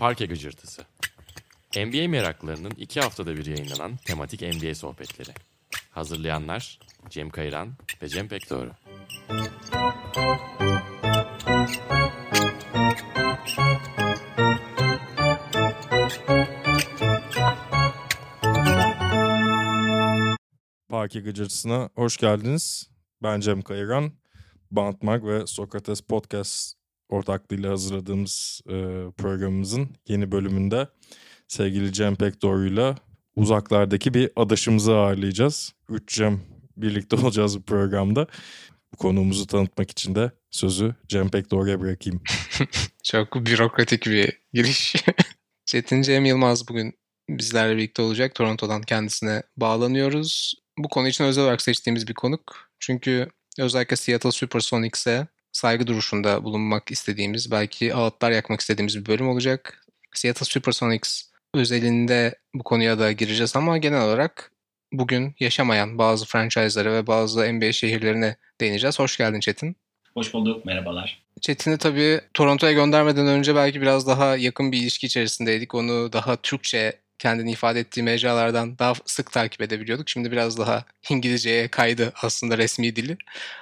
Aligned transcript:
Parke 0.00 0.26
Gıcırtısı. 0.26 0.82
NBA 1.76 2.08
meraklarının 2.08 2.70
iki 2.70 3.00
haftada 3.00 3.36
bir 3.36 3.46
yayınlanan 3.46 3.96
tematik 3.96 4.42
NBA 4.42 4.74
sohbetleri. 4.74 5.30
Hazırlayanlar 5.90 6.78
Cem 7.10 7.30
Kayran 7.30 7.72
ve 8.02 8.08
Cem 8.08 8.28
Pekdoğru. 8.28 8.72
Parke 20.88 21.20
Gıcırtısı'na 21.20 21.88
hoş 21.94 22.16
geldiniz. 22.16 22.90
Ben 23.22 23.40
Cem 23.40 23.62
Kayıran. 23.62 24.12
Bantmag 24.70 25.24
ve 25.24 25.46
Sokrates 25.46 26.00
Podcast 26.00 26.79
ortaklığıyla 27.10 27.70
hazırladığımız 27.70 28.60
e, 28.66 28.74
programımızın 29.16 29.88
yeni 30.08 30.32
bölümünde 30.32 30.88
sevgili 31.48 31.92
Cem 31.92 32.16
Pekdoğru'yla 32.16 32.96
uzaklardaki 33.36 34.14
bir 34.14 34.30
adaşımızı 34.36 34.96
ağırlayacağız. 34.96 35.72
Üç 35.88 36.14
Cem 36.14 36.40
birlikte 36.76 37.16
olacağız 37.22 37.58
bu 37.58 37.62
programda. 37.62 38.26
Konuğumuzu 38.98 39.46
tanıtmak 39.46 39.90
için 39.90 40.14
de 40.14 40.30
sözü 40.50 40.94
Cem 41.08 41.28
Pekdoğru'ya 41.28 41.80
bırakayım. 41.80 42.22
Çok 43.04 43.46
bürokratik 43.46 44.06
bir 44.06 44.40
giriş. 44.52 44.94
Çetin 45.64 46.02
Cem 46.02 46.24
Yılmaz 46.24 46.68
bugün 46.68 46.94
bizlerle 47.28 47.76
birlikte 47.76 48.02
olacak. 48.02 48.34
Toronto'dan 48.34 48.82
kendisine 48.82 49.42
bağlanıyoruz. 49.56 50.54
Bu 50.78 50.88
konu 50.88 51.08
için 51.08 51.24
özel 51.24 51.44
olarak 51.44 51.62
seçtiğimiz 51.62 52.08
bir 52.08 52.14
konuk. 52.14 52.70
Çünkü 52.78 53.28
özellikle 53.58 53.96
Seattle 53.96 54.32
Supersonics'e 54.32 55.26
saygı 55.52 55.86
duruşunda 55.86 56.44
bulunmak 56.44 56.90
istediğimiz, 56.90 57.50
belki 57.50 57.94
ağıtlar 57.94 58.30
yakmak 58.30 58.60
istediğimiz 58.60 58.98
bir 59.00 59.06
bölüm 59.06 59.28
olacak. 59.28 59.86
Seattle 60.14 60.44
Supersonics 60.44 61.22
özelinde 61.54 62.34
bu 62.54 62.64
konuya 62.64 62.98
da 62.98 63.12
gireceğiz 63.12 63.56
ama 63.56 63.78
genel 63.78 64.02
olarak 64.02 64.52
bugün 64.92 65.34
yaşamayan 65.40 65.98
bazı 65.98 66.26
franchise'lara 66.26 66.92
ve 66.92 67.06
bazı 67.06 67.52
NBA 67.52 67.72
şehirlerine 67.72 68.36
değineceğiz. 68.60 68.98
Hoş 68.98 69.16
geldin 69.16 69.40
Çetin. 69.40 69.76
Hoş 70.14 70.34
bulduk, 70.34 70.64
merhabalar. 70.64 71.22
Çetin'i 71.40 71.78
tabii 71.78 72.20
Toronto'ya 72.34 72.72
göndermeden 72.72 73.26
önce 73.26 73.54
belki 73.54 73.80
biraz 73.80 74.06
daha 74.06 74.36
yakın 74.36 74.72
bir 74.72 74.78
ilişki 74.78 75.06
içerisindeydik. 75.06 75.74
Onu 75.74 76.12
daha 76.12 76.36
Türkçe 76.36 77.00
kendini 77.20 77.52
ifade 77.52 77.80
ettiği 77.80 78.02
mecralardan 78.02 78.78
daha 78.78 78.94
sık 79.06 79.32
takip 79.32 79.62
edebiliyorduk. 79.62 80.08
Şimdi 80.08 80.32
biraz 80.32 80.58
daha 80.58 80.84
İngilizceye 81.10 81.68
kaydı 81.68 82.12
aslında 82.22 82.58
resmi 82.58 82.96
dili. 82.96 83.16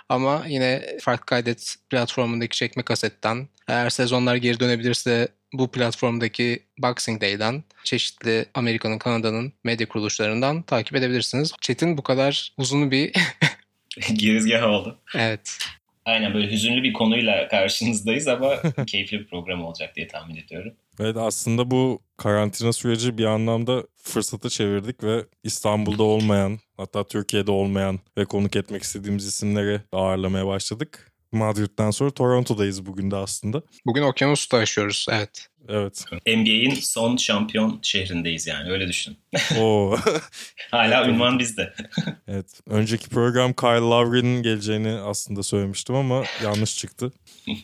Ama 0.09 0.45
yine 0.49 0.99
farklı 1.01 1.27
kaydet 1.27 1.77
platformundaki 1.91 2.57
çekme 2.57 2.83
kasetten 2.83 3.49
eğer 3.69 3.91
sezonlar 3.91 4.37
geri 4.37 4.61
dönebilirse 4.61 5.29
bu 5.53 5.71
platformdaki 5.71 6.63
Boxing 6.79 7.21
Day'den 7.21 7.65
çeşitli 7.85 8.47
Amerika'nın, 8.55 8.99
Kanada'nın 8.99 9.53
medya 9.65 9.89
kuruluşlarından 9.89 10.63
takip 10.63 10.97
edebilirsiniz. 10.97 11.53
Çetin 11.61 11.99
bu 11.99 12.03
kadar 12.03 12.53
uzun 12.57 12.91
bir 12.91 13.13
girizgah 14.15 14.63
oldu. 14.63 14.99
Evet. 15.15 15.59
Aynen 16.05 16.35
böyle 16.35 16.51
hüzünlü 16.51 16.83
bir 16.83 16.93
konuyla 16.93 17.49
karşınızdayız 17.49 18.29
ama 18.29 18.63
keyifli 18.87 19.21
bir 19.21 19.27
program 19.27 19.65
olacak 19.65 19.97
diye 19.97 20.09
tahmin 20.09 20.37
ediyorum. 20.37 20.75
Evet 21.01 21.17
aslında 21.17 21.71
bu 21.71 22.03
karantina 22.17 22.73
süreci 22.73 23.19
bir 23.19 23.25
anlamda 23.25 23.85
fırsatı 23.97 24.49
çevirdik 24.49 25.05
ve 25.05 25.25
İstanbul'da 25.45 26.03
olmayan 26.03 26.59
hatta 26.77 27.07
Türkiye'de 27.07 27.51
olmayan 27.51 28.01
ve 28.19 28.25
konuk 28.25 28.57
etmek 28.57 28.83
istediğimiz 28.83 29.27
isimleri 29.27 29.81
ağırlamaya 29.93 30.47
başladık. 30.47 31.13
Madrid'den 31.33 31.91
sonra 31.91 32.11
Toronto'dayız 32.11 32.87
bugün 32.87 33.11
de 33.11 33.17
aslında. 33.17 33.63
Bugün 33.87 34.03
Okyanus'ta 34.03 34.59
yaşıyoruz 34.59 35.07
evet. 35.11 35.49
Evet. 35.69 36.05
NBA'in 36.27 36.75
son 36.75 37.17
şampiyon 37.17 37.79
şehrindeyiz 37.83 38.47
yani 38.47 38.71
öyle 38.71 38.89
düşün. 38.89 39.17
Oo. 39.59 39.97
Hala 40.71 41.09
ünvan 41.09 41.39
bizde. 41.39 41.75
evet. 42.29 42.61
Önceki 42.67 43.09
program 43.09 43.53
Kyle 43.53 43.69
Lowry'nin 43.69 44.43
geleceğini 44.43 44.93
aslında 44.93 45.43
söylemiştim 45.43 45.95
ama 45.95 46.25
yanlış 46.45 46.77
çıktı. 46.77 47.13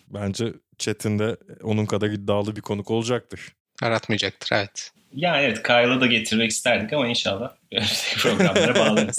Bence 0.08 0.52
Çetin 0.78 1.18
de 1.18 1.36
onun 1.62 1.86
kadar 1.86 2.08
iddialı 2.10 2.56
bir 2.56 2.60
konuk 2.60 2.90
olacaktır. 2.90 3.40
Aratmayacaktır 3.82 4.56
evet. 4.56 4.90
Ya 5.12 5.40
evet 5.42 5.62
Kyle'ı 5.62 6.00
da 6.00 6.06
getirmek 6.06 6.50
isterdik 6.50 6.92
ama 6.92 7.08
inşallah 7.08 7.52
programlara 8.18 8.74
bağlarız. 8.74 9.18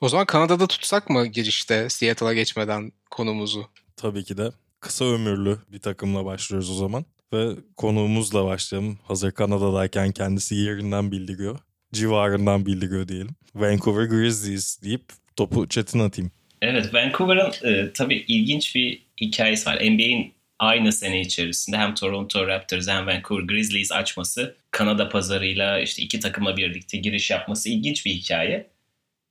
o 0.00 0.08
zaman 0.08 0.26
Kanada'da 0.26 0.66
tutsak 0.66 1.10
mı 1.10 1.26
girişte 1.26 1.88
Seattle'a 1.88 2.32
geçmeden 2.34 2.92
konumuzu? 3.10 3.68
Tabii 3.96 4.24
ki 4.24 4.36
de. 4.36 4.50
Kısa 4.80 5.04
ömürlü 5.04 5.58
bir 5.72 5.78
takımla 5.78 6.24
başlıyoruz 6.24 6.70
o 6.70 6.74
zaman. 6.74 7.04
Ve 7.32 7.48
konuğumuzla 7.76 8.44
başlayalım. 8.44 8.98
Hazır 9.04 9.32
Kanada'dayken 9.32 10.12
kendisi 10.12 10.54
yerinden 10.54 11.12
bildiriyor. 11.12 11.58
Civarından 11.92 12.66
bildiriyor 12.66 13.08
diyelim. 13.08 13.30
Vancouver 13.54 14.04
Grizzlies 14.04 14.82
deyip 14.82 15.02
topu 15.36 15.68
Çetin 15.68 15.98
atayım. 15.98 16.30
Evet 16.62 16.94
Vancouver'ın 16.94 17.52
e, 17.68 17.92
tabii 17.92 18.24
ilginç 18.28 18.74
bir 18.74 19.06
hikayesi 19.20 19.66
var. 19.70 19.76
NBA'in 19.76 20.32
aynı 20.62 20.92
sene 20.92 21.20
içerisinde 21.20 21.76
hem 21.76 21.94
Toronto 21.94 22.46
Raptors 22.46 22.88
hem 22.88 23.06
Vancouver 23.06 23.42
Grizzlies 23.42 23.92
açması, 23.92 24.56
Kanada 24.70 25.08
pazarıyla 25.08 25.80
işte 25.80 26.02
iki 26.02 26.20
takımla 26.20 26.56
birlikte 26.56 26.98
giriş 26.98 27.30
yapması 27.30 27.70
ilginç 27.70 28.06
bir 28.06 28.10
hikaye. 28.10 28.70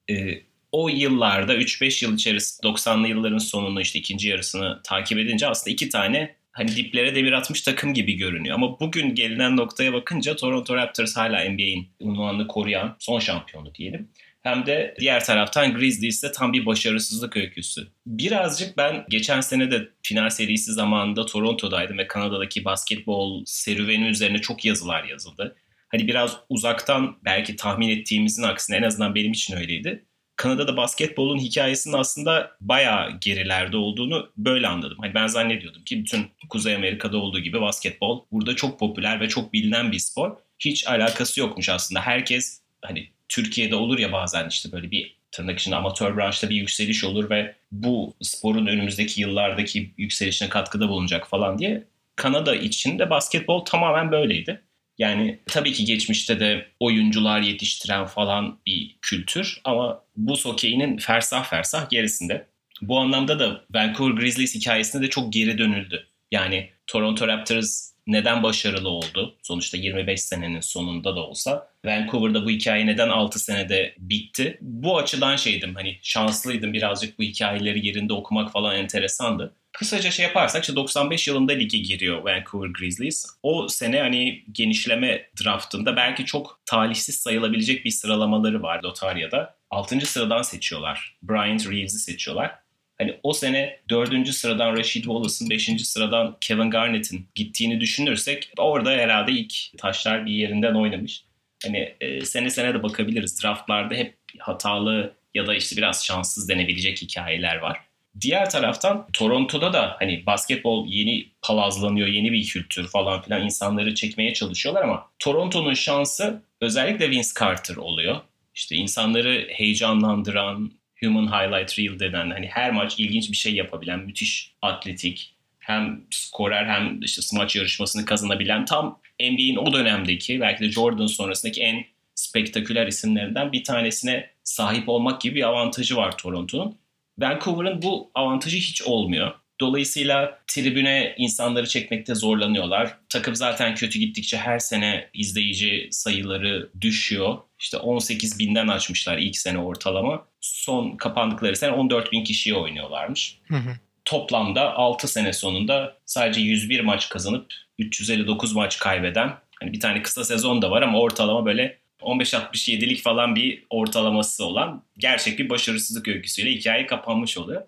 Ee, 0.09 0.41
o 0.71 0.89
yıllarda 0.89 1.55
3-5 1.55 2.05
yıl 2.05 2.13
içerisinde 2.13 2.67
90'lı 2.67 3.07
yılların 3.07 3.37
sonunu 3.37 3.81
işte 3.81 3.99
ikinci 3.99 4.29
yarısını 4.29 4.81
takip 4.83 5.17
edince 5.17 5.47
aslında 5.47 5.73
iki 5.73 5.89
tane 5.89 6.35
hani 6.51 6.75
diplere 6.75 7.15
devir 7.15 7.31
atmış 7.31 7.61
takım 7.61 7.93
gibi 7.93 8.13
görünüyor. 8.13 8.55
Ama 8.55 8.79
bugün 8.79 9.15
gelinen 9.15 9.57
noktaya 9.57 9.93
bakınca 9.93 10.35
Toronto 10.35 10.75
Raptors 10.75 11.17
hala 11.17 11.49
NBA'in 11.49 11.89
unvanını 11.99 12.47
koruyan 12.47 12.95
son 12.99 13.19
şampiyonu 13.19 13.75
diyelim 13.75 14.09
hem 14.41 14.65
de 14.65 14.95
diğer 14.99 15.25
taraftan 15.25 15.73
Grizzlies 15.73 16.23
de 16.23 16.31
tam 16.31 16.53
bir 16.53 16.65
başarısızlık 16.65 17.37
öyküsü. 17.37 17.87
Birazcık 18.05 18.77
ben 18.77 19.05
geçen 19.09 19.41
sene 19.41 19.71
de 19.71 19.89
final 20.03 20.29
serisi 20.29 20.73
zamanında 20.73 21.25
Toronto'daydım 21.25 21.97
ve 21.97 22.07
Kanada'daki 22.07 22.65
basketbol 22.65 23.43
serüveni 23.45 24.07
üzerine 24.07 24.37
çok 24.37 24.65
yazılar 24.65 25.03
yazıldı. 25.03 25.55
Hani 25.89 26.07
biraz 26.07 26.37
uzaktan 26.49 27.17
belki 27.25 27.55
tahmin 27.55 27.89
ettiğimizin 27.89 28.43
aksine 28.43 28.77
en 28.77 28.83
azından 28.83 29.15
benim 29.15 29.31
için 29.31 29.57
öyleydi. 29.57 30.05
Kanada'da 30.35 30.77
basketbolun 30.77 31.37
hikayesinin 31.37 31.97
aslında 31.97 32.51
bayağı 32.61 33.19
gerilerde 33.21 33.77
olduğunu 33.77 34.31
böyle 34.37 34.67
anladım. 34.67 34.97
Hani 35.01 35.13
ben 35.13 35.27
zannediyordum 35.27 35.83
ki 35.83 35.99
bütün 35.99 36.27
Kuzey 36.49 36.75
Amerika'da 36.75 37.17
olduğu 37.17 37.39
gibi 37.39 37.61
basketbol 37.61 38.25
burada 38.31 38.55
çok 38.55 38.79
popüler 38.79 39.19
ve 39.19 39.29
çok 39.29 39.53
bilinen 39.53 39.91
bir 39.91 39.99
spor. 39.99 40.31
Hiç 40.59 40.87
alakası 40.87 41.39
yokmuş 41.39 41.69
aslında. 41.69 42.01
Herkes 42.01 42.61
hani 42.81 43.09
Türkiye'de 43.31 43.75
olur 43.75 43.99
ya 43.99 44.11
bazen 44.11 44.49
işte 44.49 44.71
böyle 44.71 44.91
bir 44.91 45.15
tırnak 45.31 45.59
içinde 45.59 45.75
amatör 45.75 46.17
branşta 46.17 46.49
bir 46.49 46.55
yükseliş 46.55 47.03
olur 47.03 47.29
ve 47.29 47.55
bu 47.71 48.13
sporun 48.21 48.67
önümüzdeki 48.67 49.21
yıllardaki 49.21 49.93
yükselişine 49.97 50.49
katkıda 50.49 50.89
bulunacak 50.89 51.27
falan 51.27 51.59
diye. 51.59 51.83
Kanada 52.15 52.55
için 52.55 52.99
de 52.99 53.09
basketbol 53.09 53.65
tamamen 53.65 54.11
böyleydi. 54.11 54.61
Yani 54.97 55.39
tabii 55.45 55.73
ki 55.73 55.85
geçmişte 55.85 56.39
de 56.39 56.67
oyuncular 56.79 57.41
yetiştiren 57.41 58.05
falan 58.05 58.59
bir 58.65 58.95
kültür 59.01 59.61
ama 59.63 60.03
bu 60.15 60.37
hokeyinin 60.37 60.97
fersah 60.97 61.43
fersah 61.43 61.89
gerisinde. 61.89 62.47
Bu 62.81 62.99
anlamda 62.99 63.39
da 63.39 63.65
Vancouver 63.73 64.13
Grizzlies 64.13 64.55
hikayesinde 64.55 65.03
de 65.03 65.09
çok 65.09 65.33
geri 65.33 65.57
dönüldü. 65.57 66.07
Yani 66.31 66.69
Toronto 66.87 67.27
Raptors 67.27 67.90
neden 68.07 68.43
başarılı 68.43 68.89
oldu? 68.89 69.35
Sonuçta 69.43 69.77
25 69.77 70.21
senenin 70.21 70.59
sonunda 70.59 71.15
da 71.15 71.19
olsa. 71.19 71.67
Vancouver'da 71.85 72.45
bu 72.45 72.49
hikaye 72.49 72.85
neden 72.85 73.09
6 73.09 73.39
senede 73.39 73.95
bitti? 73.97 74.57
Bu 74.61 74.97
açıdan 74.97 75.35
şeydim 75.35 75.75
hani 75.75 75.99
şanslıydım 76.01 76.73
birazcık 76.73 77.19
bu 77.19 77.23
hikayeleri 77.23 77.87
yerinde 77.87 78.13
okumak 78.13 78.51
falan 78.51 78.75
enteresandı. 78.75 79.55
Kısaca 79.73 80.11
şey 80.11 80.25
yaparsak 80.25 80.63
işte 80.63 80.75
95 80.75 81.27
yılında 81.27 81.53
lige 81.53 81.77
giriyor 81.77 82.23
Vancouver 82.23 82.69
Grizzlies. 82.69 83.25
O 83.43 83.67
sene 83.67 83.99
hani 83.99 84.43
genişleme 84.51 85.29
draftında 85.43 85.95
belki 85.95 86.25
çok 86.25 86.59
talihsiz 86.65 87.15
sayılabilecek 87.15 87.85
bir 87.85 87.91
sıralamaları 87.91 88.61
var 88.61 88.83
Lotarya'da. 88.83 89.55
6. 89.69 90.05
sıradan 90.05 90.41
seçiyorlar. 90.41 91.17
Bryant 91.23 91.67
Reeves'i 91.67 91.99
seçiyorlar. 91.99 92.55
Hani 93.01 93.19
o 93.23 93.33
sene 93.33 93.79
dördüncü 93.89 94.33
sıradan 94.33 94.77
Rashid 94.77 95.03
Wallace'ın, 95.03 95.49
beşinci 95.49 95.85
sıradan 95.85 96.37
Kevin 96.41 96.69
Garnett'in 96.69 97.27
gittiğini 97.35 97.81
düşünürsek 97.81 98.49
orada 98.57 98.91
herhalde 98.91 99.31
ilk 99.31 99.53
taşlar 99.77 100.25
bir 100.25 100.31
yerinden 100.31 100.73
oynamış. 100.73 101.23
Hani 101.63 101.93
e, 102.01 102.25
sene 102.25 102.49
sene 102.49 102.73
de 102.73 102.83
bakabiliriz. 102.83 103.43
Draftlarda 103.43 103.95
hep 103.95 104.17
hatalı 104.39 105.13
ya 105.33 105.47
da 105.47 105.55
işte 105.55 105.77
biraz 105.77 106.05
şanssız 106.05 106.49
denebilecek 106.49 107.01
hikayeler 107.01 107.55
var. 107.55 107.77
Diğer 108.21 108.49
taraftan 108.49 109.07
Toronto'da 109.13 109.73
da 109.73 109.95
hani 109.99 110.25
basketbol 110.25 110.87
yeni 110.87 111.25
palazlanıyor, 111.41 112.07
yeni 112.07 112.31
bir 112.31 112.45
kültür 112.45 112.87
falan 112.87 113.21
filan 113.21 113.45
insanları 113.45 113.95
çekmeye 113.95 114.33
çalışıyorlar 114.33 114.83
ama 114.83 115.09
Toronto'nun 115.19 115.73
şansı 115.73 116.41
özellikle 116.61 117.09
Vince 117.09 117.29
Carter 117.39 117.75
oluyor. 117.75 118.21
İşte 118.55 118.75
insanları 118.75 119.47
heyecanlandıran, 119.49 120.71
Human 121.03 121.27
Highlight 121.27 121.79
Reel 121.79 121.99
denen 121.99 122.29
hani 122.29 122.47
her 122.47 122.71
maç 122.71 122.99
ilginç 122.99 123.31
bir 123.31 123.35
şey 123.35 123.53
yapabilen 123.53 123.99
müthiş 123.99 124.51
atletik 124.61 125.35
hem 125.59 126.03
skorer 126.09 126.65
hem 126.65 127.01
işte 127.01 127.21
smaç 127.21 127.55
yarışmasını 127.55 128.05
kazanabilen 128.05 128.65
tam 128.65 128.99
NBA'in 129.19 129.55
o 129.55 129.73
dönemdeki 129.73 130.41
belki 130.41 130.63
de 130.63 130.71
Jordan 130.71 131.05
sonrasındaki 131.05 131.61
en 131.61 131.85
spektaküler 132.15 132.87
isimlerinden 132.87 133.51
bir 133.51 133.63
tanesine 133.63 134.29
sahip 134.43 134.89
olmak 134.89 135.21
gibi 135.21 135.35
bir 135.35 135.43
avantajı 135.43 135.95
var 135.95 136.17
Toronto'nun. 136.17 136.77
Vancouver'ın 137.19 137.81
bu 137.81 138.11
avantajı 138.15 138.57
hiç 138.57 138.81
olmuyor. 138.81 139.31
Dolayısıyla 139.61 140.39
tribüne 140.47 141.15
insanları 141.17 141.67
çekmekte 141.67 142.15
zorlanıyorlar. 142.15 142.97
Takım 143.09 143.35
zaten 143.35 143.75
kötü 143.75 143.99
gittikçe 143.99 144.37
her 144.37 144.59
sene 144.59 145.09
izleyici 145.13 145.87
sayıları 145.91 146.69
düşüyor. 146.81 147.37
İşte 147.59 147.77
18 147.77 148.39
binden 148.39 148.67
açmışlar 148.67 149.17
ilk 149.17 149.37
sene 149.37 149.57
ortalama. 149.57 150.25
Son 150.39 150.97
kapandıkları 150.97 151.55
sene 151.55 151.71
14 151.71 152.11
bin 152.11 152.23
kişiye 152.23 152.55
oynuyorlarmış. 152.55 153.37
Hı 153.47 153.55
hı. 153.55 153.75
Toplamda 154.05 154.73
6 154.73 155.07
sene 155.07 155.33
sonunda 155.33 155.97
sadece 156.05 156.41
101 156.41 156.79
maç 156.79 157.09
kazanıp 157.09 157.53
359 157.79 158.53
maç 158.53 158.79
kaybeden 158.79 159.33
hani 159.59 159.73
bir 159.73 159.79
tane 159.79 160.01
kısa 160.01 160.25
sezon 160.25 160.61
da 160.61 160.71
var 160.71 160.81
ama 160.81 160.99
ortalama 160.99 161.45
böyle 161.45 161.77
15-67'lik 162.01 163.01
falan 163.01 163.35
bir 163.35 163.63
ortalaması 163.69 164.45
olan 164.45 164.83
gerçek 164.97 165.39
bir 165.39 165.49
başarısızlık 165.49 166.07
öyküsüyle 166.07 166.51
hikaye 166.51 166.85
kapanmış 166.85 167.37
oluyor. 167.37 167.61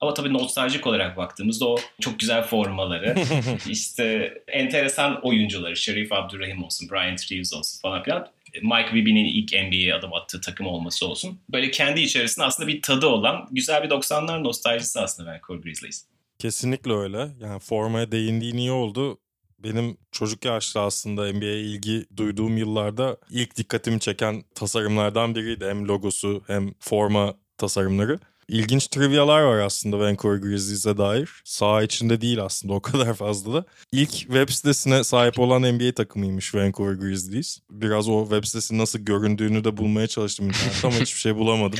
Ama 0.00 0.14
tabii 0.14 0.32
nostaljik 0.32 0.86
olarak 0.86 1.16
baktığımızda 1.16 1.68
o 1.68 1.76
çok 2.00 2.20
güzel 2.20 2.42
formaları, 2.42 3.14
işte 3.68 4.34
enteresan 4.48 5.20
oyuncuları, 5.22 5.76
Şerif 5.76 6.12
Abdurrahim 6.12 6.64
olsun, 6.64 6.88
Brian 6.90 7.16
Reeves 7.32 7.54
olsun 7.54 7.80
falan 7.80 8.02
filan. 8.02 8.28
Mike 8.62 8.94
Bibby'nin 8.94 9.24
ilk 9.24 9.52
NBA'ye 9.52 9.94
adım 9.94 10.14
attığı 10.14 10.40
takım 10.40 10.66
olması 10.66 11.06
olsun. 11.06 11.38
Böyle 11.52 11.70
kendi 11.70 12.00
içerisinde 12.00 12.46
aslında 12.46 12.68
bir 12.68 12.82
tadı 12.82 13.06
olan 13.06 13.48
güzel 13.50 13.82
bir 13.82 13.88
90'lar 13.88 14.44
nostaljisi 14.44 15.00
aslında 15.00 15.30
Vancouver 15.30 15.62
Grizzlies. 15.62 16.04
Kesinlikle 16.38 16.92
öyle. 16.92 17.28
Yani 17.40 17.60
formaya 17.60 18.12
değindiğin 18.12 18.56
iyi 18.56 18.70
oldu. 18.70 19.18
Benim 19.58 19.96
çocuk 20.12 20.44
yaşta 20.44 20.80
aslında 20.80 21.32
NBA'ye 21.32 21.60
ilgi 21.60 22.06
duyduğum 22.16 22.56
yıllarda 22.56 23.16
ilk 23.30 23.56
dikkatimi 23.56 24.00
çeken 24.00 24.44
tasarımlardan 24.54 25.34
biriydi. 25.34 25.66
Hem 25.66 25.88
logosu 25.88 26.42
hem 26.46 26.72
forma 26.80 27.34
tasarımları. 27.58 28.18
İlginç 28.48 28.86
trivyalar 28.86 29.42
var 29.42 29.58
aslında 29.58 29.98
Vancouver 29.98 30.36
Grizzlies'e 30.36 30.98
dair. 30.98 31.30
Sağ 31.44 31.82
içinde 31.82 32.20
değil 32.20 32.44
aslında 32.44 32.74
o 32.74 32.80
kadar 32.82 33.14
fazla 33.14 33.54
da. 33.54 33.64
İlk 33.92 34.10
web 34.10 34.48
sitesine 34.48 35.04
sahip 35.04 35.38
olan 35.38 35.62
NBA 35.62 35.92
takımıymış 35.92 36.54
Vancouver 36.54 36.94
Grizzlies. 36.94 37.58
Biraz 37.70 38.08
o 38.08 38.22
web 38.22 38.44
sitesi 38.44 38.78
nasıl 38.78 38.98
göründüğünü 38.98 39.64
de 39.64 39.76
bulmaya 39.76 40.06
çalıştım 40.06 40.46
internette 40.46 40.86
ama 40.86 40.96
hiçbir 40.96 41.20
şey 41.20 41.36
bulamadım. 41.36 41.78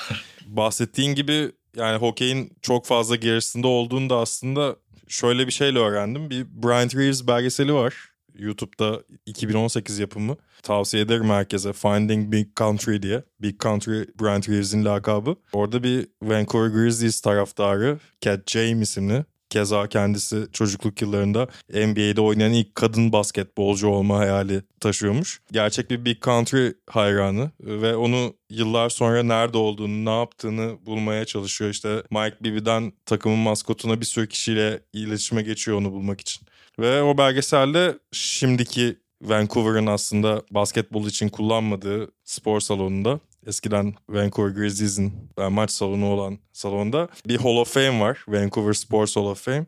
Bahsettiğin 0.46 1.14
gibi 1.14 1.52
yani 1.76 1.98
hokeyin 1.98 2.56
çok 2.62 2.86
fazla 2.86 3.16
gerisinde 3.16 3.66
olduğunu 3.66 4.10
da 4.10 4.16
aslında 4.16 4.76
şöyle 5.08 5.46
bir 5.46 5.52
şeyle 5.52 5.78
öğrendim. 5.78 6.30
Bir 6.30 6.46
Brian 6.62 7.00
Reeves 7.00 7.26
belgeseli 7.26 7.74
var. 7.74 7.94
YouTube'da 8.38 9.02
2018 9.26 9.98
yapımı. 9.98 10.36
Tavsiye 10.62 11.02
ederim 11.02 11.30
herkese. 11.30 11.72
Finding 11.72 12.32
Big 12.32 12.56
Country 12.56 13.02
diye. 13.02 13.22
Big 13.40 13.60
Country 13.60 14.04
Brian 14.20 14.42
Reeves'in 14.48 14.84
lakabı. 14.84 15.36
Orada 15.52 15.82
bir 15.82 16.08
Vancouver 16.22 16.68
Grizzlies 16.68 17.20
taraftarı 17.20 17.98
Cat 18.20 18.50
James 18.50 18.90
isimli. 18.90 19.24
Keza 19.50 19.88
kendisi 19.88 20.46
çocukluk 20.52 21.02
yıllarında 21.02 21.48
NBA'de 21.74 22.20
oynayan 22.20 22.52
ilk 22.52 22.74
kadın 22.74 23.12
basketbolcu 23.12 23.88
olma 23.88 24.18
hayali 24.18 24.62
taşıyormuş. 24.80 25.40
Gerçek 25.52 25.90
bir 25.90 26.04
Big 26.04 26.22
Country 26.22 26.68
hayranı 26.90 27.50
ve 27.60 27.96
onu 27.96 28.34
yıllar 28.50 28.88
sonra 28.88 29.22
nerede 29.22 29.58
olduğunu, 29.58 30.04
ne 30.04 30.18
yaptığını 30.18 30.86
bulmaya 30.86 31.24
çalışıyor. 31.24 31.70
İşte 31.70 32.02
Mike 32.10 32.36
Bibby'den 32.40 32.92
takımın 33.06 33.38
maskotuna 33.38 34.00
bir 34.00 34.06
sürü 34.06 34.28
kişiyle 34.28 34.80
iletişime 34.92 35.42
geçiyor 35.42 35.78
onu 35.78 35.92
bulmak 35.92 36.20
için. 36.20 36.46
Ve 36.78 37.02
o 37.02 37.18
belgeselde 37.18 37.98
şimdiki 38.12 38.98
Vancouver'ın 39.22 39.86
aslında 39.86 40.42
basketbol 40.50 41.06
için 41.06 41.28
kullanmadığı 41.28 42.12
spor 42.24 42.60
salonunda 42.60 43.20
eskiden 43.46 43.94
Vancouver 44.08 44.50
Grizzlies'in 44.50 45.30
maç 45.50 45.70
salonu 45.70 46.06
olan 46.06 46.38
salonda 46.52 47.08
bir 47.26 47.36
Hall 47.36 47.56
of 47.56 47.74
Fame 47.74 48.00
var. 48.00 48.24
Vancouver 48.28 48.72
Sports 48.72 49.16
Hall 49.16 49.24
of 49.24 49.44
Fame. 49.44 49.66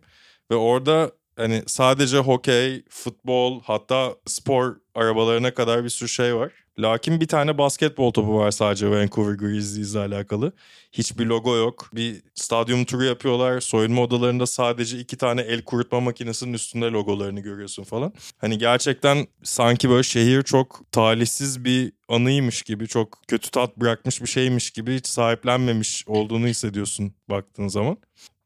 Ve 0.50 0.56
orada 0.56 1.12
hani 1.37 1.62
sadece 1.66 2.19
hokey, 2.19 2.84
futbol 2.90 3.61
hatta 3.62 4.14
spor 4.26 4.76
arabalarına 4.99 5.55
kadar 5.55 5.85
bir 5.85 5.89
sürü 5.89 6.09
şey 6.09 6.37
var. 6.37 6.53
Lakin 6.79 7.21
bir 7.21 7.29
tane 7.29 7.59
basketbol 7.59 8.12
topu 8.12 8.39
var 8.39 8.50
sadece 8.50 8.91
Vancouver 8.91 9.35
Grizzlies 9.35 9.93
ile 9.93 9.99
alakalı. 9.99 10.53
Hiçbir 10.93 11.27
logo 11.27 11.56
yok. 11.56 11.91
Bir 11.95 12.23
stadyum 12.35 12.85
turu 12.85 13.05
yapıyorlar. 13.05 13.61
Soyunma 13.61 14.03
odalarında 14.03 14.47
sadece 14.47 14.99
iki 14.99 15.17
tane 15.17 15.41
el 15.41 15.62
kurutma 15.62 16.00
makinesinin 16.00 16.53
üstünde 16.53 16.87
logolarını 16.87 17.41
görüyorsun 17.41 17.85
falan. 17.85 18.12
Hani 18.39 18.59
gerçekten 18.59 19.27
sanki 19.43 19.91
böyle 19.91 20.03
şehir 20.03 20.43
çok 20.43 20.81
talihsiz 20.93 21.65
bir 21.65 21.93
anıymış 22.09 22.62
gibi, 22.62 22.89
çok 22.89 23.19
kötü 23.29 23.50
tat 23.50 23.77
bırakmış 23.77 24.23
bir 24.23 24.27
şeymiş 24.27 24.71
gibi 24.71 24.95
hiç 24.95 25.06
sahiplenmemiş 25.06 26.05
olduğunu 26.06 26.47
hissediyorsun 26.47 27.15
baktığın 27.31 27.69
zaman. 27.69 27.97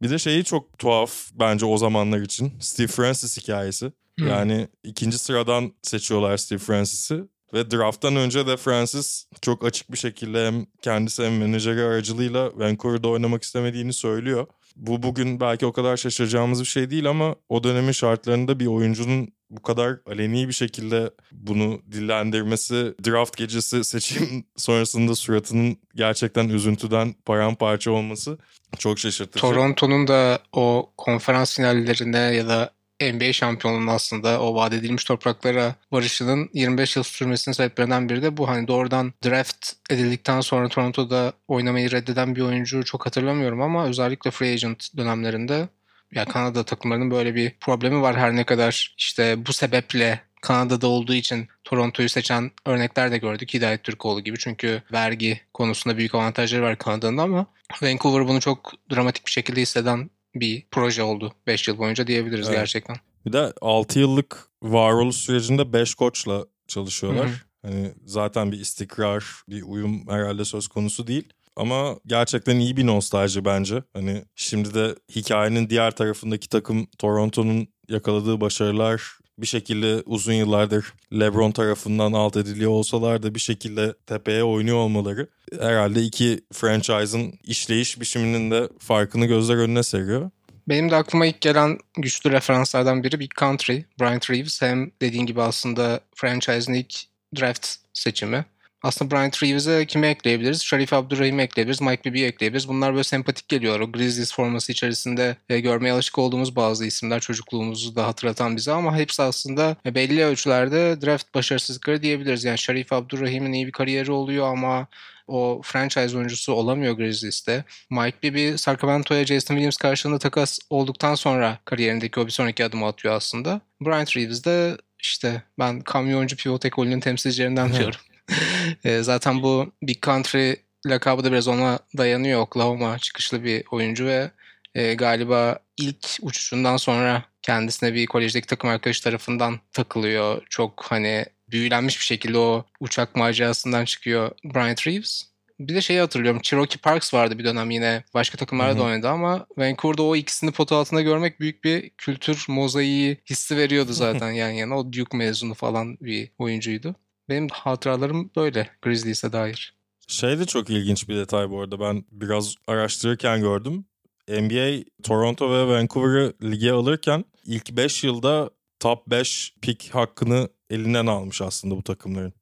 Bir 0.02 0.10
de 0.10 0.18
şeyi 0.18 0.44
çok 0.44 0.78
tuhaf 0.78 1.30
bence 1.34 1.66
o 1.66 1.76
zamanlar 1.76 2.18
için. 2.18 2.52
Steve 2.60 2.86
Francis 2.86 3.36
hikayesi. 3.36 3.92
Yani 4.18 4.68
ikinci 4.84 5.18
sıradan 5.18 5.72
seçiyorlar 5.82 6.36
Steve 6.36 6.58
Francis'i. 6.58 7.24
Ve 7.54 7.70
drafttan 7.70 8.16
önce 8.16 8.46
de 8.46 8.56
Francis 8.56 9.26
çok 9.42 9.64
açık 9.64 9.92
bir 9.92 9.98
şekilde 9.98 10.46
hem 10.46 10.66
kendisi 10.82 11.24
hem 11.24 11.38
menajeri 11.38 11.82
aracılığıyla 11.82 12.50
Vancouver'da 12.54 13.08
oynamak 13.08 13.42
istemediğini 13.42 13.92
söylüyor. 13.92 14.46
Bu 14.76 15.02
bugün 15.02 15.40
belki 15.40 15.66
o 15.66 15.72
kadar 15.72 15.96
şaşıracağımız 15.96 16.60
bir 16.60 16.66
şey 16.66 16.90
değil 16.90 17.08
ama 17.08 17.34
o 17.48 17.64
dönemin 17.64 17.92
şartlarında 17.92 18.60
bir 18.60 18.66
oyuncunun 18.66 19.28
bu 19.50 19.62
kadar 19.62 19.98
aleni 20.06 20.48
bir 20.48 20.52
şekilde 20.52 21.10
bunu 21.32 21.82
dillendirmesi, 21.92 22.94
draft 23.06 23.36
gecesi 23.36 23.84
seçim 23.84 24.44
sonrasında 24.56 25.14
suratının 25.14 25.76
gerçekten 25.94 26.48
üzüntüden 26.48 27.14
paramparça 27.24 27.90
olması 27.90 28.38
çok 28.78 28.98
şaşırtıcı. 28.98 29.40
Toronto'nun 29.40 30.08
da 30.08 30.38
o 30.52 30.92
konferans 30.96 31.56
finallerine 31.56 32.18
ya 32.18 32.48
da 32.48 32.70
NBA 33.10 33.32
şampiyonluğunun 33.32 33.86
aslında 33.86 34.40
o 34.40 34.54
vaat 34.54 34.72
edilmiş 34.72 35.04
topraklara 35.04 35.74
varışının 35.92 36.50
25 36.54 36.96
yıl 36.96 37.02
sürmesinin 37.02 37.52
sebeplerinden 37.52 38.08
biri 38.08 38.22
de 38.22 38.36
bu. 38.36 38.48
Hani 38.48 38.68
doğrudan 38.68 39.12
draft 39.24 39.72
edildikten 39.90 40.40
sonra 40.40 40.68
Toronto'da 40.68 41.32
oynamayı 41.48 41.90
reddeden 41.90 42.36
bir 42.36 42.40
oyuncu 42.40 42.84
çok 42.84 43.06
hatırlamıyorum 43.06 43.60
ama 43.62 43.86
özellikle 43.86 44.30
free 44.30 44.52
agent 44.52 44.96
dönemlerinde 44.96 45.68
ya 46.14 46.24
Kanada 46.24 46.64
takımlarının 46.64 47.10
böyle 47.10 47.34
bir 47.34 47.52
problemi 47.60 48.00
var 48.00 48.16
her 48.16 48.36
ne 48.36 48.44
kadar 48.44 48.94
işte 48.98 49.46
bu 49.46 49.52
sebeple 49.52 50.20
Kanada'da 50.42 50.86
olduğu 50.86 51.14
için 51.14 51.48
Toronto'yu 51.64 52.08
seçen 52.08 52.50
örnekler 52.66 53.10
de 53.10 53.18
gördük 53.18 53.54
Hidayet 53.54 53.84
Türkoğlu 53.84 54.20
gibi. 54.20 54.38
Çünkü 54.38 54.82
vergi 54.92 55.40
konusunda 55.54 55.96
büyük 55.96 56.14
avantajları 56.14 56.62
var 56.62 56.78
Kanada'nın 56.78 57.18
ama 57.18 57.46
Vancouver 57.82 58.28
bunu 58.28 58.40
çok 58.40 58.72
dramatik 58.94 59.26
bir 59.26 59.30
şekilde 59.30 59.60
hisseden 59.60 60.10
bir 60.34 60.66
proje 60.70 61.02
oldu 61.02 61.32
5 61.46 61.68
yıl 61.68 61.78
boyunca 61.78 62.06
diyebiliriz 62.06 62.46
Evet. 62.46 62.58
gerçekten. 62.58 62.96
Bir 63.26 63.32
de 63.32 63.52
6 63.60 63.98
yıllık 63.98 64.48
varoluş 64.62 65.16
sürecinde 65.16 65.72
5 65.72 65.94
koçla 65.94 66.46
çalışıyorlar. 66.68 67.28
Hı 67.28 67.32
hı. 67.32 67.36
Hani 67.62 67.92
zaten 68.04 68.52
bir 68.52 68.60
istikrar, 68.60 69.24
bir 69.48 69.62
uyum 69.62 70.08
herhalde 70.08 70.44
söz 70.44 70.68
konusu 70.68 71.06
değil. 71.06 71.28
Ama 71.56 71.96
gerçekten 72.06 72.58
iyi 72.58 72.76
bir 72.76 72.86
nostalji 72.86 73.44
bence. 73.44 73.82
Hani 73.92 74.24
şimdi 74.34 74.74
de 74.74 74.94
hikayenin 75.16 75.70
diğer 75.70 75.90
tarafındaki 75.90 76.48
takım 76.48 76.86
Toronto'nun 76.98 77.68
yakaladığı 77.88 78.40
başarılar 78.40 79.02
bir 79.42 79.46
şekilde 79.46 80.02
uzun 80.06 80.32
yıllardır 80.32 80.92
LeBron 81.12 81.52
tarafından 81.52 82.12
alt 82.12 82.36
ediliyor 82.36 82.70
olsalar 82.70 83.22
da 83.22 83.34
bir 83.34 83.40
şekilde 83.40 83.94
tepeye 84.06 84.44
oynuyor 84.44 84.76
olmaları 84.76 85.28
herhalde 85.60 86.02
iki 86.02 86.40
franchise'ın 86.52 87.34
işleyiş 87.44 88.00
biçiminin 88.00 88.50
de 88.50 88.68
farkını 88.78 89.26
gözler 89.26 89.56
önüne 89.56 89.82
seriyor. 89.82 90.30
Benim 90.68 90.90
de 90.90 90.96
aklıma 90.96 91.26
ilk 91.26 91.40
gelen 91.40 91.78
güçlü 91.98 92.30
referanslardan 92.30 93.04
biri 93.04 93.20
Big 93.20 93.30
Country. 93.40 93.80
Brian 94.00 94.20
Reeves 94.30 94.62
hem 94.62 94.90
dediğin 95.02 95.26
gibi 95.26 95.42
aslında 95.42 96.00
franchise'ın 96.14 96.74
ilk 96.74 96.94
draft 97.36 97.68
seçimi. 97.92 98.44
Aslında 98.82 99.10
Brian 99.10 99.30
Reeves'e 99.42 99.86
kimi 99.86 100.06
ekleyebiliriz? 100.06 100.62
Sharif 100.62 100.92
Abdurrahim'i 100.92 101.42
ekleyebiliriz. 101.42 101.80
Mike 101.80 102.04
Bibby'yi 102.04 102.26
ekleyebiliriz. 102.26 102.68
Bunlar 102.68 102.92
böyle 102.92 103.04
sempatik 103.04 103.48
geliyor. 103.48 103.80
O 103.80 103.92
Grizzlies 103.92 104.34
forması 104.34 104.72
içerisinde 104.72 105.36
e, 105.48 105.60
görmeye 105.60 105.92
alışık 105.92 106.18
olduğumuz 106.18 106.56
bazı 106.56 106.86
isimler 106.86 107.20
çocukluğumuzu 107.20 107.96
da 107.96 108.06
hatırlatan 108.06 108.56
bize 108.56 108.72
ama 108.72 108.96
hepsi 108.96 109.22
aslında 109.22 109.76
e, 109.86 109.94
belli 109.94 110.24
ölçülerde 110.24 111.02
draft 111.02 111.34
başarısızlıkları 111.34 112.02
diyebiliriz. 112.02 112.44
Yani 112.44 112.58
Sharif 112.58 112.92
Abdurrahim'in 112.92 113.52
iyi 113.52 113.66
bir 113.66 113.72
kariyeri 113.72 114.12
oluyor 114.12 114.48
ama 114.48 114.86
o 115.28 115.60
franchise 115.64 116.16
oyuncusu 116.16 116.52
olamıyor 116.52 116.94
Grizzlies'te. 116.94 117.64
Mike 117.90 118.16
Bibby, 118.22 118.56
Sacramento'ya 118.56 119.26
Jason 119.26 119.54
Williams 119.54 119.76
karşılığında 119.76 120.18
takas 120.18 120.58
olduktan 120.70 121.14
sonra 121.14 121.58
kariyerindeki 121.64 122.20
o 122.20 122.26
bir 122.26 122.30
sonraki 122.30 122.64
adımı 122.64 122.86
atıyor 122.86 123.14
aslında. 123.14 123.60
Brian 123.80 124.06
Reeves 124.16 124.44
de 124.44 124.76
işte 124.98 125.42
ben 125.58 125.80
kamyoncu 125.80 126.36
pivot 126.36 126.64
ekolünün 126.64 127.00
temsilcilerinden 127.00 127.72
diyorum. 127.72 128.00
E, 128.84 129.02
Zaten 129.02 129.42
bu 129.42 129.72
Big 129.82 130.02
Country 130.02 130.54
lakabı 130.86 131.24
da 131.24 131.32
biraz 131.32 131.48
ona 131.48 131.78
dayanıyor. 131.98 132.40
Oklahoma 132.40 132.98
çıkışlı 132.98 133.44
bir 133.44 133.64
oyuncu 133.70 134.06
ve 134.06 134.30
e, 134.74 134.94
galiba 134.94 135.58
ilk 135.76 136.06
uçuşundan 136.22 136.76
sonra 136.76 137.24
kendisine 137.42 137.94
bir 137.94 138.06
kolejdeki 138.06 138.46
takım 138.46 138.70
arkadaş 138.70 139.00
tarafından 139.00 139.60
takılıyor. 139.72 140.42
Çok 140.50 140.84
hani 140.88 141.24
büyülenmiş 141.50 141.98
bir 141.98 142.04
şekilde 142.04 142.38
o 142.38 142.64
uçak 142.80 143.16
macerasından 143.16 143.84
çıkıyor 143.84 144.30
Bryant 144.44 144.86
Reeves. 144.86 145.32
Bir 145.60 145.74
de 145.74 145.80
şeyi 145.80 146.00
hatırlıyorum. 146.00 146.40
Cherokee 146.42 146.78
Parks 146.80 147.14
vardı 147.14 147.38
bir 147.38 147.44
dönem 147.44 147.70
yine. 147.70 148.04
Başka 148.14 148.38
takımlarda 148.38 148.78
da 148.78 148.82
oynadı 148.82 149.08
ama 149.08 149.46
Vancouver'da 149.56 150.02
o 150.02 150.16
ikisini 150.16 150.50
pot 150.50 150.72
altında 150.72 151.00
görmek 151.00 151.40
büyük 151.40 151.64
bir 151.64 151.90
kültür 151.90 152.44
mozaiği 152.48 153.18
hissi 153.30 153.56
veriyordu 153.56 153.92
zaten 153.92 154.30
yan 154.42 154.50
yana. 154.50 154.78
O 154.78 154.92
Duke 154.92 155.16
mezunu 155.16 155.54
falan 155.54 155.96
bir 156.00 156.30
oyuncuydu. 156.38 156.94
Benim 157.28 157.48
hatıralarım 157.48 158.30
böyle 158.36 158.70
Grizzlies'e 158.82 159.32
dair. 159.32 159.74
Şey 160.08 160.38
de 160.38 160.46
çok 160.46 160.70
ilginç 160.70 161.08
bir 161.08 161.16
detay 161.16 161.50
bu 161.50 161.60
arada. 161.60 161.80
Ben 161.80 162.04
biraz 162.10 162.54
araştırırken 162.66 163.40
gördüm. 163.40 163.84
NBA 164.28 164.84
Toronto 165.02 165.50
ve 165.50 165.66
Vancouver'ı 165.66 166.32
lige 166.42 166.72
alırken 166.72 167.24
ilk 167.46 167.72
5 167.72 168.04
yılda 168.04 168.50
top 168.80 169.06
5 169.06 169.54
pick 169.62 169.94
hakkını 169.94 170.48
elinden 170.70 171.06
almış 171.06 171.42
aslında 171.42 171.76
bu 171.76 171.82
takımların. 171.82 172.32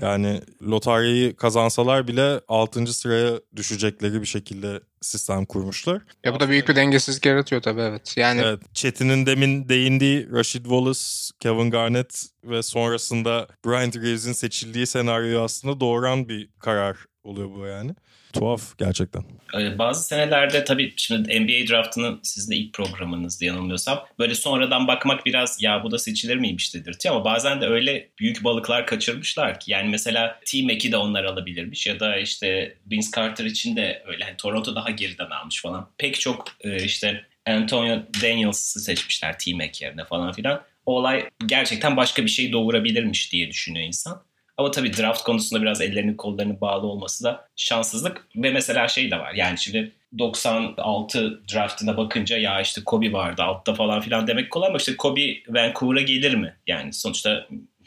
Yani 0.00 0.40
lotaryayı 0.62 1.36
kazansalar 1.36 2.08
bile 2.08 2.40
6. 2.48 2.86
sıraya 2.86 3.40
düşecekleri 3.56 4.20
bir 4.20 4.26
şekilde 4.26 4.80
sistem 5.00 5.44
kurmuşlar. 5.44 6.02
Ya 6.24 6.34
bu 6.34 6.40
da 6.40 6.48
büyük 6.48 6.68
bir 6.68 6.76
dengesizlik 6.76 7.26
yaratıyor 7.26 7.62
tabii 7.62 7.80
evet. 7.80 8.16
Yani 8.16 8.40
Evet, 8.40 8.60
Çetin'in 8.74 9.26
demin 9.26 9.68
değindiği 9.68 10.32
Rashid 10.32 10.62
Wallace, 10.62 11.00
Kevin 11.40 11.70
Garnett 11.70 12.24
ve 12.44 12.62
sonrasında 12.62 13.46
Bryant 13.66 13.96
Reeves'in 13.96 14.32
seçildiği 14.32 14.86
senaryoyu 14.86 15.40
aslında 15.40 15.80
doğuran 15.80 16.28
bir 16.28 16.48
karar 16.58 16.96
oluyor 17.24 17.50
bu 17.54 17.66
yani. 17.66 17.94
Tuhaf 18.32 18.78
gerçekten. 18.78 19.22
Ee, 19.58 19.78
Bazı 19.78 20.04
senelerde 20.04 20.64
tabii 20.64 20.92
şimdi 20.96 21.40
NBA 21.40 21.68
draftının 21.68 22.20
sizin 22.22 22.50
de 22.50 22.56
ilk 22.56 22.72
programınızdı 22.74 23.44
yanılmıyorsam. 23.44 24.04
Böyle 24.18 24.34
sonradan 24.34 24.88
bakmak 24.88 25.26
biraz 25.26 25.62
ya 25.62 25.84
bu 25.84 25.90
da 25.90 25.98
seçilir 25.98 26.36
miymiş 26.36 26.74
dedirtiyor 26.74 27.14
ama 27.14 27.24
bazen 27.24 27.60
de 27.60 27.66
öyle 27.66 28.08
büyük 28.18 28.44
balıklar 28.44 28.86
kaçırmışlar 28.86 29.60
ki. 29.60 29.72
Yani 29.72 29.88
mesela 29.88 30.40
T-Mac'i 30.46 30.92
de 30.92 30.96
onlar 30.96 31.24
alabilirmiş 31.24 31.86
ya 31.86 32.00
da 32.00 32.16
işte 32.16 32.76
Vince 32.90 33.08
Carter 33.16 33.44
için 33.44 33.76
de 33.76 34.02
öyle. 34.06 34.24
Hani 34.24 34.36
Toronto 34.36 34.74
daha 34.74 34.90
geriden 34.90 35.30
almış 35.30 35.62
falan. 35.62 35.88
Pek 35.98 36.20
çok 36.20 36.44
e, 36.60 36.84
işte 36.84 37.24
Antonio 37.46 38.02
Daniels'ı 38.22 38.80
seçmişler 38.80 39.38
T-Mac 39.38 39.84
yerine 39.84 40.04
falan 40.04 40.32
filan. 40.32 40.62
O 40.86 40.96
olay 40.98 41.30
gerçekten 41.46 41.96
başka 41.96 42.24
bir 42.24 42.30
şey 42.30 42.52
doğurabilirmiş 42.52 43.32
diye 43.32 43.48
düşünüyor 43.48 43.86
insan. 43.86 44.22
Ama 44.62 44.70
tabii 44.70 44.96
draft 44.96 45.22
konusunda 45.22 45.62
biraz 45.62 45.80
ellerinin 45.80 46.16
kollarının 46.16 46.60
bağlı 46.60 46.86
olması 46.86 47.24
da 47.24 47.48
şanssızlık. 47.56 48.26
Ve 48.36 48.50
mesela 48.50 48.88
şey 48.88 49.10
de 49.10 49.18
var 49.18 49.34
yani 49.34 49.58
şimdi 49.58 49.92
96 50.18 51.42
draftına 51.54 51.96
bakınca 51.96 52.38
ya 52.38 52.60
işte 52.60 52.84
Kobe 52.84 53.12
vardı 53.12 53.42
altta 53.42 53.74
falan 53.74 54.00
filan 54.00 54.26
demek 54.26 54.50
kolay 54.50 54.68
ama 54.68 54.76
işte 54.76 54.96
Kobe 54.96 55.34
Vancouver'a 55.48 56.02
gelir 56.02 56.34
mi? 56.34 56.56
Yani 56.66 56.92
sonuçta 56.92 57.46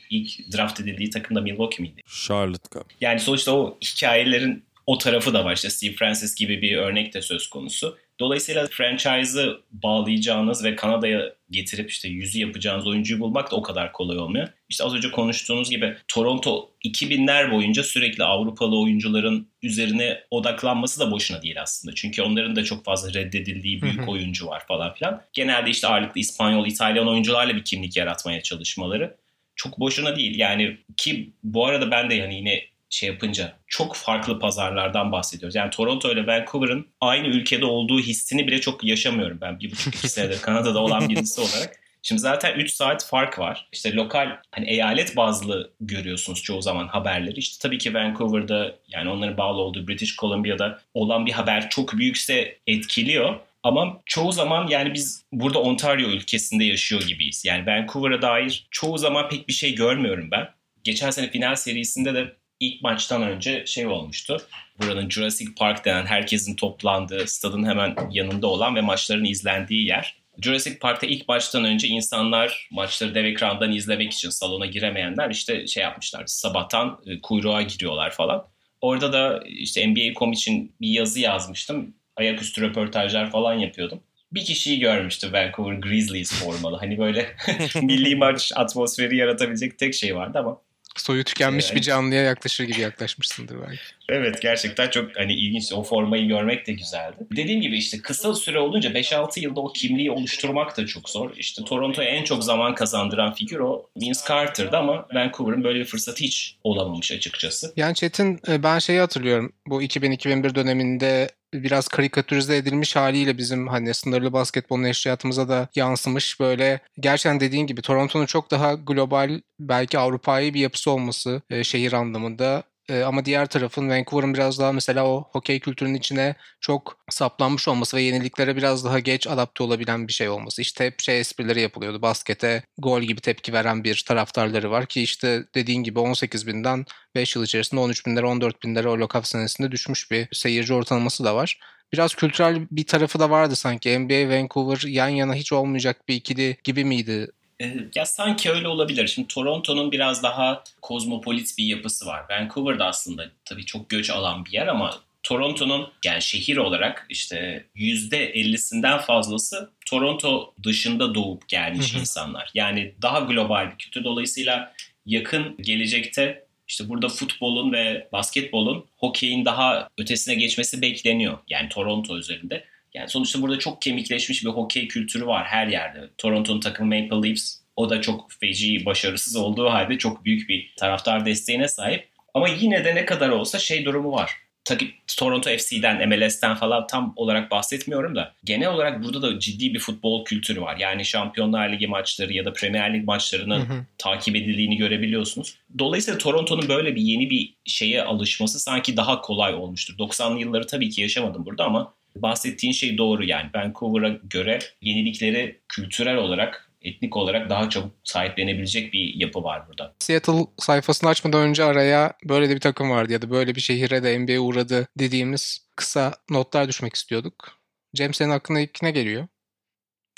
ilk 0.09 0.57
draft 0.57 0.79
edildiği 0.79 1.09
takım 1.09 1.35
da 1.35 1.41
Milwaukee 1.41 1.83
miydi? 1.83 2.01
Charlotte 2.27 2.69
Cup. 2.73 2.85
Yani 3.01 3.19
sonuçta 3.19 3.51
o 3.55 3.77
hikayelerin 3.81 4.63
o 4.85 4.97
tarafı 4.97 5.33
da 5.33 5.45
var. 5.45 5.53
İşte 5.53 5.69
Steve 5.69 5.93
Francis 5.93 6.35
gibi 6.35 6.61
bir 6.61 6.77
örnek 6.77 7.13
de 7.13 7.21
söz 7.21 7.47
konusu. 7.49 7.97
Dolayısıyla 8.19 8.67
franchise'ı 8.67 9.59
bağlayacağınız 9.71 10.63
ve 10.63 10.75
Kanada'ya 10.75 11.33
getirip 11.49 11.89
işte 11.89 12.09
yüzü 12.09 12.39
yapacağınız 12.39 12.87
oyuncuyu 12.87 13.19
bulmak 13.19 13.51
da 13.51 13.55
o 13.55 13.61
kadar 13.61 13.91
kolay 13.91 14.17
olmuyor. 14.17 14.47
İşte 14.69 14.83
az 14.83 14.95
önce 14.95 15.11
konuştuğunuz 15.11 15.69
gibi 15.69 15.97
Toronto 16.07 16.71
2000'ler 16.85 17.51
boyunca 17.51 17.83
sürekli 17.83 18.23
Avrupalı 18.23 18.81
oyuncuların 18.81 19.47
üzerine 19.61 20.23
odaklanması 20.31 20.99
da 20.99 21.11
boşuna 21.11 21.41
değil 21.41 21.61
aslında. 21.61 21.95
Çünkü 21.95 22.21
onların 22.21 22.55
da 22.55 22.63
çok 22.63 22.85
fazla 22.85 23.13
reddedildiği 23.13 23.81
büyük 23.81 24.09
oyuncu 24.09 24.47
var 24.47 24.63
falan 24.67 24.93
filan. 24.93 25.21
Genelde 25.33 25.69
işte 25.69 25.87
ağırlıklı 25.87 26.21
İspanyol, 26.21 26.67
İtalyan 26.67 27.07
oyuncularla 27.07 27.55
bir 27.55 27.63
kimlik 27.63 27.97
yaratmaya 27.97 28.41
çalışmaları 28.41 29.17
çok 29.55 29.79
boşuna 29.79 30.15
değil. 30.15 30.39
Yani 30.39 30.77
ki 30.97 31.33
bu 31.43 31.65
arada 31.65 31.91
ben 31.91 32.09
de 32.09 32.15
yani 32.15 32.35
yine 32.35 32.63
şey 32.95 33.09
yapınca 33.09 33.53
çok 33.67 33.95
farklı 33.95 34.39
pazarlardan 34.39 35.11
bahsediyoruz. 35.11 35.55
Yani 35.55 35.69
Toronto 35.69 36.11
ile 36.11 36.27
Vancouver'ın 36.27 36.87
aynı 37.01 37.27
ülkede 37.27 37.65
olduğu 37.65 37.99
hissini 37.99 38.47
bile 38.47 38.61
çok 38.61 38.83
yaşamıyorum 38.83 39.37
ben. 39.41 39.59
Bir 39.59 39.71
buçuk 39.71 39.95
iki 39.95 40.09
senedir 40.09 40.41
Kanada'da 40.41 40.79
olan 40.79 41.09
birisi 41.09 41.41
olarak. 41.41 41.79
Şimdi 42.01 42.21
zaten 42.21 42.59
3 42.59 42.71
saat 42.71 43.05
fark 43.05 43.39
var. 43.39 43.67
İşte 43.71 43.93
lokal 43.93 44.29
hani 44.51 44.69
eyalet 44.69 45.15
bazlı 45.15 45.71
görüyorsunuz 45.81 46.43
çoğu 46.43 46.61
zaman 46.61 46.87
haberleri. 46.87 47.39
İşte 47.39 47.67
tabii 47.67 47.77
ki 47.77 47.93
Vancouver'da 47.93 48.75
yani 48.87 49.09
onların 49.09 49.37
bağlı 49.37 49.61
olduğu 49.61 49.87
British 49.87 50.15
Columbia'da 50.17 50.79
olan 50.93 51.25
bir 51.25 51.31
haber 51.31 51.69
çok 51.69 51.97
büyükse 51.97 52.57
etkiliyor. 52.67 53.39
Ama 53.63 54.01
çoğu 54.05 54.31
zaman 54.31 54.67
yani 54.67 54.93
biz 54.93 55.25
burada 55.31 55.59
Ontario 55.59 56.09
ülkesinde 56.09 56.63
yaşıyor 56.63 57.01
gibiyiz. 57.01 57.45
Yani 57.45 57.67
Vancouver'a 57.67 58.21
dair 58.21 58.67
çoğu 58.71 58.97
zaman 58.97 59.29
pek 59.29 59.47
bir 59.47 59.53
şey 59.53 59.75
görmüyorum 59.75 60.31
ben. 60.31 60.49
Geçen 60.83 61.09
sene 61.09 61.29
final 61.29 61.55
serisinde 61.55 62.13
de 62.13 62.35
ilk 62.59 62.81
maçtan 62.81 63.21
önce 63.21 63.65
şey 63.65 63.87
olmuştu. 63.87 64.37
Buranın 64.81 65.09
Jurassic 65.09 65.51
Park 65.57 65.85
denen 65.85 66.05
herkesin 66.05 66.55
toplandığı 66.55 67.27
stadın 67.27 67.65
hemen 67.65 67.95
yanında 68.11 68.47
olan 68.47 68.75
ve 68.75 68.81
maçların 68.81 69.25
izlendiği 69.25 69.87
yer. 69.87 70.15
Jurassic 70.41 70.79
Park'ta 70.79 71.07
ilk 71.07 71.27
maçtan 71.27 71.63
önce 71.63 71.87
insanlar 71.87 72.67
maçları 72.71 73.15
dev 73.15 73.25
ekrandan 73.25 73.71
izlemek 73.71 74.13
için 74.13 74.29
salona 74.29 74.65
giremeyenler 74.65 75.29
işte 75.29 75.67
şey 75.67 75.83
yapmışlar. 75.83 76.23
Sabahtan 76.25 77.01
e, 77.05 77.21
kuyruğa 77.21 77.61
giriyorlar 77.61 78.11
falan. 78.11 78.47
Orada 78.81 79.13
da 79.13 79.43
işte 79.47 79.87
NBA.com 79.87 80.31
için 80.31 80.75
bir 80.81 80.89
yazı 80.89 81.19
yazmıştım. 81.19 81.95
Ayaküstü 82.15 82.61
röportajlar 82.61 83.31
falan 83.31 83.53
yapıyordum. 83.53 83.99
Bir 84.31 84.45
kişiyi 84.45 84.79
görmüştü 84.79 85.33
Vancouver 85.33 85.75
Grizzlies 85.75 86.43
formalı. 86.43 86.77
Hani 86.77 86.97
böyle 86.97 87.35
milli 87.81 88.15
maç 88.15 88.51
atmosferi 88.55 89.17
yaratabilecek 89.17 89.79
tek 89.79 89.93
şey 89.93 90.15
vardı 90.15 90.39
ama 90.39 90.61
soyu 90.95 91.23
tükenmiş 91.23 91.65
Evet. 91.65 91.75
bir 91.75 91.81
canlıya 91.81 92.21
yaklaşır 92.21 92.63
gibi 92.63 92.81
yaklaşmışsındır 92.81 93.55
belki. 93.67 93.79
Evet 94.09 94.41
gerçekten 94.41 94.89
çok 94.89 95.17
hani 95.17 95.33
ilginç 95.33 95.73
o 95.73 95.83
formayı 95.83 96.27
görmek 96.27 96.67
de 96.67 96.73
güzeldi. 96.73 97.15
Dediğim 97.35 97.61
gibi 97.61 97.77
işte 97.77 97.97
kısa 97.97 98.33
süre 98.33 98.59
olunca 98.59 98.89
5-6 98.89 99.39
yılda 99.39 99.61
o 99.61 99.73
kimliği 99.73 100.11
oluşturmak 100.11 100.77
da 100.77 100.85
çok 100.85 101.09
zor. 101.09 101.31
İşte 101.37 101.63
Toronto'ya 101.63 102.09
en 102.09 102.23
çok 102.23 102.43
zaman 102.43 102.75
kazandıran 102.75 103.33
figür 103.33 103.59
o 103.59 103.89
Vince 104.01 104.19
Carter'dı 104.29 104.77
ama 104.77 105.07
Vancouver'ın 105.13 105.63
böyle 105.63 105.79
bir 105.79 105.85
fırsatı 105.85 106.23
hiç 106.23 106.55
olamamış 106.63 107.11
açıkçası. 107.11 107.73
Yani 107.75 107.95
Çetin 107.95 108.39
e, 108.47 108.63
ben 108.63 108.79
şeyi 108.79 108.99
hatırlıyorum. 108.99 109.53
Bu 109.67 109.83
2000-2001 109.83 110.55
döneminde 110.55 111.29
biraz 111.63 111.87
karikatürize 111.87 112.57
edilmiş 112.57 112.95
haliyle 112.95 113.37
bizim 113.37 113.67
hani 113.67 113.93
sınırlı 113.93 114.33
basketbolun 114.33 114.83
hayatımıza 114.83 115.49
da 115.49 115.67
yansımış 115.75 116.39
böyle. 116.39 116.79
Gerçekten 116.99 117.39
dediğin 117.39 117.67
gibi 117.67 117.81
Toronto'nun 117.81 118.25
çok 118.25 118.51
daha 118.51 118.73
global 118.73 119.41
belki 119.59 119.99
Avrupa'yı 119.99 120.53
bir 120.53 120.59
yapısı 120.59 120.91
olması 120.91 121.41
e, 121.49 121.63
şehir 121.63 121.93
anlamında 121.93 122.63
E, 122.89 123.03
ama 123.03 123.25
diğer 123.25 123.45
tarafın 123.45 123.89
Vancouver'ın 123.89 124.33
biraz 124.33 124.59
daha 124.59 124.71
mesela 124.71 125.07
o 125.07 125.29
hokey 125.31 125.59
kültürünün 125.59 125.93
içine 125.93 126.35
çok 126.59 126.97
saplanmış 127.09 127.67
olması 127.67 127.97
ve 127.97 128.01
yeniliklere 128.01 128.55
biraz 128.55 128.85
daha 128.85 128.99
geç 128.99 129.27
adapte 129.27 129.63
olabilen 129.63 130.07
bir 130.07 130.13
şey 130.13 130.29
olması. 130.29 130.61
İşte 130.61 130.85
hep 130.85 130.99
şey 131.01 131.19
esprileri 131.19 131.61
yapılıyordu. 131.61 132.01
Baskete 132.01 132.63
gol 132.77 133.01
gibi 133.01 133.21
tepki 133.21 133.53
veren 133.53 133.83
bir 133.83 134.03
taraftarları 134.07 134.71
var 134.71 134.85
ki 134.85 135.01
işte 135.01 135.45
dediğin 135.55 135.83
gibi 135.83 135.99
18 135.99 136.47
binden 136.47 136.85
5 137.15 137.35
yıl 137.35 137.43
içerisinde 137.43 137.81
13 137.81 138.05
binlere 138.05 138.25
14 138.25 138.63
binlere 138.63 138.87
o 138.87 138.97
lockout 138.99 139.27
senesinde 139.27 139.71
düşmüş 139.71 140.11
bir 140.11 140.27
seyirci 140.31 140.73
ortalaması 140.73 141.23
da 141.23 141.35
var. 141.35 141.59
Biraz 141.93 142.15
kültürel 142.15 142.67
bir 142.71 142.87
tarafı 142.87 143.19
da 143.19 143.29
vardı 143.29 143.55
sanki. 143.55 143.99
NBA 143.99 144.29
Vancouver 144.29 144.87
yan 144.87 145.07
yana 145.07 145.35
hiç 145.35 145.53
olmayacak 145.53 146.07
bir 146.07 146.15
ikili 146.15 146.57
gibi 146.63 146.85
miydi? 146.85 147.27
Ee, 147.61 147.75
Ya 147.95 148.05
sanki 148.05 148.51
öyle 148.51 148.67
olabilir. 148.67 149.07
Şimdi 149.07 149.27
Toronto'nun 149.27 149.91
biraz 149.91 150.23
daha 150.23 150.63
kozmopolit 150.81 151.57
bir 151.57 151.65
yapısı 151.65 152.05
var. 152.05 152.23
Vancouver'da 152.29 152.85
aslında 152.85 153.31
tabii 153.45 153.65
çok 153.65 153.89
göç 153.89 154.09
alan 154.09 154.45
bir 154.45 154.51
yer 154.51 154.67
ama 154.67 154.99
Toronto'nun 155.23 155.87
yani 156.05 156.21
şehir 156.21 156.57
olarak 156.57 157.05
işte 157.09 157.65
%50'sinden 157.75 159.01
fazlası 159.01 159.71
Toronto 159.85 160.53
dışında 160.63 161.15
doğup 161.15 161.47
gelmiş 161.49 161.93
insanlar. 161.93 162.51
Yani 162.53 162.95
daha 163.01 163.19
global 163.19 163.71
bir 163.71 163.77
kültür. 163.77 164.03
Dolayısıyla 164.03 164.73
yakın 165.05 165.57
gelecekte 165.61 166.45
işte 166.67 166.89
burada 166.89 167.09
futbolun 167.09 167.71
ve 167.73 168.07
basketbolun 168.13 168.85
hokeyin 168.97 169.45
daha 169.45 169.89
ötesine 169.97 170.35
geçmesi 170.35 170.81
bekleniyor. 170.81 171.37
Yani 171.49 171.69
Toronto 171.69 172.17
üzerinde. 172.17 172.65
Yani 172.95 173.09
sonuçta 173.09 173.41
burada 173.41 173.59
çok 173.59 173.81
kemikleşmiş 173.81 174.45
bir 174.45 174.49
hokey 174.49 174.87
kültürü 174.87 175.25
var 175.25 175.45
her 175.45 175.67
yerde. 175.67 176.09
Toronto'nun 176.17 176.59
takımı 176.59 176.95
Maple 176.95 177.29
Leafs 177.29 177.57
o 177.75 177.89
da 177.89 178.01
çok 178.01 178.31
feci 178.31 178.85
başarısız 178.85 179.35
olduğu 179.35 179.69
halde 179.69 179.97
çok 179.97 180.25
büyük 180.25 180.49
bir 180.49 180.73
taraftar 180.77 181.25
desteğine 181.25 181.67
sahip. 181.67 182.07
Ama 182.33 182.49
yine 182.49 182.85
de 182.85 182.95
ne 182.95 183.05
kadar 183.05 183.29
olsa 183.29 183.59
şey 183.59 183.85
durumu 183.85 184.11
var. 184.11 184.31
Tabii 184.65 184.91
Toronto 185.17 185.49
FC'den, 185.49 186.09
MLS'ten 186.09 186.55
falan 186.55 186.87
tam 186.87 187.13
olarak 187.15 187.51
bahsetmiyorum 187.51 188.15
da 188.15 188.33
genel 188.43 188.69
olarak 188.69 189.03
burada 189.03 189.21
da 189.21 189.39
ciddi 189.39 189.73
bir 189.73 189.79
futbol 189.79 190.25
kültürü 190.25 190.61
var. 190.61 190.77
Yani 190.77 191.05
Şampiyonlar 191.05 191.69
Ligi 191.69 191.87
maçları 191.87 192.33
ya 192.33 192.45
da 192.45 192.53
Premier 192.53 192.93
Lig 192.93 193.05
maçlarının 193.05 193.59
Hı 193.59 193.73
hı. 193.73 193.85
takip 193.97 194.35
edildiğini 194.35 194.77
görebiliyorsunuz. 194.77 195.55
Dolayısıyla 195.79 196.17
Toronto'nun 196.17 196.69
böyle 196.69 196.95
bir 196.95 197.01
yeni 197.01 197.29
bir 197.29 197.53
şeye 197.65 198.03
alışması 198.03 198.59
sanki 198.59 198.97
daha 198.97 199.21
kolay 199.21 199.53
olmuştur. 199.53 199.97
90'lı 199.97 200.39
yılları 200.39 200.67
tabii 200.67 200.89
ki 200.89 201.01
yaşamadım 201.01 201.45
burada 201.45 201.65
ama 201.65 201.93
bahsettiğin 202.15 202.73
şey 202.73 202.97
doğru 202.97 203.25
yani. 203.25 203.49
Vancouver'a 203.55 204.09
göre 204.23 204.59
yenilikleri 204.81 205.61
kültürel 205.69 206.15
olarak, 206.15 206.71
etnik 206.81 207.17
olarak 207.17 207.49
daha 207.49 207.69
çabuk 207.69 207.91
sahiplenebilecek 208.03 208.93
bir 208.93 209.13
yapı 209.15 209.43
var 209.43 209.67
burada. 209.67 209.95
Seattle 209.99 210.45
sayfasını 210.57 211.09
açmadan 211.09 211.41
önce 211.41 211.63
araya 211.63 212.13
böyle 212.23 212.49
de 212.49 212.55
bir 212.55 212.59
takım 212.59 212.89
vardı 212.89 213.13
ya 213.13 213.21
da 213.21 213.29
böyle 213.29 213.55
bir 213.55 213.61
şehire 213.61 214.03
de 214.03 214.19
NBA 214.19 214.41
uğradı 214.41 214.87
dediğimiz 214.99 215.67
kısa 215.75 216.13
notlar 216.29 216.67
düşmek 216.67 216.95
istiyorduk. 216.95 217.59
Cem 217.95 218.13
senin 218.13 218.29
aklına 218.29 218.59
ilk 218.59 218.81
ne 218.81 218.91
geliyor? 218.91 219.27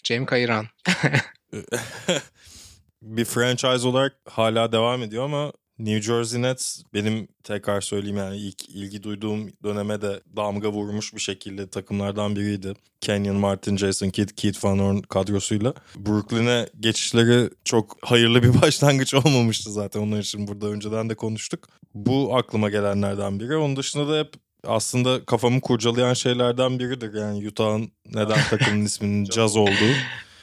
Cem 0.03 0.25
Kayıran. 0.25 0.67
bir 3.01 3.25
franchise 3.25 3.87
olarak 3.87 4.15
hala 4.29 4.71
devam 4.71 5.03
ediyor 5.03 5.23
ama 5.23 5.53
New 5.79 6.01
Jersey 6.01 6.41
Nets 6.41 6.81
benim 6.93 7.27
tekrar 7.43 7.81
söyleyeyim 7.81 8.17
yani 8.17 8.37
ilk 8.37 8.69
ilgi 8.69 9.03
duyduğum 9.03 9.49
döneme 9.63 10.01
de 10.01 10.21
damga 10.35 10.71
vurmuş 10.71 11.13
bir 11.13 11.19
şekilde 11.19 11.69
takımlardan 11.69 12.35
biriydi. 12.35 12.73
Kenyon 13.01 13.35
Martin, 13.35 13.77
Jason 13.77 14.09
Kidd, 14.09 14.29
Keith 14.35 14.65
Van 14.65 14.79
Horn 14.79 14.97
kadrosuyla. 14.97 15.73
Brooklyn'e 15.95 16.67
geçişleri 16.79 17.49
çok 17.65 17.97
hayırlı 18.01 18.43
bir 18.43 18.61
başlangıç 18.61 19.13
olmamıştı 19.13 19.71
zaten 19.71 19.99
onlar 19.99 20.19
için 20.19 20.47
burada 20.47 20.67
önceden 20.67 21.09
de 21.09 21.15
konuştuk. 21.15 21.67
Bu 21.93 22.37
aklıma 22.37 22.69
gelenlerden 22.69 23.39
biri. 23.39 23.57
Onun 23.57 23.75
dışında 23.75 24.13
da 24.13 24.19
hep 24.19 24.33
aslında 24.63 25.25
kafamı 25.25 25.61
kurcalayan 25.61 26.13
şeylerden 26.13 26.79
biridir. 26.79 27.13
Yani 27.13 27.47
Utah'ın 27.47 27.91
neden 28.05 28.39
takımın 28.49 28.85
isminin 28.85 29.25
Jazz 29.31 29.57
olduğu. 29.57 29.93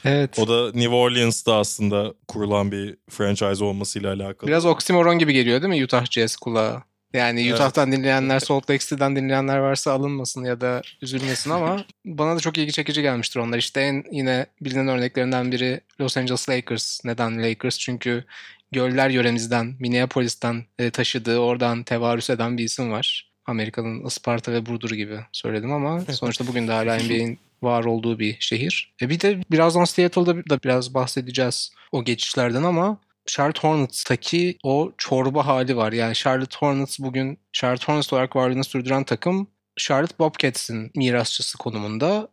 Evet. 0.05 0.39
O 0.39 0.49
da 0.49 0.79
New 0.79 0.95
Orleans'ta 0.95 1.57
aslında 1.57 2.15
kurulan 2.29 2.73
bir 2.73 2.97
franchise 3.11 3.65
olmasıyla 3.65 4.13
alakalı. 4.13 4.49
Biraz 4.49 4.67
oksimoron 4.67 5.19
gibi 5.19 5.33
geliyor 5.33 5.63
değil 5.63 5.75
mi 5.75 5.85
Utah 5.85 6.07
Jazz 6.11 6.37
kulağa? 6.37 6.83
Yani 7.15 7.43
Evet. 7.43 7.55
Utah'tan 7.55 7.93
dinleyenler, 7.93 8.41
Salt 8.41 8.71
Lake 8.71 8.85
City'den 8.85 9.17
dinleyenler 9.17 9.59
varsa 9.59 9.93
alınmasın 9.93 10.45
ya 10.45 10.61
da 10.61 10.83
üzülmesin 11.03 11.51
ama 11.51 11.85
bana 12.05 12.37
da 12.37 12.41
çok 12.41 12.59
ilgi 12.59 12.73
çekici 12.73 13.03
gelmiştir 13.03 13.41
onlar. 13.41 13.59
İşte 13.59 13.81
en 13.81 14.05
yine 14.13 14.47
bilinen 14.61 14.89
örneklerinden 14.89 15.53
biri 15.53 15.81
Los 16.01 16.17
Angeles 16.17 16.49
Lakers. 16.49 17.05
Neden 17.05 17.43
Lakers? 17.43 17.79
Çünkü 17.79 18.25
göller 18.73 19.11
yöremizden, 19.11 19.75
Minneapolis'ten 19.81 20.65
e, 20.79 20.91
taşıdığı, 20.91 21.39
oradan 21.39 21.83
tevarüs 21.83 22.31
eden 22.31 22.59
bir 22.59 22.65
isim 22.65 22.93
var. 22.93 23.31
Amerika'nın 23.47 24.07
Isparta 24.07 24.53
ve 24.53 24.67
Burdur 24.67 24.91
gibi 24.91 25.19
söyledim 25.33 25.73
ama 25.73 26.01
sonuçta 26.13 26.47
bugün 26.47 26.69
de 26.69 26.73
hala 26.73 26.97
NBA'in 26.97 27.39
var 27.63 27.85
olduğu 27.85 28.19
bir 28.19 28.37
şehir. 28.41 28.95
E 29.03 29.09
bir 29.09 29.21
de 29.21 29.43
birazdan 29.51 29.85
Seattle'da 29.85 30.37
da 30.37 30.63
biraz 30.63 30.95
bahsedeceğiz 30.95 31.71
o 31.93 32.05
geçişlerden 32.05 32.63
ama 32.63 33.01
Charlotte 33.27 33.61
Hornets'taki 33.61 34.59
o 34.63 34.93
çorba 34.99 35.47
hali 35.47 35.77
var. 35.77 35.93
Yani 35.93 36.15
Charlotte 36.15 36.57
Hornets 36.59 36.99
bugün 37.01 37.39
Charlotte 37.53 37.87
Hornets 37.87 38.13
olarak 38.13 38.37
varlığını 38.37 38.65
sürdüren 38.65 39.05
takım 39.05 39.47
Charlotte 39.77 40.19
Bobcats'in 40.19 40.91
mirasçısı 40.95 41.59
konumunda. 41.59 42.29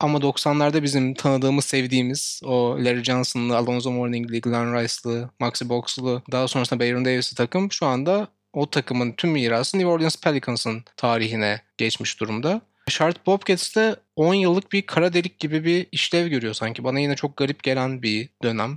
Ama 0.00 0.18
90'larda 0.18 0.82
bizim 0.82 1.14
tanıdığımız, 1.14 1.64
sevdiğimiz 1.64 2.40
o 2.44 2.76
Larry 2.78 3.04
Johnson'lı, 3.04 3.56
Alonzo 3.56 3.90
Mourning'li, 3.90 4.40
Glenn 4.40 4.74
Rice'lı, 4.74 5.30
Maxi 5.40 5.68
Box'lu, 5.68 6.22
daha 6.32 6.48
sonrasında 6.48 6.80
Baron 6.80 7.04
Davis'li 7.04 7.36
takım 7.36 7.72
şu 7.72 7.86
anda 7.86 8.28
o 8.52 8.70
takımın 8.70 9.12
tüm 9.12 9.30
mirası 9.30 9.78
New 9.78 9.90
Orleans 9.92 10.16
Pelicans'ın 10.16 10.84
tarihine 10.96 11.60
geçmiş 11.78 12.20
durumda. 12.20 12.60
Charlotte 12.90 13.26
Bobcats 13.26 13.76
de 13.76 13.96
10 14.16 14.34
yıllık 14.34 14.72
bir 14.72 14.82
kara 14.82 15.12
delik 15.12 15.38
gibi 15.38 15.64
bir 15.64 15.86
işlev 15.92 16.28
görüyor 16.28 16.54
sanki. 16.54 16.84
Bana 16.84 17.00
yine 17.00 17.16
çok 17.16 17.36
garip 17.36 17.62
gelen 17.62 18.02
bir 18.02 18.28
dönem. 18.42 18.76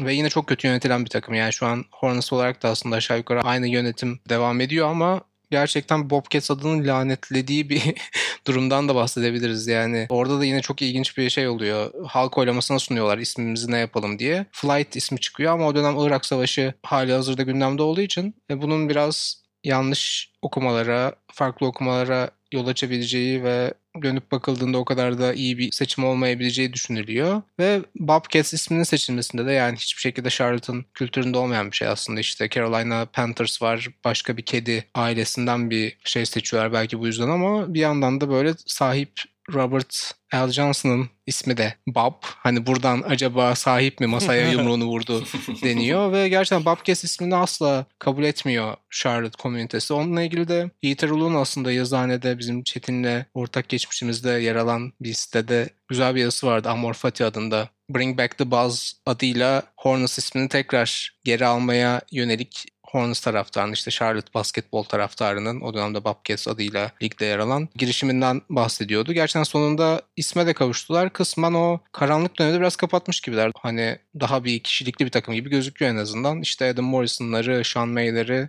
Ve 0.00 0.14
yine 0.14 0.30
çok 0.30 0.46
kötü 0.46 0.68
yönetilen 0.68 1.04
bir 1.04 1.10
takım. 1.10 1.34
Yani 1.34 1.52
şu 1.52 1.66
an 1.66 1.84
Hornets 1.90 2.32
olarak 2.32 2.62
da 2.62 2.68
aslında 2.68 2.96
aşağı 2.96 3.18
yukarı 3.18 3.40
aynı 3.40 3.66
yönetim 3.66 4.20
devam 4.28 4.60
ediyor 4.60 4.88
ama 4.88 5.20
gerçekten 5.50 6.10
Bobcats 6.10 6.50
adının 6.50 6.86
lanetlediği 6.86 7.68
bir 7.68 7.82
durumdan 8.46 8.88
da 8.88 8.94
bahsedebiliriz. 8.94 9.66
Yani 9.66 10.06
orada 10.08 10.40
da 10.40 10.44
yine 10.44 10.62
çok 10.62 10.82
ilginç 10.82 11.18
bir 11.18 11.30
şey 11.30 11.48
oluyor. 11.48 11.92
Halk 12.06 12.38
oylamasına 12.38 12.78
sunuyorlar 12.78 13.18
ismimizi 13.18 13.70
ne 13.70 13.78
yapalım 13.78 14.18
diye. 14.18 14.46
Flight 14.52 14.96
ismi 14.96 15.20
çıkıyor 15.20 15.52
ama 15.52 15.66
o 15.66 15.74
dönem 15.74 15.94
Irak 15.98 16.26
Savaşı 16.26 16.74
hali 16.82 17.12
hazırda 17.12 17.42
gündemde 17.42 17.82
olduğu 17.82 18.00
için 18.00 18.34
e, 18.50 18.62
bunun 18.62 18.88
biraz 18.88 19.44
yanlış 19.64 20.32
okumalara, 20.42 21.14
farklı 21.32 21.66
okumalara 21.66 22.30
yol 22.54 22.66
açabileceği 22.66 23.44
ve 23.44 23.74
dönüp 24.02 24.32
bakıldığında 24.32 24.78
o 24.78 24.84
kadar 24.84 25.18
da 25.18 25.34
iyi 25.34 25.58
bir 25.58 25.72
seçim 25.72 26.04
olmayabileceği 26.04 26.72
düşünülüyor. 26.72 27.42
Ve 27.58 27.80
Bobcats 27.98 28.54
isminin 28.54 28.82
seçilmesinde 28.82 29.46
de 29.46 29.52
yani 29.52 29.76
hiçbir 29.76 30.00
şekilde 30.00 30.30
Charlotte'ın 30.30 30.84
kültüründe 30.94 31.38
olmayan 31.38 31.70
bir 31.70 31.76
şey 31.76 31.88
aslında. 31.88 32.20
İşte 32.20 32.48
Carolina 32.48 33.06
Panthers 33.06 33.62
var, 33.62 33.88
başka 34.04 34.36
bir 34.36 34.42
kedi 34.42 34.84
ailesinden 34.94 35.70
bir 35.70 35.98
şey 36.04 36.26
seçiyorlar 36.26 36.72
belki 36.72 36.98
bu 37.00 37.06
yüzden 37.06 37.28
ama 37.28 37.74
bir 37.74 37.80
yandan 37.80 38.20
da 38.20 38.28
böyle 38.28 38.54
sahip 38.66 39.12
Robert 39.52 40.14
Al 40.32 40.50
Johnson'ın 40.50 41.08
ismi 41.26 41.56
de 41.56 41.74
Bob. 41.86 42.12
Hani 42.22 42.66
buradan 42.66 43.02
acaba 43.06 43.54
sahip 43.54 44.00
mi 44.00 44.06
masaya 44.06 44.50
yumruğunu 44.52 44.84
vurdu 44.84 45.24
deniyor 45.62 46.12
ve 46.12 46.28
gerçekten 46.28 46.64
Bobcats 46.64 47.04
ismini 47.04 47.36
asla 47.36 47.86
kabul 47.98 48.24
etmiyor 48.24 48.76
Charlotte 48.90 49.42
komünitesi. 49.42 49.94
Onunla 49.94 50.22
ilgili 50.22 50.48
de 50.48 50.70
Yiğiter 50.82 51.08
Ulu'nun 51.08 51.40
aslında 51.40 51.72
yazıhanede 51.72 52.38
bizim 52.38 52.62
Çetin'le 52.62 53.24
ortak 53.34 53.68
geçmişimizde 53.68 54.30
yer 54.30 54.56
alan 54.56 54.92
bir 55.00 55.12
sitede 55.12 55.68
güzel 55.88 56.14
bir 56.14 56.20
yazısı 56.20 56.46
vardı 56.46 56.68
Amor 56.68 56.94
Fati 56.94 57.24
adında. 57.24 57.68
Bring 57.90 58.18
Back 58.18 58.38
the 58.38 58.50
Buzz 58.50 59.00
adıyla 59.06 59.62
Hornets 59.76 60.18
ismini 60.18 60.48
tekrar 60.48 61.18
geri 61.24 61.46
almaya 61.46 62.00
yönelik 62.12 62.64
Hornets 62.94 63.20
taraftarının 63.20 63.72
işte 63.72 63.90
Charlotte 63.90 64.34
basketbol 64.34 64.82
taraftarının 64.82 65.60
o 65.60 65.74
dönemde 65.74 66.04
Bobcats 66.04 66.48
adıyla 66.48 66.90
ligde 67.02 67.24
yer 67.24 67.38
alan 67.38 67.68
girişiminden 67.76 68.42
bahsediyordu. 68.50 69.12
Gerçekten 69.12 69.42
sonunda 69.42 70.02
isme 70.16 70.46
de 70.46 70.52
kavuştular. 70.52 71.12
Kısmen 71.12 71.52
o 71.52 71.80
karanlık 71.92 72.38
dönemi 72.38 72.60
biraz 72.60 72.76
kapatmış 72.76 73.20
gibiler. 73.20 73.52
Hani 73.58 73.98
daha 74.20 74.44
bir 74.44 74.58
kişilikli 74.58 75.04
bir 75.04 75.10
takım 75.10 75.34
gibi 75.34 75.50
gözüküyor 75.50 75.90
en 75.90 75.96
azından. 75.96 76.40
İşte 76.40 76.68
Adam 76.68 76.84
Morrison'ları, 76.84 77.64
Sean 77.64 77.88
May'leri 77.88 78.48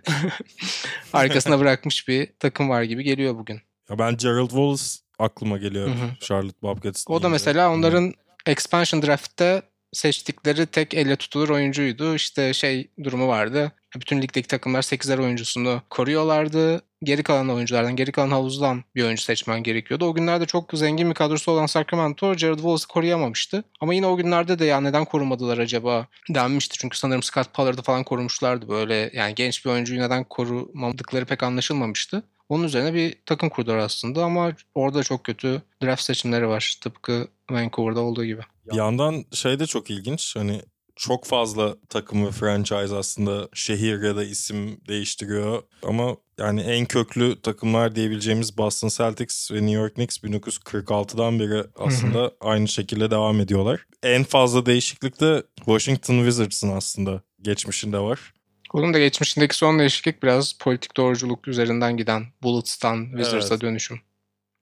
arkasına 1.12 1.58
bırakmış 1.58 2.08
bir 2.08 2.28
takım 2.38 2.68
var 2.68 2.82
gibi 2.82 3.04
geliyor 3.04 3.34
bugün. 3.34 3.60
Ya 3.90 3.98
ben 3.98 4.16
Gerald 4.16 4.48
Wallace 4.48 4.84
aklıma 5.18 5.58
geliyor 5.58 5.88
Hı 5.88 5.92
hı. 5.92 6.10
Charlotte 6.20 6.62
Bobcats. 6.62 7.04
O 7.08 7.22
da 7.22 7.28
mesela 7.28 7.72
onların 7.72 8.14
expansion 8.46 9.02
draft'te 9.02 9.62
seçtikleri 9.92 10.66
tek 10.66 10.94
elle 10.94 11.16
tutulur 11.16 11.48
oyuncuydu. 11.48 12.14
İşte 12.14 12.54
şey 12.54 12.90
durumu 13.04 13.28
vardı. 13.28 13.72
Bütün 13.96 14.22
ligdeki 14.22 14.48
takımlar 14.48 14.82
8'er 14.82 15.20
oyuncusunu 15.20 15.82
koruyorlardı. 15.90 16.82
Geri 17.02 17.22
kalan 17.22 17.48
oyunculardan, 17.48 17.96
geri 17.96 18.12
kalan 18.12 18.30
havuzdan 18.30 18.84
bir 18.94 19.04
oyuncu 19.04 19.22
seçmen 19.22 19.62
gerekiyordu. 19.62 20.04
O 20.04 20.14
günlerde 20.14 20.46
çok 20.46 20.70
zengin 20.72 21.08
bir 21.08 21.14
kadrosu 21.14 21.52
olan 21.52 21.66
Sacramento 21.66 22.34
Jared 22.34 22.56
Wallace'ı 22.56 22.88
koruyamamıştı. 22.88 23.64
Ama 23.80 23.94
yine 23.94 24.06
o 24.06 24.16
günlerde 24.16 24.58
de 24.58 24.64
ya 24.64 24.80
neden 24.80 25.04
korumadılar 25.04 25.58
acaba 25.58 26.06
denmişti. 26.30 26.78
Çünkü 26.78 26.98
sanırım 26.98 27.22
Scott 27.22 27.54
Pollard'ı 27.54 27.82
falan 27.82 28.04
korumuşlardı. 28.04 28.68
Böyle 28.68 29.10
yani 29.14 29.34
genç 29.34 29.64
bir 29.64 29.70
oyuncuyu 29.70 30.00
neden 30.00 30.24
korumadıkları 30.24 31.24
pek 31.24 31.42
anlaşılmamıştı. 31.42 32.22
Onun 32.48 32.64
üzerine 32.64 32.94
bir 32.94 33.14
takım 33.26 33.48
kurdular 33.48 33.78
aslında 33.78 34.24
ama 34.24 34.52
orada 34.74 35.02
çok 35.02 35.24
kötü 35.24 35.62
draft 35.82 36.02
seçimleri 36.02 36.48
var. 36.48 36.78
Tıpkı 36.82 37.28
Vancouver'da 37.50 38.00
olduğu 38.00 38.24
gibi. 38.24 38.40
Bir 38.72 38.76
yandan 38.76 39.24
şey 39.32 39.58
de 39.58 39.66
çok 39.66 39.90
ilginç. 39.90 40.36
Hani 40.36 40.62
çok 40.96 41.24
fazla 41.24 41.76
takım 41.88 42.26
ve 42.26 42.30
franchise 42.30 42.96
aslında 42.96 43.48
şehir 43.54 44.02
ya 44.02 44.16
da 44.16 44.24
isim 44.24 44.80
değiştiriyor. 44.88 45.62
Ama 45.82 46.16
yani 46.38 46.60
en 46.60 46.86
köklü 46.86 47.40
takımlar 47.40 47.96
diyebileceğimiz 47.96 48.58
Boston 48.58 48.88
Celtics 48.88 49.50
ve 49.52 49.56
New 49.56 49.72
York 49.72 49.94
Knicks 49.94 50.18
1946'dan 50.18 51.40
beri 51.40 51.64
aslında 51.76 52.32
aynı 52.40 52.68
şekilde 52.68 53.10
devam 53.10 53.40
ediyorlar. 53.40 53.86
En 54.02 54.24
fazla 54.24 54.66
değişiklik 54.66 55.20
de 55.20 55.42
Washington 55.56 56.16
Wizards'ın 56.18 56.76
aslında 56.76 57.22
geçmişinde 57.42 57.98
var. 57.98 58.32
Onun 58.72 58.94
da 58.94 58.98
geçmişindeki 58.98 59.56
son 59.56 59.78
değişiklik 59.78 60.22
biraz 60.22 60.52
politik 60.52 60.96
doğruculuk 60.96 61.48
üzerinden 61.48 61.96
giden 61.96 62.26
Bullets'tan 62.42 63.04
Wizards'a 63.10 63.54
Evet. 63.54 63.62
dönüşüm. 63.62 64.00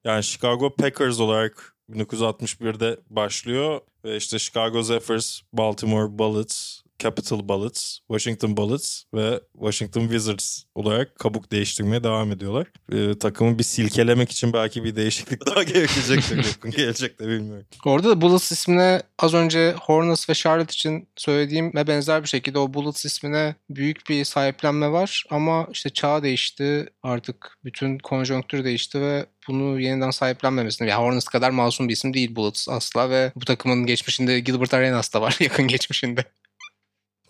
Yani 0.04 0.24
Chicago 0.24 0.74
Packers 0.76 1.20
olarak 1.20 1.73
1961'de 1.90 3.00
başlıyor 3.10 3.80
ve 4.04 4.16
işte 4.16 4.38
Chicago 4.38 4.82
Zephyrs, 4.82 5.40
Baltimore 5.52 6.18
Bullets, 6.18 6.83
Capital 6.98 7.48
Bullets, 7.48 7.98
Washington 8.08 8.56
Bullets 8.56 9.02
ve 9.14 9.40
Washington 9.52 10.00
Wizards 10.00 10.62
olarak 10.74 11.18
kabuk 11.18 11.52
değiştirmeye 11.52 12.04
devam 12.04 12.32
ediyorlar. 12.32 12.66
Ee, 12.92 13.18
takımı 13.18 13.58
bir 13.58 13.64
silkelemek 13.64 14.30
için 14.30 14.52
belki 14.52 14.84
bir 14.84 14.96
değişiklik 14.96 15.46
daha 15.46 15.62
gerekecektir 15.62 16.36
yakın 16.36 16.70
gelecekte 16.70 17.28
bilmiyorum. 17.28 17.66
Orada 17.84 18.08
da 18.08 18.20
Bullets 18.20 18.52
ismine 18.52 19.02
az 19.18 19.34
önce 19.34 19.74
Hornets 19.80 20.30
ve 20.30 20.34
Charlotte 20.34 20.72
için 20.72 21.08
söylediğime 21.16 21.86
benzer 21.86 22.22
bir 22.22 22.28
şekilde 22.28 22.58
o 22.58 22.74
Bullets 22.74 23.04
ismine 23.04 23.54
büyük 23.70 24.08
bir 24.08 24.24
sahiplenme 24.24 24.92
var 24.92 25.24
ama 25.30 25.68
işte 25.72 25.90
çağ 25.90 26.22
değişti 26.22 26.86
artık 27.02 27.58
bütün 27.64 27.98
konjonktür 27.98 28.64
değişti 28.64 29.00
ve 29.00 29.26
bunu 29.48 29.80
yeniden 29.80 30.10
sahiplenmemesini 30.10 30.88
yani 30.88 31.04
Hornets 31.04 31.24
kadar 31.24 31.50
masum 31.50 31.88
bir 31.88 31.92
isim 31.92 32.14
değil 32.14 32.36
Bullets 32.36 32.68
asla 32.68 33.10
ve 33.10 33.32
bu 33.36 33.44
takımın 33.44 33.86
geçmişinde 33.86 34.40
Gilbert 34.40 34.74
Arenas 34.74 35.14
da 35.14 35.20
var 35.20 35.36
yakın 35.40 35.68
geçmişinde. 35.68 36.24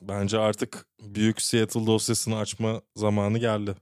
Bence 0.08 0.38
artık 0.38 0.86
büyük 1.00 1.42
Seattle 1.42 1.86
dosyasını 1.86 2.38
açma 2.38 2.82
zamanı 2.96 3.38
geldi. 3.38 3.74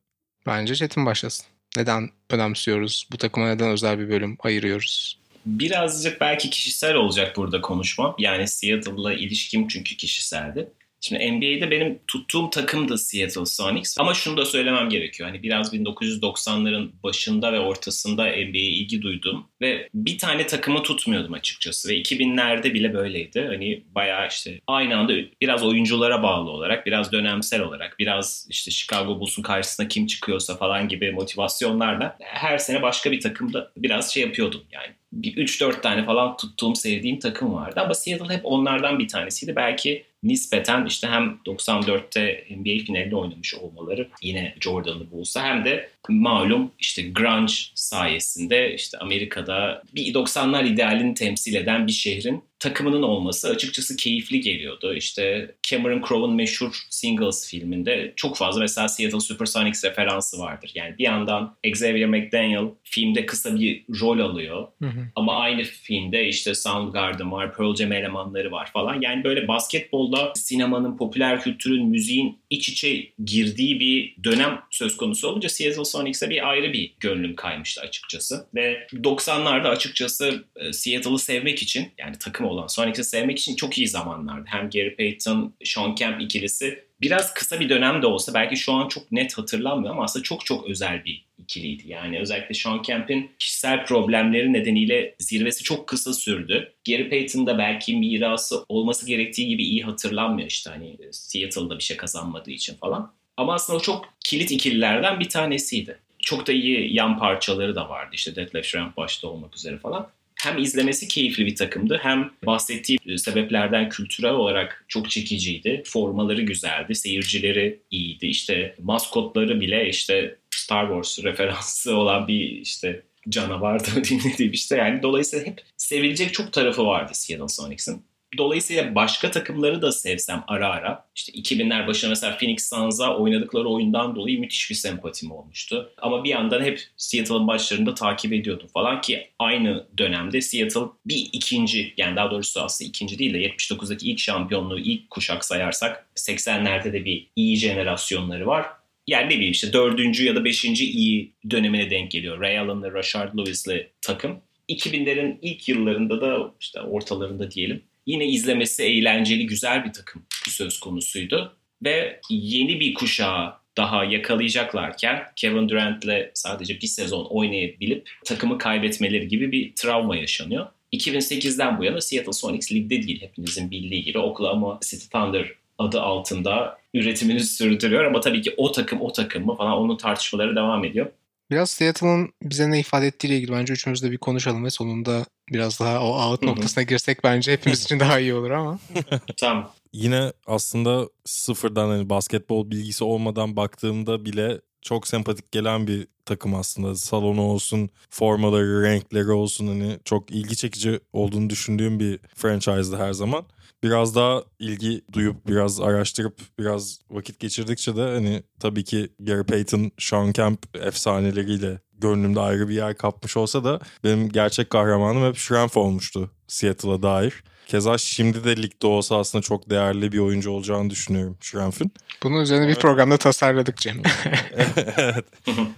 Bence 0.47 0.75
Çetin 0.75 1.07
başlasın. 1.07 1.47
Neden 1.77 2.11
önemsiyoruz? 2.31 3.09
Bu 3.13 3.19
takıma 3.19 3.49
neden 3.49 3.71
özel 3.71 3.99
bir 3.99 4.09
bölüm 4.09 4.37
ayırıyoruz? 4.41 5.19
Birazcık 5.47 6.21
belki 6.21 6.51
kişisel 6.51 6.95
olacak 6.95 7.37
burada 7.37 7.61
konuşmam. 7.61 8.15
Yani 8.19 8.49
Seattle'la 8.49 9.13
ilişkim 9.13 9.69
çünkü 9.69 9.97
kişiseldi. 9.97 10.73
Şimdi 11.03 11.33
NBA'de 11.33 11.71
benim 11.71 11.99
tuttuğum 12.07 12.51
takım 12.51 12.88
da 12.88 12.99
Seattle 12.99 13.47
Sonics. 13.47 13.99
Ama 13.99 14.15
şunu 14.15 14.37
da 14.37 14.45
söylemem 14.45 14.88
gerekiyor. 14.88 15.29
Hani 15.29 15.43
biraz 15.43 15.75
1990'ların 15.75 16.91
başında 17.03 17.53
ve 17.53 17.61
ortasında 17.61 18.23
NBA'ye 18.23 18.71
ilgi 18.71 19.03
duydum. 19.03 19.47
Ve 19.61 19.88
bir 19.95 20.19
tane 20.19 20.47
takımı 20.47 20.83
tutmuyordum 20.83 21.33
açıkçası. 21.33 21.88
Ve 21.88 21.93
2000'lerde 22.01 22.75
bile 22.75 22.95
böyleydi. 22.95 23.45
Hani 23.49 23.83
bayağı 23.95 24.29
işte 24.29 24.61
aynı 24.67 24.97
anda 24.97 25.12
biraz 25.41 25.62
oyunculara 25.65 26.23
bağlı 26.23 26.51
olarak, 26.51 26.87
biraz 26.87 27.12
dönemsel 27.12 27.61
olarak, 27.61 27.99
biraz 27.99 28.47
işte 28.51 28.71
Chicago 28.71 29.21
Bulls'un 29.21 29.43
karşısına 29.43 29.88
kim 29.88 30.07
çıkıyorsa 30.07 30.57
falan 30.57 30.88
gibi 30.88 31.12
motivasyonlarla 31.12 32.17
her 32.21 32.59
sene 32.59 32.83
başka 32.83 33.12
bir 33.12 33.21
takımda 33.21 33.73
biraz 33.77 34.15
şey 34.15 34.23
yapıyordum 34.23 34.62
yani 34.73 34.95
bir 35.12 35.46
3-4 35.46 35.81
tane 35.81 36.05
falan 36.05 36.37
tuttuğum, 36.37 36.75
sevdiğim 36.75 37.18
takım 37.18 37.55
vardı. 37.55 37.81
Ama 37.81 37.94
Seattle 37.94 38.35
hep 38.35 38.40
onlardan 38.44 38.98
bir 38.98 39.09
tanesiydi. 39.09 39.57
Belki 39.57 40.05
nispeten 40.22 40.87
işte 40.87 41.09
hem 41.09 41.38
94'te 41.46 42.44
NBA 42.51 42.85
finalinde 42.85 43.16
oynamış 43.16 43.55
olmaları 43.55 44.09
yine 44.22 44.55
Jordan'lı 44.61 45.11
Bulls'a 45.11 45.44
hem 45.44 45.64
de 45.64 45.88
malum 46.09 46.70
işte 46.79 47.03
grunge 47.03 47.53
sayesinde 47.75 48.75
işte 48.75 48.98
Amerika'da 48.98 49.83
bir 49.94 50.14
90'lar 50.14 50.68
idealini 50.68 51.14
temsil 51.14 51.55
eden 51.55 51.87
bir 51.87 51.92
şehrin 51.92 52.44
takımının 52.62 53.03
olması 53.03 53.48
açıkçası 53.48 53.96
keyifli 53.96 54.40
geliyordu. 54.40 54.94
İşte 54.94 55.55
Cameron 55.62 56.03
Crowe'un 56.09 56.35
meşhur 56.35 56.83
Singles 56.90 57.51
filminde 57.51 58.12
çok 58.16 58.37
fazla 58.37 58.61
mesela 58.61 58.88
Seattle 58.88 59.20
Supersonics 59.20 59.85
referansı 59.85 60.38
vardır. 60.38 60.72
Yani 60.75 60.98
bir 60.98 61.05
yandan 61.05 61.57
Xavier 61.64 62.09
McDaniel 62.09 62.64
filmde 62.85 63.27
kısa 63.27 63.55
bir 63.61 63.85
rol 64.01 64.18
alıyor. 64.18 64.68
Hı 64.83 64.88
hı. 64.88 65.07
Ama 65.16 65.37
aynı 65.37 65.62
filmde 65.62 66.29
işte 66.29 66.55
Soundgarden 66.55 67.33
var, 67.33 67.57
Pearl 67.57 67.75
Jam 67.75 67.92
elemanları 67.92 68.53
var 68.53 68.70
falan. 68.72 69.01
Yani 69.01 69.25
böyle 69.25 69.48
basketbolda 69.48 70.33
sinemanın, 70.35 70.96
popüler 70.96 71.40
kültürün, 71.40 71.87
müziğin 71.87 72.38
iç 72.51 72.68
içe 72.68 73.12
girdiği 73.25 73.81
bir 73.81 74.25
dönem 74.25 74.61
söz 74.70 74.96
konusu 74.96 75.29
olunca 75.29 75.48
Seattle 75.48 75.85
Sonics'e 75.85 76.31
bir 76.31 76.51
ayrı 76.51 76.72
bir 76.72 76.94
gönlüm 77.01 77.37
kaymıştı 77.37 77.81
açıkçası. 77.81 78.46
Ve 78.55 78.87
90'larda 78.92 79.68
açıkçası 79.68 80.44
e, 80.57 80.72
Seattle'ı 80.72 81.18
sevmek 81.18 81.62
için 81.62 81.88
yani 81.98 82.18
takım 82.18 82.46
olan 82.53 82.67
Sonics'i 82.67 83.05
sevmek 83.05 83.38
için 83.38 83.57
çok 83.57 83.79
iyi 83.79 83.88
zamanlardı. 83.88 84.45
Hem 84.47 84.71
Gary 84.71 84.97
Payton, 84.97 85.55
Sean 85.65 85.95
Kemp 85.95 86.21
ikilisi 86.23 86.85
biraz 87.01 87.35
kısa 87.35 87.61
bir 87.61 87.69
dönem 87.69 88.03
de 88.03 88.07
olsa 88.07 88.35
belki 88.35 88.57
şu 88.57 88.73
an 88.73 88.88
çok 88.88 89.12
net 89.12 89.38
hatırlanmıyor 89.38 89.93
ama 89.93 90.05
aslında 90.05 90.23
çok 90.23 90.47
çok 90.47 90.67
özel 90.67 91.05
bir 91.05 91.25
ikiliydi. 91.38 91.83
Yani 91.87 92.21
özellikle 92.21 92.55
Sean 92.55 92.83
Kemp'in 92.83 93.31
kişisel 93.38 93.87
problemleri 93.87 94.53
nedeniyle 94.53 95.15
zirvesi 95.19 95.65
çok 95.65 95.88
kısa 95.88 96.12
sürdü. 96.12 96.73
Gary 96.87 97.09
Payton'da 97.09 97.59
belki 97.59 97.97
mirası 97.97 98.65
olması 98.69 99.07
gerektiği 99.07 99.49
gibi 99.49 99.65
iyi 99.65 99.83
hatırlanmıyor 99.83 100.49
işte 100.49 100.71
hani 100.71 100.97
Seattle'da 101.11 101.79
bir 101.79 101.83
şey 101.83 101.97
kazanmadığı 101.97 102.51
için 102.51 102.75
falan. 102.75 103.12
Ama 103.37 103.55
aslında 103.55 103.79
o 103.79 103.83
çok 103.83 104.09
kilit 104.25 104.51
ikililerden 104.51 105.21
bir 105.21 105.29
tanesiydi. 105.29 105.99
Çok 106.19 106.47
da 106.47 106.53
iyi 106.53 106.95
yan 106.95 107.19
parçaları 107.19 107.75
da 107.75 107.88
vardı 107.88 108.11
işte 108.12 108.37
Detlef 108.37 108.67
Schrempf 108.67 108.97
başta 108.97 109.29
olmak 109.29 109.57
üzere 109.57 109.79
falan 109.79 110.09
hem 110.42 110.59
izlemesi 110.59 111.09
keyifli 111.09 111.46
bir 111.46 111.57
takımdı 111.57 111.98
hem 112.02 112.31
bahsettiği 112.46 112.98
sebeplerden 113.18 113.88
kültürel 113.88 114.33
olarak 114.33 114.85
çok 114.88 115.11
çekiciydi. 115.11 115.83
Formaları 115.87 116.42
güzeldi, 116.42 116.94
seyircileri 116.94 117.81
iyiydi. 117.90 118.26
İşte 118.26 118.74
maskotları 118.83 119.61
bile 119.61 119.88
işte 119.88 120.38
Star 120.50 120.87
Wars 120.87 121.24
referansı 121.24 121.96
olan 121.96 122.28
bir 122.28 122.48
işte 122.50 123.02
canavardı 123.28 124.05
dinlediğim 124.11 124.52
işte 124.52 124.76
yani 124.76 125.02
dolayısıyla 125.02 125.46
hep 125.46 125.61
sevilecek 125.76 126.35
çok 126.35 126.52
tarafı 126.52 126.87
vardı 126.87 127.12
Seattle 127.14 127.48
Sonics'in. 127.48 128.02
Dolayısıyla 128.38 128.95
başka 128.95 129.31
takımları 129.31 129.83
da 129.83 129.92
sevsem 129.92 130.45
ara 130.47 130.68
ara. 130.68 131.09
İşte 131.14 131.33
2000'ler 131.33 131.87
başında 131.87 132.09
mesela 132.09 132.37
Phoenix 132.38 132.68
Suns'a 132.68 133.16
oynadıkları 133.16 133.68
oyundan 133.68 134.16
dolayı 134.16 134.40
müthiş 134.40 134.71
bir 134.71 134.75
sempatim 134.75 135.31
olmuştu. 135.31 135.92
Ama 135.99 136.25
bir 136.25 136.31
yandan 136.31 136.62
hep 136.62 136.81
Seattle'ın 136.97 137.47
başlarında 137.47 137.95
takip 137.95 138.33
ediyordum 138.33 138.68
falan 138.75 139.01
ki 139.01 139.29
aynı 139.38 139.87
dönemde 139.99 140.40
Seattle 140.40 140.81
bir 141.07 141.29
ikinci 141.33 141.95
yani 141.97 142.16
daha 142.16 142.31
doğrusu 142.31 142.61
aslında 142.61 142.88
ikinci 142.88 143.18
değil 143.18 143.35
de 143.35 143.38
79'daki 143.38 144.11
ilk 144.11 144.18
şampiyonluğu 144.18 144.79
ilk 144.79 145.11
kuşak 145.11 145.45
sayarsak 145.45 146.07
80'lerde 146.16 146.92
de 146.92 147.05
bir 147.05 147.27
iyi 147.37 147.57
jenerasyonları 147.57 148.47
var 148.47 148.66
yani 149.07 149.27
ne 149.27 149.31
bileyim 149.31 149.53
işte 149.53 149.73
dördüncü 149.73 150.25
ya 150.25 150.37
da 150.37 150.45
beşinci 150.45 150.90
iyi 150.90 151.33
dönemine 151.51 151.90
denk 151.90 152.11
geliyor. 152.11 152.40
Ray 152.40 152.59
Allen'lı, 152.59 152.95
Rashard 152.95 153.38
Lewis'li 153.38 153.90
takım. 154.01 154.40
2000'lerin 154.68 155.38
ilk 155.42 155.68
yıllarında 155.68 156.21
da 156.21 156.55
işte 156.61 156.81
ortalarında 156.81 157.51
diyelim 157.51 157.83
yine 158.07 158.27
izlemesi 158.27 158.83
eğlenceli 158.83 159.47
güzel 159.47 159.85
bir 159.85 159.93
takım 159.93 160.27
söz 160.49 160.81
konusuydu. 160.81 161.57
Ve 161.85 162.21
yeni 162.31 162.81
bir 162.81 162.95
kuşağı 162.95 163.55
daha 163.77 164.05
yakalayacaklarken 164.05 165.23
Kevin 165.37 165.69
Durant'le 165.69 166.31
sadece 166.35 166.81
bir 166.81 166.87
sezon 166.87 167.25
oynayabilip 167.25 168.11
takımı 168.25 168.59
kaybetmeleri 168.59 169.29
gibi 169.29 169.53
bir 169.53 169.73
travma 169.75 170.17
yaşanıyor. 170.17 170.67
2008'den 170.93 171.79
bu 171.79 171.85
yana 171.85 172.01
Seattle 172.01 172.33
Sonics 172.33 172.73
ligde 172.73 173.03
değil 173.03 173.23
hepinizin 173.23 173.71
bildiği 173.71 174.05
gibi 174.05 174.19
Oklahoma 174.19 174.79
City 174.83 175.07
Thunder 175.07 175.53
adı 175.79 176.01
altında 176.01 176.79
üretimini 176.95 177.41
sürdürüyor 177.41 178.05
ama 178.05 178.21
tabii 178.21 178.43
ki 178.43 178.55
o 178.57 178.73
takım 178.73 179.01
o 179.01 179.12
takım 179.12 179.47
mı 179.47 179.57
falan 179.57 179.79
onun 179.79 179.97
tartışmaları 179.97 180.57
devam 180.57 180.85
ediyor. 180.85 181.11
Biraz 181.53 181.71
Seattle'ın 181.71 182.33
bize 182.43 182.71
ne 182.71 182.81
ifade 182.81 183.07
ettiğiyle 183.07 183.37
ilgili 183.37 183.53
bence 183.53 183.73
üçümüz 183.73 184.03
de 184.03 184.11
bir 184.11 184.19
konuşalım 184.19 184.65
ve 184.65 184.71
sonunda 184.71 185.25
biraz 185.49 185.81
daha 185.81 186.03
o 186.03 186.31
out 186.31 186.43
noktasına 186.43 186.83
girsek 186.83 187.25
bence 187.25 187.53
hepimiz 187.53 187.83
için 187.85 188.01
daha 188.01 188.21
iyi 188.21 188.35
olur 188.35 188.51
ama. 188.51 188.79
tamam. 189.37 189.73
Yine 189.93 190.33
aslında 190.47 191.09
sıfırdan 191.25 191.88
hani 191.88 192.11
basketbol 192.11 192.71
bilgisi 192.71 193.05
olmadan 193.05 193.57
baktığımda 193.57 194.25
bile 194.25 194.61
çok 194.83 195.09
sempatik 195.09 195.53
gelen 195.53 195.87
bir 195.87 196.07
takım 196.25 196.55
aslında. 196.55 196.95
Salonu 196.95 197.43
olsun, 197.43 197.91
formaları, 198.11 198.83
renkleri 198.83 199.31
olsun 199.31 199.67
hani 199.67 199.99
çok 200.05 200.31
ilgi 200.31 200.57
çekici 200.57 201.01
olduğunu 201.12 201.51
düşündüğüm 201.51 202.01
bir 202.01 202.21
franchise'dı 202.35 202.97
her 202.97 203.12
zaman 203.12 203.45
biraz 203.83 204.14
daha 204.14 204.42
ilgi 204.59 205.03
duyup 205.12 205.47
biraz 205.47 205.81
araştırıp 205.81 206.40
biraz 206.59 207.01
vakit 207.11 207.38
geçirdikçe 207.40 207.97
de 207.97 208.01
hani 208.01 208.42
tabii 208.61 208.85
ki 208.85 209.09
Gary 209.21 209.42
Payton, 209.42 209.90
Sean 209.99 210.33
Kemp 210.33 210.77
efsaneleriyle 210.77 211.81
gönlümde 211.99 212.40
ayrı 212.40 212.68
bir 212.68 212.75
yer 212.75 212.97
kapmış 212.97 213.37
olsa 213.37 213.64
da 213.64 213.81
benim 214.05 214.29
gerçek 214.29 214.71
kahramanım 214.71 215.29
hep 215.29 215.37
Schrempf 215.37 215.77
olmuştu 215.77 216.31
Seattle'a 216.49 217.03
dair. 217.03 217.45
Keza 217.66 217.99
şimdi 217.99 218.45
de 218.45 218.57
ligde 218.57 218.87
olsa 218.87 219.18
aslında 219.18 219.42
çok 219.42 219.71
değerli 219.71 220.12
bir 220.12 220.18
oyuncu 220.18 220.51
olacağını 220.51 220.90
düşünüyorum 220.90 221.37
Schrempf'in. 221.40 221.92
Bunun 222.23 222.40
üzerine 222.40 222.68
bir 222.68 222.75
programda 222.75 223.16
tasarladık 223.16 223.77
Cem. 223.77 224.03
evet. 224.97 225.25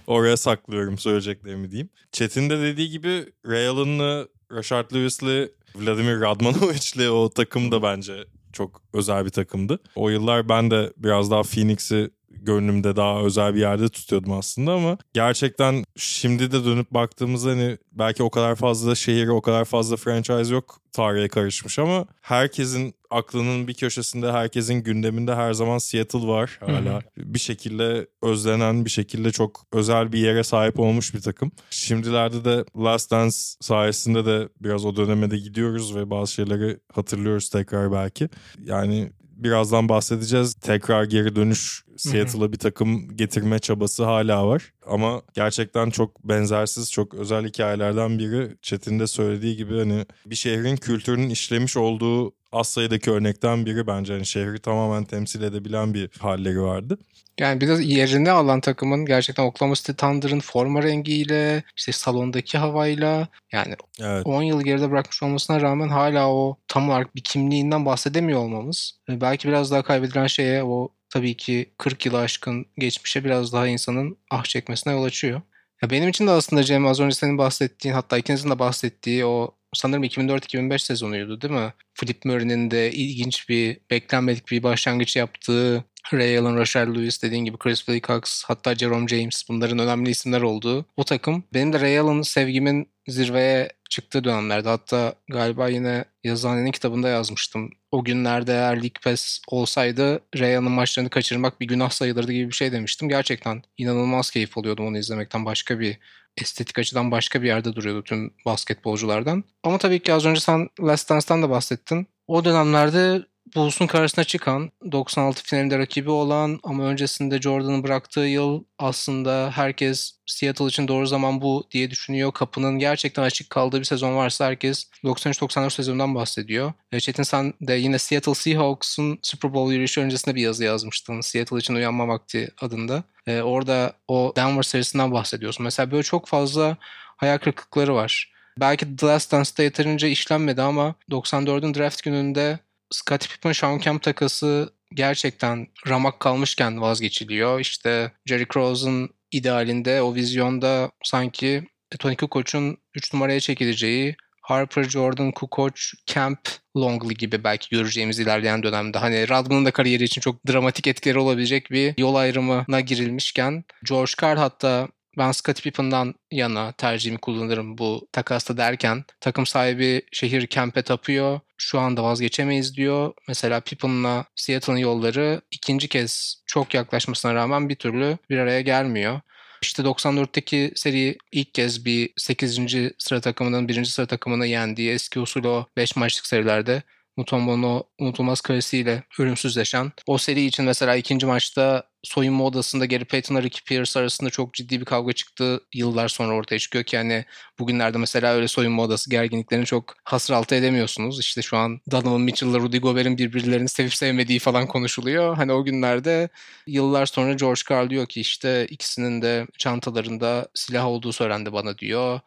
Oraya 0.07 0.37
saklıyorum 0.37 0.97
söyleyeceklerimi 0.97 1.71
diyeyim. 1.71 1.89
Çetin 2.11 2.49
de 2.49 2.59
dediği 2.59 2.89
gibi 2.89 3.25
Ray 3.47 3.67
Allen'lı, 3.67 4.29
Rashard 4.51 4.93
Lewis'li 4.93 5.51
Vladimir 5.75 6.21
Radmanovic'li 6.21 7.09
o 7.09 7.29
takım 7.29 7.71
da 7.71 7.83
bence 7.83 8.13
çok 8.53 8.81
özel 8.93 9.25
bir 9.25 9.29
takımdı. 9.29 9.79
O 9.95 10.09
yıllar 10.09 10.49
ben 10.49 10.71
de 10.71 10.93
biraz 10.97 11.31
daha 11.31 11.43
Phoenix'i 11.43 12.09
gönlümde 12.29 12.95
daha 12.95 13.21
özel 13.21 13.55
bir 13.55 13.59
yerde 13.59 13.89
tutuyordum 13.89 14.31
aslında 14.31 14.73
ama 14.73 14.97
gerçekten 15.13 15.83
şimdi 15.95 16.51
de 16.51 16.65
dönüp 16.65 16.91
baktığımızda 16.91 17.49
hani 17.49 17.77
belki 17.91 18.23
o 18.23 18.29
kadar 18.29 18.55
fazla 18.55 18.95
şehir, 18.95 19.27
o 19.27 19.41
kadar 19.41 19.65
fazla 19.65 19.95
franchise 19.95 20.53
yok 20.53 20.79
tarihe 20.93 21.27
karışmış 21.27 21.79
ama 21.79 22.05
herkesin 22.21 22.95
aklının 23.09 23.67
bir 23.67 23.73
köşesinde, 23.73 24.31
herkesin 24.31 24.75
gündeminde 24.75 25.35
her 25.35 25.53
zaman 25.53 25.77
Seattle 25.77 26.27
var 26.27 26.59
hala. 26.59 26.93
Hı 26.93 26.97
hı. 26.97 27.01
Bir 27.17 27.39
şekilde 27.39 28.07
özlenen, 28.21 28.85
bir 28.85 28.89
şekilde 28.89 29.31
çok 29.31 29.65
özel 29.73 30.13
bir 30.13 30.19
yere 30.19 30.43
sahip 30.43 30.79
olmuş 30.79 31.13
bir 31.13 31.21
takım. 31.21 31.51
Şimdilerde 31.69 32.45
de 32.45 32.65
Last 32.77 33.11
Dance 33.11 33.35
sayesinde 33.61 34.25
de 34.25 34.49
biraz 34.59 34.85
o 34.85 34.95
döneme 34.95 35.31
de 35.31 35.37
gidiyoruz 35.37 35.95
ve 35.95 36.09
bazı 36.09 36.33
şeyleri 36.33 36.77
hatırlıyoruz 36.93 37.49
tekrar 37.49 37.91
belki. 37.91 38.29
Yani 38.63 39.11
birazdan 39.35 39.89
bahsedeceğiz. 39.89 40.53
Tekrar 40.53 41.03
geri 41.03 41.35
dönüş 41.35 41.84
Seattle'a 41.97 42.51
bir 42.51 42.57
takım 42.57 43.17
getirme 43.17 43.59
çabası 43.59 44.03
hala 44.03 44.47
var. 44.47 44.73
Ama 44.87 45.21
gerçekten 45.33 45.89
çok 45.89 46.23
benzersiz, 46.23 46.91
çok 46.91 47.13
özel 47.13 47.45
hikayelerden 47.47 48.19
biri. 48.19 48.57
Çetin 48.61 48.99
de 48.99 49.07
söylediği 49.07 49.55
gibi 49.57 49.79
hani 49.79 50.05
bir 50.25 50.35
şehrin 50.35 50.75
kültürünün 50.75 51.29
işlemiş 51.29 51.77
olduğu 51.77 52.33
az 52.51 52.67
sayıdaki 52.67 53.11
örnekten 53.11 53.65
biri 53.65 53.87
bence. 53.87 54.13
Yani 54.13 54.25
şehri 54.25 54.59
tamamen 54.59 55.03
temsil 55.03 55.41
edebilen 55.41 55.93
bir 55.93 56.09
halleri 56.19 56.61
vardı. 56.61 56.97
Yani 57.39 57.61
biraz 57.61 57.85
yerinde 57.85 58.31
alan 58.31 58.61
takımın 58.61 59.05
gerçekten 59.05 59.43
Oklahoma 59.43 59.75
City 59.75 59.91
Thunder'ın 59.91 60.39
forma 60.39 60.83
rengiyle, 60.83 61.63
işte 61.77 61.91
salondaki 61.91 62.57
havayla 62.57 63.27
yani 63.51 63.75
evet. 64.01 64.25
10 64.25 64.41
yıl 64.41 64.61
geride 64.61 64.91
bırakmış 64.91 65.23
olmasına 65.23 65.61
rağmen 65.61 65.89
hala 65.89 66.29
o 66.29 66.57
tam 66.67 66.89
olarak 66.89 67.15
bir 67.15 67.21
kimliğinden 67.21 67.85
bahsedemiyor 67.85 68.39
olmamız. 68.39 68.99
Belki 69.09 69.47
biraz 69.47 69.71
daha 69.71 69.83
kaybedilen 69.83 70.27
şeye 70.27 70.63
o 70.63 70.89
tabii 71.09 71.37
ki 71.37 71.73
40 71.77 72.05
yılı 72.05 72.19
aşkın 72.19 72.65
geçmişe 72.77 73.23
biraz 73.23 73.53
daha 73.53 73.67
insanın 73.67 74.17
ah 74.31 74.43
çekmesine 74.43 74.93
yol 74.93 75.03
açıyor. 75.03 75.41
Ya 75.81 75.89
benim 75.89 76.09
için 76.09 76.27
de 76.27 76.31
aslında 76.31 76.63
Cem 76.63 76.87
az 76.87 76.99
önce 76.99 77.15
senin 77.15 77.37
bahsettiğin 77.37 77.95
hatta 77.95 78.17
ikinizin 78.17 78.49
de 78.49 78.59
bahsettiği 78.59 79.25
o 79.25 79.55
sanırım 79.75 80.03
2004-2005 80.03 80.79
sezonuydu 80.79 81.41
değil 81.41 81.53
mi? 81.53 81.73
Flip 81.93 82.25
Murray'nin 82.25 82.71
de 82.71 82.91
ilginç 82.91 83.49
bir 83.49 83.77
beklenmedik 83.91 84.51
bir 84.51 84.63
başlangıç 84.63 85.15
yaptığı 85.15 85.85
Ray 86.13 86.37
Allen, 86.37 86.57
Rashard 86.57 86.95
Lewis 86.95 87.23
dediğin 87.23 87.45
gibi 87.45 87.57
Chris 87.57 87.77
Wilcox 87.77 88.43
hatta 88.43 88.75
Jerome 88.75 89.07
James 89.07 89.43
bunların 89.49 89.79
önemli 89.79 90.09
isimler 90.09 90.41
olduğu 90.41 90.85
o 90.97 91.03
takım. 91.03 91.43
Benim 91.53 91.73
de 91.73 91.81
Ray 91.81 91.99
Allen 91.99 92.21
sevgimin 92.21 92.89
zirveye 93.07 93.69
çıktığı 93.89 94.23
dönemlerde 94.23 94.69
hatta 94.69 95.15
galiba 95.29 95.69
yine 95.69 96.05
Yazıhane'nin 96.23 96.71
kitabında 96.71 97.09
yazmıştım. 97.09 97.69
O 97.91 98.03
günlerde 98.03 98.51
eğer 98.51 98.75
League 98.75 99.01
Pass 99.03 99.39
olsaydı 99.47 100.21
Ray 100.39 100.57
Allen'ın 100.57 100.71
maçlarını 100.71 101.09
kaçırmak 101.09 101.61
bir 101.61 101.67
günah 101.67 101.89
sayılırdı 101.89 102.31
gibi 102.31 102.47
bir 102.47 102.55
şey 102.55 102.71
demiştim. 102.71 103.09
Gerçekten 103.09 103.63
inanılmaz 103.77 104.31
keyif 104.31 104.57
alıyordum 104.57 104.87
onu 104.87 104.97
izlemekten 104.97 105.45
başka 105.45 105.79
bir 105.79 105.97
estetik 106.37 106.79
açıdan 106.79 107.11
başka 107.11 107.41
bir 107.41 107.47
yerde 107.47 107.75
duruyordu 107.75 108.03
tüm 108.03 108.33
basketbolculardan. 108.45 109.43
Ama 109.63 109.77
tabii 109.77 109.99
ki 109.99 110.13
az 110.13 110.25
önce 110.25 110.41
sen 110.41 110.69
Last 110.81 111.09
Dance'dan 111.09 111.43
da 111.43 111.49
bahsettin. 111.49 112.07
O 112.27 112.45
dönemlerde 112.45 113.25
Bulls'un 113.55 113.87
karşısına 113.87 114.23
çıkan, 114.23 114.71
96 114.91 115.43
finalinde 115.43 115.77
rakibi 115.77 116.09
olan 116.09 116.59
ama 116.63 116.83
öncesinde 116.83 117.41
Jordan'ı 117.41 117.83
bıraktığı 117.83 118.19
yıl 118.19 118.63
aslında 118.79 119.51
herkes 119.53 120.11
Seattle 120.25 120.65
için 120.65 120.87
doğru 120.87 121.07
zaman 121.07 121.41
bu 121.41 121.67
diye 121.71 121.91
düşünüyor. 121.91 122.31
Kapının 122.31 122.79
gerçekten 122.79 123.23
açık 123.23 123.49
kaldığı 123.49 123.79
bir 123.79 123.85
sezon 123.85 124.15
varsa 124.15 124.45
herkes 124.45 124.89
93-94 125.03 125.69
sezonundan 125.69 126.15
bahsediyor. 126.15 126.73
Çetin 126.99 127.23
sen 127.23 127.53
de 127.61 127.73
yine 127.73 127.99
Seattle 127.99 128.33
Seahawks'un 128.33 129.19
Super 129.21 129.53
Bowl 129.53 129.71
yürüyüşü 129.71 130.01
öncesinde 130.01 130.35
bir 130.35 130.41
yazı 130.41 130.63
yazmıştın. 130.63 131.21
Seattle 131.21 131.57
için 131.57 131.75
uyanma 131.75 132.07
vakti 132.07 132.51
adında. 132.61 133.03
Ee, 133.27 133.41
orada 133.41 133.93
o 134.07 134.33
Denver 134.35 134.63
serisinden 134.63 135.11
bahsediyorsun. 135.11 135.63
Mesela 135.63 135.91
böyle 135.91 136.03
çok 136.03 136.27
fazla 136.27 136.77
hayal 137.17 137.37
kırıklıkları 137.37 137.95
var. 137.95 138.35
Belki 138.59 138.95
The 138.95 139.07
Last 139.07 139.31
Dance'da 139.31 139.63
yeterince 139.63 140.09
işlenmedi 140.09 140.61
ama 140.61 140.95
94'ün 141.11 141.73
draft 141.73 142.03
gününde 142.03 142.59
Scottie 142.91 143.29
Pippen 143.29 143.51
Sean 143.51 143.79
Kemp 143.79 144.03
takası 144.03 144.73
gerçekten 144.93 145.67
ramak 145.87 146.19
kalmışken 146.19 146.81
vazgeçiliyor. 146.81 147.59
İşte 147.59 148.11
Jerry 148.25 148.45
Krause'un 148.45 149.09
idealinde 149.31 150.01
o 150.01 150.15
vizyonda 150.15 150.91
sanki 151.03 151.63
Tony 151.99 152.15
Kukoc'un 152.15 152.77
3 152.95 153.13
numaraya 153.13 153.39
çekileceği 153.39 154.15
Harper, 154.41 154.83
Jordan, 154.83 155.31
Kukoc, 155.31 155.81
Kemp, 156.05 156.39
Longley 156.77 157.15
gibi 157.15 157.43
belki 157.43 157.69
göreceğimiz 157.69 158.19
ilerleyen 158.19 158.63
dönemde. 158.63 158.97
Hani 158.97 159.29
Rodman'ın 159.29 159.65
da 159.65 159.71
kariyeri 159.71 160.03
için 160.03 160.21
çok 160.21 160.47
dramatik 160.47 160.87
etkileri 160.87 161.19
olabilecek 161.19 161.71
bir 161.71 161.93
yol 161.97 162.15
ayrımına 162.15 162.79
girilmişken 162.79 163.63
George 163.89 164.11
Carl 164.21 164.37
hatta 164.37 164.87
ben 165.17 165.31
Scottie 165.31 165.63
Pippen'dan 165.63 166.13
yana 166.31 166.71
tercihimi 166.71 167.17
kullanırım 167.17 167.77
bu 167.77 168.07
takasta 168.11 168.57
derken 168.57 169.03
takım 169.21 169.45
sahibi 169.45 170.01
şehir 170.11 170.47
Kemp'e 170.47 170.81
tapıyor. 170.81 171.39
Şu 171.57 171.79
anda 171.79 172.03
vazgeçemeyiz 172.03 172.75
diyor. 172.77 173.13
Mesela 173.27 173.59
Pippen'la 173.59 174.25
Seattle'ın 174.35 174.77
yolları 174.77 175.41
ikinci 175.51 175.87
kez 175.87 176.43
çok 176.45 176.73
yaklaşmasına 176.73 177.33
rağmen 177.33 177.69
bir 177.69 177.75
türlü 177.75 178.17
bir 178.29 178.37
araya 178.37 178.61
gelmiyor. 178.61 179.21
İşte 179.61 179.83
94'teki 179.83 180.71
seri 180.75 181.17
ilk 181.31 181.53
kez 181.53 181.85
bir 181.85 182.09
8. 182.17 182.59
sıra 182.97 183.21
takımının 183.21 183.67
1. 183.67 183.85
sıra 183.85 184.05
takımını 184.05 184.47
yendiği 184.47 184.91
eski 184.91 185.19
usul 185.19 185.43
o 185.43 185.65
5 185.77 185.95
maçlık 185.95 186.25
serilerde 186.27 186.83
Mutomba'nın 187.17 187.63
o 187.63 187.83
unutulmaz 187.99 188.41
karesiyle 188.41 189.03
ölümsüzleşen. 189.19 189.91
O 190.07 190.17
seri 190.17 190.45
için 190.45 190.65
mesela 190.65 190.95
ikinci 190.95 191.25
maçta 191.25 191.83
soyunma 192.05 192.43
odasında 192.43 192.85
Gary 192.85 193.03
Payton'la 193.03 193.43
Ricky 193.43 193.63
Pierce 193.65 193.99
arasında 193.99 194.29
çok 194.29 194.53
ciddi 194.53 194.79
bir 194.79 194.85
kavga 194.85 195.13
çıktı 195.13 195.59
yıllar 195.73 196.07
sonra 196.07 196.35
ortaya 196.35 196.59
çıkıyor 196.59 196.83
ki 196.83 196.97
hani 196.97 197.25
bugünlerde 197.59 197.97
mesela 197.97 198.33
öyle 198.33 198.47
soyunma 198.47 198.83
odası 198.83 199.09
gerginliklerini 199.09 199.65
çok 199.65 199.93
hasır 200.03 200.33
altı 200.33 200.55
edemiyorsunuz. 200.55 201.19
İşte 201.19 201.41
şu 201.41 201.57
an 201.57 201.79
Donovan 201.91 202.21
Mitchell'la 202.21 202.59
Rudy 202.59 202.77
Gobert'in 202.77 203.17
birbirlerini 203.17 203.69
sevip 203.69 203.93
sevmediği 203.93 204.39
falan 204.39 204.67
konuşuluyor. 204.67 205.35
Hani 205.35 205.53
o 205.53 205.63
günlerde 205.63 206.29
yıllar 206.67 207.05
sonra 207.05 207.33
George 207.33 207.61
Karl 207.65 207.89
diyor 207.89 208.05
ki 208.05 208.21
işte 208.21 208.67
ikisinin 208.69 209.21
de 209.21 209.47
çantalarında 209.57 210.47
silah 210.53 210.85
olduğu 210.85 211.13
söylendi 211.13 211.53
bana 211.53 211.77
diyor. 211.77 212.19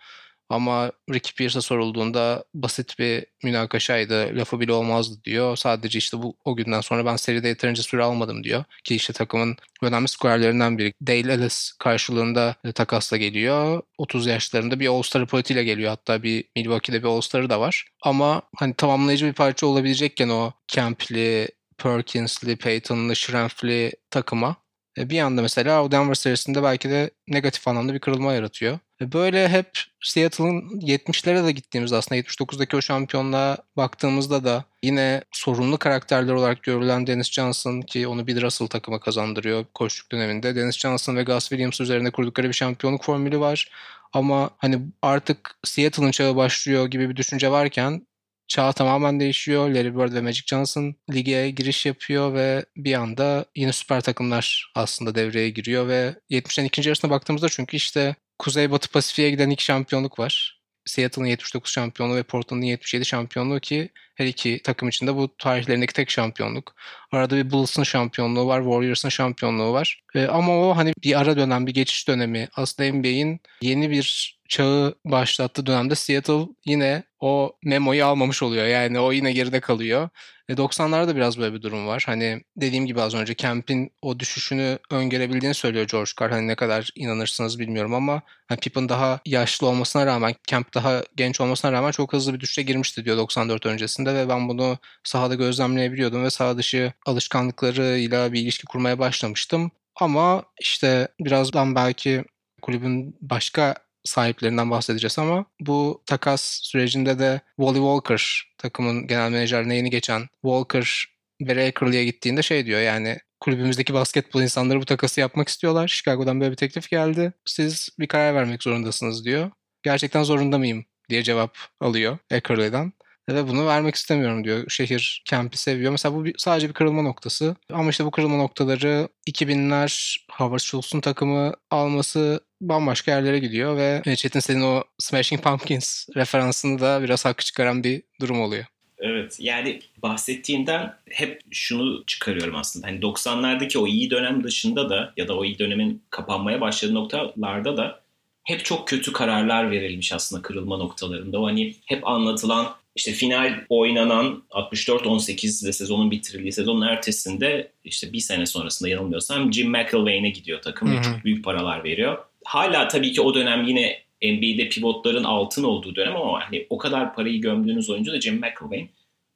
Ama 0.48 0.92
Ricky 1.10 1.34
Pierce'a 1.36 1.62
sorulduğunda 1.62 2.44
basit 2.54 2.98
bir 2.98 3.26
münakaşaydı, 3.44 4.36
lafı 4.36 4.60
bile 4.60 4.72
olmazdı 4.72 5.24
diyor. 5.24 5.56
Sadece 5.56 5.98
işte 5.98 6.22
bu 6.22 6.36
o 6.44 6.56
günden 6.56 6.80
sonra 6.80 7.06
ben 7.06 7.16
seride 7.16 7.48
yeterince 7.48 7.82
süre 7.82 8.02
almadım 8.02 8.44
diyor. 8.44 8.64
Ki 8.84 8.94
işte 8.94 9.12
takımın 9.12 9.56
önemli 9.82 10.08
skorerlerinden 10.08 10.78
biri. 10.78 10.92
Dale 11.06 11.32
Ellis 11.32 11.72
karşılığında 11.78 12.54
takasla 12.74 13.16
geliyor. 13.16 13.82
30 13.98 14.26
yaşlarında 14.26 14.80
bir 14.80 14.88
All-Star 14.88 15.26
politiyle 15.26 15.64
geliyor. 15.64 15.90
Hatta 15.90 16.22
bir 16.22 16.44
Milwaukee'de 16.56 17.02
bir 17.02 17.08
All-Star'ı 17.08 17.50
da 17.50 17.60
var. 17.60 17.84
Ama 18.02 18.42
hani 18.56 18.74
tamamlayıcı 18.74 19.26
bir 19.26 19.32
parça 19.32 19.66
olabilecekken 19.66 20.28
o 20.28 20.52
Camp'li, 20.68 21.48
Perkins'li, 21.78 22.56
Payton'lı, 22.56 23.16
Schrempf'li 23.16 23.92
takıma 24.10 24.48
e, 24.50 24.67
bir 24.98 25.20
anda 25.20 25.42
mesela 25.42 25.84
o 25.84 25.90
Denver 25.90 26.14
serisinde 26.14 26.62
belki 26.62 26.90
de 26.90 27.10
negatif 27.28 27.68
anlamda 27.68 27.94
bir 27.94 27.98
kırılma 27.98 28.32
yaratıyor. 28.32 28.78
Böyle 29.00 29.48
hep 29.48 29.70
Seattle'ın 30.00 30.80
70'lere 30.80 31.46
de 31.46 31.52
gittiğimiz 31.52 31.92
aslında 31.92 32.20
79'daki 32.20 32.76
o 32.76 32.80
şampiyonluğa 32.80 33.56
baktığımızda 33.76 34.44
da 34.44 34.64
yine 34.82 35.22
sorunlu 35.32 35.78
karakterler 35.78 36.32
olarak 36.32 36.62
görülen 36.62 37.06
Dennis 37.06 37.30
Johnson 37.30 37.80
ki 37.80 38.08
onu 38.08 38.26
bir 38.26 38.42
Russell 38.42 38.68
takıma 38.68 39.00
kazandırıyor 39.00 39.64
koşuk 39.74 40.12
döneminde. 40.12 40.56
Dennis 40.56 40.78
Johnson 40.78 41.16
ve 41.16 41.22
Gus 41.22 41.48
Williams 41.48 41.80
üzerine 41.80 42.10
kurdukları 42.10 42.48
bir 42.48 42.52
şampiyonluk 42.52 43.04
formülü 43.04 43.40
var. 43.40 43.70
Ama 44.12 44.50
hani 44.58 44.80
artık 45.02 45.58
Seattle'ın 45.64 46.10
çağı 46.10 46.36
başlıyor 46.36 46.86
gibi 46.86 47.10
bir 47.10 47.16
düşünce 47.16 47.50
varken 47.50 48.06
çağ 48.48 48.72
tamamen 48.72 49.20
değişiyor. 49.20 49.68
Larry 49.68 49.96
Bird 49.96 50.14
ve 50.14 50.20
Magic 50.20 50.42
Johnson 50.46 50.94
lige 51.14 51.50
giriş 51.50 51.86
yapıyor 51.86 52.34
ve 52.34 52.64
bir 52.76 52.94
anda 52.94 53.44
yine 53.56 53.72
süper 53.72 54.00
takımlar 54.00 54.72
aslında 54.74 55.14
devreye 55.14 55.50
giriyor 55.50 55.88
ve 55.88 56.14
70'lerin 56.30 56.66
ikinci 56.66 56.88
yarısına 56.88 57.10
baktığımızda 57.10 57.48
çünkü 57.48 57.76
işte 57.76 58.16
Kuzey 58.38 58.70
Batı 58.70 58.90
Pasifik'e 58.90 59.30
giden 59.30 59.50
iki 59.50 59.64
şampiyonluk 59.64 60.18
var. 60.18 60.58
Seattle'ın 60.88 61.26
79 61.26 61.72
şampiyonluğu 61.72 62.16
ve 62.16 62.22
Portland'ın 62.22 62.66
77 62.66 63.04
şampiyonluğu 63.04 63.60
ki 63.60 63.88
her 64.14 64.26
iki 64.26 64.62
takım 64.62 64.88
için 64.88 65.06
de 65.06 65.16
bu 65.16 65.36
tarihlerindeki 65.36 65.92
tek 65.92 66.10
şampiyonluk. 66.10 66.74
Arada 67.12 67.36
bir 67.36 67.50
Bulls'ın 67.50 67.82
şampiyonluğu 67.82 68.46
var, 68.46 68.60
Warriors'ın 68.62 69.08
şampiyonluğu 69.08 69.72
var. 69.72 70.02
E, 70.14 70.26
ama 70.26 70.58
o 70.58 70.76
hani 70.76 70.92
bir 71.04 71.20
ara 71.20 71.36
dönem, 71.36 71.66
bir 71.66 71.74
geçiş 71.74 72.08
dönemi. 72.08 72.48
Aslında 72.56 72.92
NBA'in 72.92 73.40
yeni 73.62 73.90
bir 73.90 74.37
çağı 74.48 74.94
başlattığı 75.04 75.66
dönemde 75.66 75.94
Seattle 75.94 76.46
yine 76.66 77.02
o 77.20 77.52
memoyu 77.64 78.04
almamış 78.04 78.42
oluyor. 78.42 78.66
Yani 78.66 79.00
o 79.00 79.12
yine 79.12 79.32
geride 79.32 79.60
kalıyor. 79.60 80.08
E 80.48 80.52
90'larda 80.56 81.16
biraz 81.16 81.38
böyle 81.38 81.54
bir 81.54 81.62
durum 81.62 81.86
var. 81.86 82.02
Hani 82.06 82.42
dediğim 82.56 82.86
gibi 82.86 83.00
az 83.02 83.14
önce 83.14 83.34
Kemp'in 83.34 83.90
o 84.02 84.18
düşüşünü 84.18 84.78
öngörebildiğini 84.90 85.54
söylüyor 85.54 85.86
George 85.88 86.10
Carl. 86.20 86.30
Hani 86.30 86.48
ne 86.48 86.54
kadar 86.56 86.90
inanırsınız 86.94 87.58
bilmiyorum 87.58 87.94
ama 87.94 88.22
hani 88.48 88.60
Pippen 88.60 88.88
daha 88.88 89.20
yaşlı 89.26 89.66
olmasına 89.66 90.06
rağmen, 90.06 90.34
Kemp 90.46 90.74
daha 90.74 91.02
genç 91.16 91.40
olmasına 91.40 91.72
rağmen 91.72 91.90
çok 91.90 92.12
hızlı 92.12 92.34
bir 92.34 92.40
düşüşe 92.40 92.62
girmişti 92.62 93.04
diyor 93.04 93.16
94 93.16 93.66
öncesinde 93.66 94.14
ve 94.14 94.28
ben 94.28 94.48
bunu 94.48 94.78
sahada 95.04 95.34
gözlemleyebiliyordum 95.34 96.24
ve 96.24 96.30
saha 96.30 96.58
dışı 96.58 96.92
alışkanlıklarıyla 97.06 98.32
bir 98.32 98.40
ilişki 98.40 98.66
kurmaya 98.66 98.98
başlamıştım. 98.98 99.70
Ama 99.96 100.44
işte 100.60 101.08
birazdan 101.20 101.74
belki 101.74 102.24
kulübün 102.62 103.16
başka 103.20 103.74
sahiplerinden 104.08 104.70
bahsedeceğiz 104.70 105.18
ama 105.18 105.44
bu 105.60 106.02
takas 106.06 106.60
sürecinde 106.62 107.18
de 107.18 107.40
Wally 107.56 107.78
Walker 107.78 108.52
takımın 108.58 109.06
genel 109.06 109.30
menajerine 109.30 109.76
yeni 109.76 109.90
geçen 109.90 110.22
Walker 110.42 111.06
Barry 111.40 111.62
Ackerley'e 111.62 112.04
gittiğinde 112.04 112.42
şey 112.42 112.66
diyor 112.66 112.80
yani 112.80 113.18
kulübümüzdeki 113.40 113.94
basketbol 113.94 114.42
insanları 114.42 114.80
bu 114.80 114.84
takası 114.84 115.20
yapmak 115.20 115.48
istiyorlar. 115.48 115.88
Chicago'dan 115.88 116.40
böyle 116.40 116.50
bir 116.50 116.56
teklif 116.56 116.90
geldi. 116.90 117.32
Siz 117.44 117.88
bir 117.98 118.06
karar 118.06 118.34
vermek 118.34 118.62
zorundasınız 118.62 119.24
diyor. 119.24 119.50
Gerçekten 119.82 120.22
zorunda 120.22 120.58
mıyım 120.58 120.84
diye 121.08 121.22
cevap 121.22 121.58
alıyor 121.80 122.18
Ackerley'den 122.30 122.92
ve 123.34 123.48
bunu 123.48 123.66
vermek 123.66 123.94
istemiyorum 123.94 124.44
diyor. 124.44 124.64
Şehir 124.68 125.22
kempi 125.24 125.58
seviyor. 125.58 125.92
Mesela 125.92 126.14
bu 126.14 126.24
sadece 126.36 126.68
bir 126.68 126.74
kırılma 126.74 127.02
noktası. 127.02 127.56
Ama 127.72 127.90
işte 127.90 128.04
bu 128.04 128.10
kırılma 128.10 128.36
noktaları 128.36 129.08
2000'ler 129.30 130.16
Howard 130.32 130.60
Schultz'un 130.60 131.00
takımı 131.00 131.54
alması 131.70 132.40
bambaşka 132.60 133.10
yerlere 133.10 133.38
gidiyor 133.38 133.76
ve 133.76 134.16
Çetin 134.16 134.40
senin 134.40 134.62
o 134.62 134.84
Smashing 134.98 135.42
Pumpkins 135.42 136.08
referansını 136.16 136.80
da 136.80 137.02
biraz 137.02 137.24
hakkı 137.24 137.44
çıkaran 137.44 137.84
bir 137.84 138.02
durum 138.20 138.40
oluyor. 138.40 138.64
Evet 138.98 139.36
yani 139.40 139.80
bahsettiğinden 140.02 140.94
hep 141.10 141.40
şunu 141.50 142.04
çıkarıyorum 142.06 142.56
aslında. 142.56 142.86
Hani 142.86 143.00
90'lardaki 143.00 143.78
o 143.78 143.86
iyi 143.86 144.10
dönem 144.10 144.44
dışında 144.44 144.90
da 144.90 145.12
ya 145.16 145.28
da 145.28 145.36
o 145.38 145.44
iyi 145.44 145.58
dönemin 145.58 146.02
kapanmaya 146.10 146.60
başladığı 146.60 146.94
noktalarda 146.94 147.76
da 147.76 148.00
hep 148.44 148.64
çok 148.64 148.88
kötü 148.88 149.12
kararlar 149.12 149.70
verilmiş 149.70 150.12
aslında 150.12 150.42
kırılma 150.42 150.76
noktalarında. 150.76 151.40
O 151.40 151.46
hani 151.46 151.74
hep 151.86 152.06
anlatılan 152.06 152.74
işte 152.98 153.12
final 153.12 153.64
oynanan 153.68 154.42
64-18 154.50 155.66
ve 155.66 155.72
sezonun 155.72 156.10
bitirildiği 156.10 156.52
sezonun 156.52 156.86
ertesinde 156.86 157.72
işte 157.84 158.12
bir 158.12 158.20
sene 158.20 158.46
sonrasında 158.46 158.88
yanılmıyorsam 158.88 159.52
Jim 159.52 159.70
McElwain'e 159.70 160.30
gidiyor 160.30 160.62
takım. 160.62 160.92
Hı 160.92 160.98
hı. 160.98 161.02
Çok 161.02 161.24
büyük 161.24 161.44
paralar 161.44 161.84
veriyor. 161.84 162.18
hala 162.44 162.88
tabii 162.88 163.12
ki 163.12 163.20
o 163.20 163.34
dönem 163.34 163.64
yine 163.64 163.98
NBA'de 164.22 164.68
pivotların 164.68 165.24
altın 165.24 165.64
olduğu 165.64 165.94
dönem 165.94 166.16
ama 166.16 166.46
hani 166.46 166.66
o 166.70 166.78
kadar 166.78 167.14
parayı 167.14 167.40
gömdüğünüz 167.40 167.90
oyuncu 167.90 168.12
da 168.12 168.20
Jim 168.20 168.34
McElwain. 168.34 168.90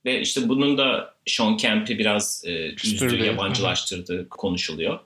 Ve 0.04 0.20
işte 0.20 0.48
bunun 0.48 0.78
da 0.78 1.14
Sean 1.26 1.56
Kemp'i 1.56 1.98
biraz 1.98 2.44
e, 2.46 2.74
üzdü, 2.84 3.24
yabancılaştırdığı 3.24 4.28
konuşuluyor. 4.28 4.98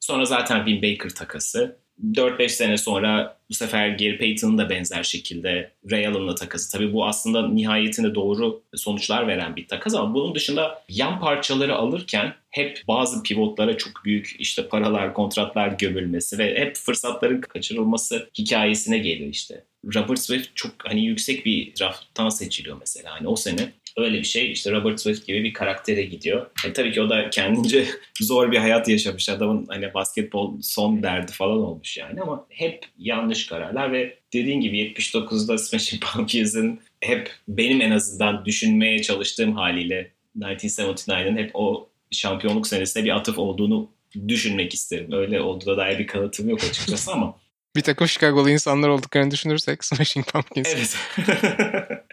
Sonra 0.00 0.24
zaten 0.24 0.66
Vin 0.66 0.82
Baker 0.82 1.10
takası. 1.10 1.76
4-5 2.14 2.48
sene 2.48 2.76
sonra 2.76 3.36
bu 3.52 3.56
sefer 3.56 3.88
Gary 3.88 4.18
Payton'ın 4.18 4.58
da 4.58 4.70
benzer 4.70 5.02
şekilde 5.02 5.70
Ray 5.90 6.06
Allen'la 6.06 6.34
takası. 6.34 6.72
Tabii 6.72 6.92
bu 6.92 7.06
aslında 7.06 7.48
nihayetinde 7.48 8.14
doğru 8.14 8.62
sonuçlar 8.74 9.28
veren 9.28 9.56
bir 9.56 9.68
takas 9.68 9.94
ama 9.94 10.14
bunun 10.14 10.34
dışında 10.34 10.84
yan 10.88 11.20
parçaları 11.20 11.76
alırken 11.76 12.34
hep 12.50 12.82
bazı 12.88 13.22
pivotlara 13.22 13.76
çok 13.76 14.04
büyük 14.04 14.36
işte 14.38 14.68
paralar, 14.68 15.14
kontratlar 15.14 15.68
gömülmesi 15.68 16.38
ve 16.38 16.60
hep 16.60 16.76
fırsatların 16.76 17.40
kaçırılması 17.40 18.28
hikayesine 18.38 18.98
geliyor 18.98 19.30
işte. 19.30 19.64
Robert 19.94 20.18
Swift 20.18 20.48
çok 20.54 20.72
hani 20.84 21.06
yüksek 21.06 21.46
bir 21.46 21.72
drafttan 21.80 22.28
seçiliyor 22.28 22.76
mesela. 22.80 23.10
Hani 23.14 23.28
o 23.28 23.36
sene 23.36 23.72
öyle 23.96 24.18
bir 24.18 24.24
şey 24.24 24.52
işte 24.52 24.70
Robert 24.70 25.00
Swift 25.00 25.26
gibi 25.26 25.44
bir 25.44 25.52
karaktere 25.52 26.02
gidiyor. 26.02 26.46
E, 26.66 26.72
tabii 26.72 26.92
ki 26.92 27.00
o 27.00 27.10
da 27.10 27.30
kendince 27.30 27.86
zor 28.20 28.52
bir 28.52 28.58
hayat 28.58 28.88
yaşamış 28.88 29.28
adamın 29.28 29.66
hani 29.68 29.94
basketbol 29.94 30.60
son 30.62 31.02
derdi 31.02 31.32
falan 31.32 31.58
olmuş 31.58 31.96
yani 31.96 32.20
ama 32.22 32.46
hep 32.50 32.84
yanlış 32.98 33.41
kararlar 33.46 33.92
ve 33.92 34.18
dediğin 34.32 34.60
gibi 34.60 34.78
79'da 34.78 35.58
Smashing 35.58 36.02
Pumpkins'in 36.12 36.80
hep 37.00 37.30
benim 37.48 37.80
en 37.80 37.90
azından 37.90 38.44
düşünmeye 38.44 39.02
çalıştığım 39.02 39.52
haliyle 39.52 40.10
1979'ın 40.38 41.36
hep 41.36 41.50
o 41.54 41.88
şampiyonluk 42.10 42.66
senesinde 42.66 43.04
bir 43.04 43.16
atıf 43.16 43.38
olduğunu 43.38 43.90
düşünmek 44.28 44.74
isterim. 44.74 45.12
Öyle 45.12 45.40
olduğuna 45.40 45.76
dair 45.76 45.98
bir 45.98 46.06
kanıtım 46.06 46.48
yok 46.48 46.64
açıkçası 46.64 47.12
ama 47.12 47.36
Bir 47.76 47.82
takım 47.82 48.08
Chicago'lu 48.08 48.50
insanlar 48.50 48.88
olduklarını 48.88 49.30
düşünürsek 49.30 49.84
Smashing 49.84 50.26
Pumpkins. 50.26 50.74
Evet. 50.74 50.96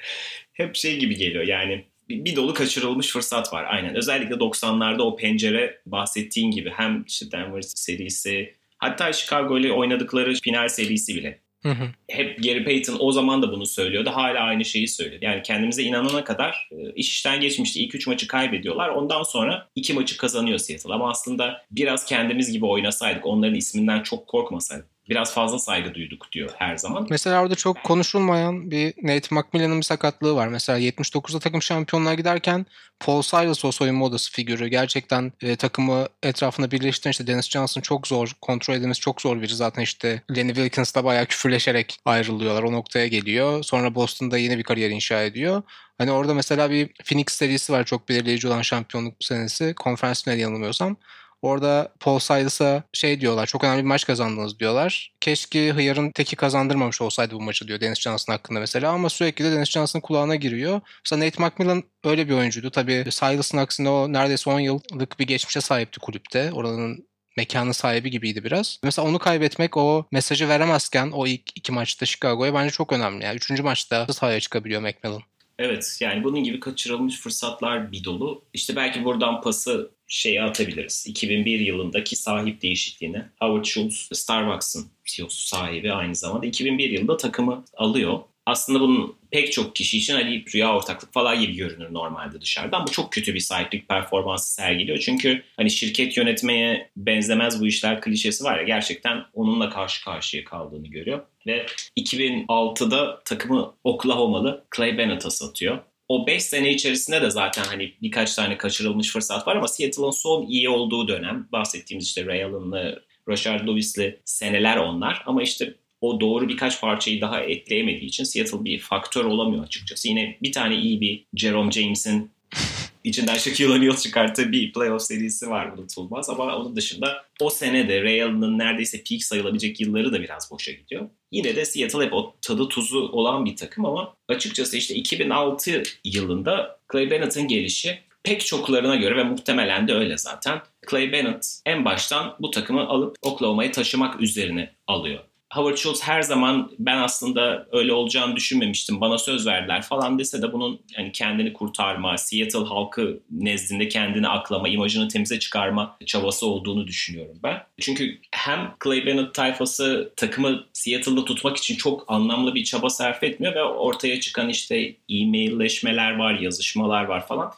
Hep 0.53 0.75
şey 0.75 0.99
gibi 0.99 1.15
geliyor 1.15 1.43
yani 1.43 1.85
bir 2.09 2.25
bir 2.25 2.35
dolu 2.35 2.53
kaçırılmış 2.53 3.07
fırsat 3.07 3.53
var 3.53 3.65
aynen. 3.69 3.95
Özellikle 3.95 4.35
90'larda 4.35 5.01
o 5.01 5.15
pencere 5.15 5.81
bahsettiğin 5.85 6.51
gibi 6.51 6.69
hem 6.69 7.03
işte 7.07 7.31
Denver 7.31 7.61
serisi 7.61 8.55
hatta 8.79 9.13
Chicago 9.13 9.57
ile 9.57 9.71
oynadıkları 9.71 10.33
final 10.33 10.67
serisi 10.67 11.15
bile. 11.15 11.41
Hı 11.63 11.69
hı. 11.69 11.83
Hep 12.07 12.43
Gary 12.43 12.63
Payton 12.63 12.97
o 12.99 13.11
zaman 13.11 13.41
da 13.41 13.51
bunu 13.51 13.65
söylüyordu. 13.65 14.09
Hala 14.13 14.39
aynı 14.39 14.65
şeyi 14.65 14.87
söylüyor. 14.87 15.21
Yani 15.21 15.41
kendimize 15.41 15.83
inanana 15.83 16.23
kadar 16.23 16.69
e, 16.71 16.93
iş 16.95 17.09
işten 17.09 17.41
geçmişti. 17.41 17.79
İlk 17.79 17.95
üç 17.95 18.07
maçı 18.07 18.27
kaybediyorlar. 18.27 18.89
Ondan 18.89 19.23
sonra 19.23 19.67
iki 19.75 19.93
maçı 19.93 20.17
kazanıyor 20.17 20.57
Seattle. 20.57 20.93
Ama 20.93 21.09
aslında 21.09 21.61
biraz 21.71 22.05
kendimiz 22.05 22.51
gibi 22.51 22.65
oynasaydık, 22.65 23.25
onların 23.25 23.55
isminden 23.55 24.03
çok 24.03 24.27
korkmasaydık, 24.27 24.87
biraz 25.09 25.33
fazla 25.33 25.59
saygı 25.59 25.93
duyduk 25.93 26.31
diyor 26.31 26.49
her 26.57 26.77
zaman. 26.77 27.07
Mesela 27.09 27.41
orada 27.41 27.55
çok 27.55 27.83
konuşulmayan 27.83 28.71
bir 28.71 28.93
Nate 29.03 29.35
McMillan'ın 29.35 29.77
bir 29.77 29.85
sakatlığı 29.85 30.35
var. 30.35 30.47
Mesela 30.47 30.79
79'da 30.79 31.39
takım 31.39 31.61
şampiyonluğa 31.61 32.13
giderken 32.13 32.65
Paul 32.99 33.21
Silas 33.21 33.65
o 33.65 33.71
soyunma 33.71 34.05
odası 34.05 34.31
figürü. 34.31 34.67
Gerçekten 34.67 35.33
e, 35.41 35.55
takımı 35.55 36.07
etrafında 36.23 36.71
birleştiren 36.71 37.11
işte 37.11 37.27
Dennis 37.27 37.49
Johnson 37.49 37.81
çok 37.81 38.07
zor. 38.07 38.31
Kontrol 38.41 38.75
edilmesi 38.75 38.99
çok 38.99 39.21
zor 39.21 39.41
biri. 39.41 39.55
Zaten 39.55 39.81
işte 39.81 40.21
Lenny 40.35 40.53
Wilkins'la 40.53 41.03
bayağı 41.03 41.25
küfürleşerek 41.25 41.99
ayrılıyorlar. 42.05 42.63
O 42.63 42.71
noktaya 42.71 43.07
geliyor. 43.07 43.63
Sonra 43.63 43.95
Boston'da 43.95 44.37
yine 44.37 44.57
bir 44.57 44.63
kariyer 44.63 44.89
inşa 44.89 45.23
ediyor. 45.23 45.61
Hani 45.97 46.11
orada 46.11 46.33
mesela 46.33 46.71
bir 46.71 46.89
Phoenix 47.05 47.27
serisi 47.27 47.73
var 47.73 47.83
çok 47.83 48.09
belirleyici 48.09 48.47
olan 48.47 48.61
şampiyonluk 48.61 49.13
senesi. 49.19 49.73
Konferans 49.75 50.23
finali 50.23 50.41
yanılmıyorsam. 50.41 50.97
Orada 51.41 51.93
Paul 51.99 52.19
Silas'a 52.19 52.83
şey 52.93 53.21
diyorlar 53.21 53.45
çok 53.47 53.63
önemli 53.63 53.83
bir 53.83 53.87
maç 53.87 54.05
kazandınız 54.05 54.59
diyorlar. 54.59 55.13
Keşke 55.21 55.69
Hıyar'ın 55.69 56.11
teki 56.11 56.35
kazandırmamış 56.35 57.01
olsaydı 57.01 57.35
bu 57.35 57.41
maçı 57.41 57.67
diyor 57.67 57.81
Dennis 57.81 57.99
Johnson 57.99 58.33
hakkında 58.33 58.59
mesela 58.59 58.91
ama 58.91 59.09
sürekli 59.09 59.45
de 59.45 59.51
Dennis 59.51 59.69
Johnson'ın 59.69 60.01
kulağına 60.01 60.35
giriyor. 60.35 60.81
Mesela 61.05 61.25
Nate 61.25 61.43
McMillan 61.43 61.83
öyle 62.03 62.29
bir 62.29 62.33
oyuncuydu. 62.33 62.69
Tabii 62.71 63.05
Silas'ın 63.11 63.57
aksine 63.57 63.89
o 63.89 64.13
neredeyse 64.13 64.49
10 64.49 64.59
yıllık 64.59 65.19
bir 65.19 65.27
geçmişe 65.27 65.61
sahipti 65.61 65.99
kulüpte. 65.99 66.51
Oranın 66.53 67.09
mekanın 67.37 67.71
sahibi 67.71 68.11
gibiydi 68.11 68.43
biraz. 68.43 68.79
Mesela 68.83 69.07
onu 69.07 69.19
kaybetmek 69.19 69.77
o 69.77 70.07
mesajı 70.11 70.49
veremezken 70.49 71.11
o 71.11 71.27
ilk 71.27 71.57
iki 71.57 71.71
maçta 71.71 72.05
Chicago'ya 72.05 72.53
bence 72.53 72.71
çok 72.71 72.93
önemli. 72.93 73.25
Yani 73.25 73.35
üçüncü 73.35 73.63
maçta 73.63 74.07
sahaya 74.13 74.39
çıkabiliyor 74.39 74.81
McMillan. 74.81 75.21
Evet 75.59 75.97
yani 76.01 76.23
bunun 76.23 76.43
gibi 76.43 76.59
kaçırılmış 76.59 77.19
fırsatlar 77.19 77.91
bir 77.91 78.03
dolu. 78.03 78.43
İşte 78.53 78.75
belki 78.75 79.03
buradan 79.05 79.41
pası 79.41 79.91
şeye 80.07 80.43
atabiliriz. 80.43 81.05
2001 81.07 81.59
yılındaki 81.59 82.15
sahip 82.15 82.61
değişikliğine. 82.61 83.29
Howard 83.39 83.65
Schultz 83.65 84.09
Starbucks'ın 84.13 84.87
CEO'su 85.05 85.47
sahibi 85.47 85.93
aynı 85.93 86.15
zamanda 86.15 86.45
2001 86.45 86.89
yılında 86.89 87.17
takımı 87.17 87.65
alıyor. 87.77 88.19
Aslında 88.45 88.79
bunun 88.79 89.15
pek 89.31 89.51
çok 89.51 89.75
kişi 89.75 89.97
için 89.97 90.13
hani 90.13 90.45
rüya 90.53 90.75
ortaklık 90.75 91.13
falan 91.13 91.41
gibi 91.41 91.55
görünür 91.55 91.93
normalde 91.93 92.41
dışarıdan. 92.41 92.87
Bu 92.87 92.91
çok 92.91 93.11
kötü 93.13 93.33
bir 93.33 93.39
sahiplik 93.39 93.89
performansı 93.89 94.53
sergiliyor. 94.53 94.97
Çünkü 94.97 95.43
hani 95.57 95.71
şirket 95.71 96.17
yönetmeye 96.17 96.89
benzemez 96.97 97.61
bu 97.61 97.67
işler 97.67 98.01
klişesi 98.01 98.43
var 98.43 98.57
ya 98.57 98.63
gerçekten 98.63 99.25
onunla 99.33 99.69
karşı 99.69 100.05
karşıya 100.05 100.43
kaldığını 100.43 100.87
görüyor. 100.87 101.21
Ve 101.47 101.65
2006'da 101.99 103.21
takımı 103.25 103.73
Oklahoma'lı 103.83 104.65
Clay 104.75 104.97
Bennett'a 104.97 105.29
satıyor. 105.31 105.79
O 106.07 106.27
5 106.27 106.43
sene 106.43 106.71
içerisinde 106.71 107.21
de 107.21 107.29
zaten 107.29 107.63
hani 107.63 107.93
birkaç 108.01 108.35
tane 108.35 108.57
kaçırılmış 108.57 109.11
fırsat 109.11 109.47
var 109.47 109.55
ama 109.55 109.67
Seattle'ın 109.67 110.11
son 110.11 110.45
iyi 110.47 110.69
olduğu 110.69 111.07
dönem 111.07 111.47
bahsettiğimiz 111.51 112.07
işte 112.07 112.25
Ray 112.25 112.43
Allen'lı, 112.43 113.03
Rashard 113.29 113.67
Lewis'li 113.67 114.19
seneler 114.25 114.77
onlar 114.77 115.23
ama 115.25 115.43
işte 115.43 115.73
o 116.01 116.19
doğru 116.19 116.49
birkaç 116.49 116.81
parçayı 116.81 117.21
daha 117.21 117.41
ekleyemediği 117.41 118.09
için 118.09 118.23
Seattle 118.23 118.65
bir 118.65 118.79
faktör 118.79 119.25
olamıyor 119.25 119.63
açıkçası. 119.63 120.07
Yine 120.07 120.37
bir 120.41 120.51
tane 120.51 120.75
iyi 120.75 121.01
bir 121.01 121.25
Jerome 121.35 121.71
James'in 121.71 122.31
içinden 123.03 123.37
Shaquille 123.37 123.73
O'Neal 123.73 123.97
çıkarttığı 123.97 124.51
bir 124.51 124.73
playoff 124.73 125.01
serisi 125.01 125.49
var 125.49 125.71
unutulmaz. 125.77 126.29
Ama 126.29 126.55
onun 126.55 126.75
dışında 126.75 127.25
o 127.41 127.49
sene 127.49 127.87
de 127.87 128.03
Ray 128.03 128.23
Allen'ın 128.23 128.59
neredeyse 128.59 129.03
peak 129.09 129.23
sayılabilecek 129.23 129.81
yılları 129.81 130.13
da 130.13 130.21
biraz 130.21 130.51
boşa 130.51 130.71
gidiyor. 130.71 131.09
Yine 131.31 131.55
de 131.55 131.65
Seattle 131.65 132.05
hep 132.05 132.13
o 132.13 132.35
tadı 132.41 132.67
tuzu 132.67 132.99
olan 132.99 133.45
bir 133.45 133.55
takım 133.55 133.85
ama 133.85 134.15
açıkçası 134.27 134.77
işte 134.77 134.95
2006 134.95 135.83
yılında 136.05 136.79
Clay 136.91 137.11
Bennett'ın 137.11 137.47
gelişi 137.47 137.99
pek 138.23 138.45
çoklarına 138.45 138.95
göre 138.95 139.17
ve 139.17 139.23
muhtemelen 139.23 139.87
de 139.87 139.93
öyle 139.93 140.17
zaten. 140.17 140.61
Clay 140.89 141.11
Bennett 141.11 141.61
en 141.65 141.85
baştan 141.85 142.35
bu 142.39 142.51
takımı 142.51 142.87
alıp 142.87 143.15
Oklahoma'ya 143.21 143.71
taşımak 143.71 144.21
üzerine 144.21 144.73
alıyor. 144.87 145.19
Howard 145.53 145.77
Schultz 145.77 146.03
her 146.03 146.21
zaman 146.21 146.71
ben 146.79 146.97
aslında 146.97 147.67
öyle 147.71 147.93
olacağını 147.93 148.35
düşünmemiştim. 148.35 149.01
Bana 149.01 149.17
söz 149.17 149.47
verdiler 149.47 149.81
falan 149.81 150.19
dese 150.19 150.41
de 150.41 150.53
bunun 150.53 150.79
yani 150.97 151.11
kendini 151.11 151.53
kurtarma, 151.53 152.17
Seattle 152.17 152.65
halkı 152.65 153.19
nezdinde 153.31 153.87
kendini 153.87 154.27
aklama, 154.27 154.69
imajını 154.69 155.07
temize 155.07 155.39
çıkarma 155.39 155.97
çabası 156.05 156.47
olduğunu 156.47 156.87
düşünüyorum 156.87 157.39
ben. 157.43 157.63
Çünkü 157.81 158.19
hem 158.31 158.73
Clay 158.83 159.05
Bennett 159.05 159.33
tayfası 159.33 160.13
takımı 160.15 160.63
Seattle'da 160.73 161.25
tutmak 161.25 161.57
için 161.57 161.75
çok 161.75 162.05
anlamlı 162.07 162.55
bir 162.55 162.63
çaba 162.63 162.89
sarf 162.89 163.23
etmiyor 163.23 163.55
ve 163.55 163.63
ortaya 163.63 164.19
çıkan 164.19 164.49
işte 164.49 164.95
e-mailleşmeler 165.09 166.17
var, 166.17 166.33
yazışmalar 166.33 167.03
var 167.03 167.27
falan. 167.27 167.53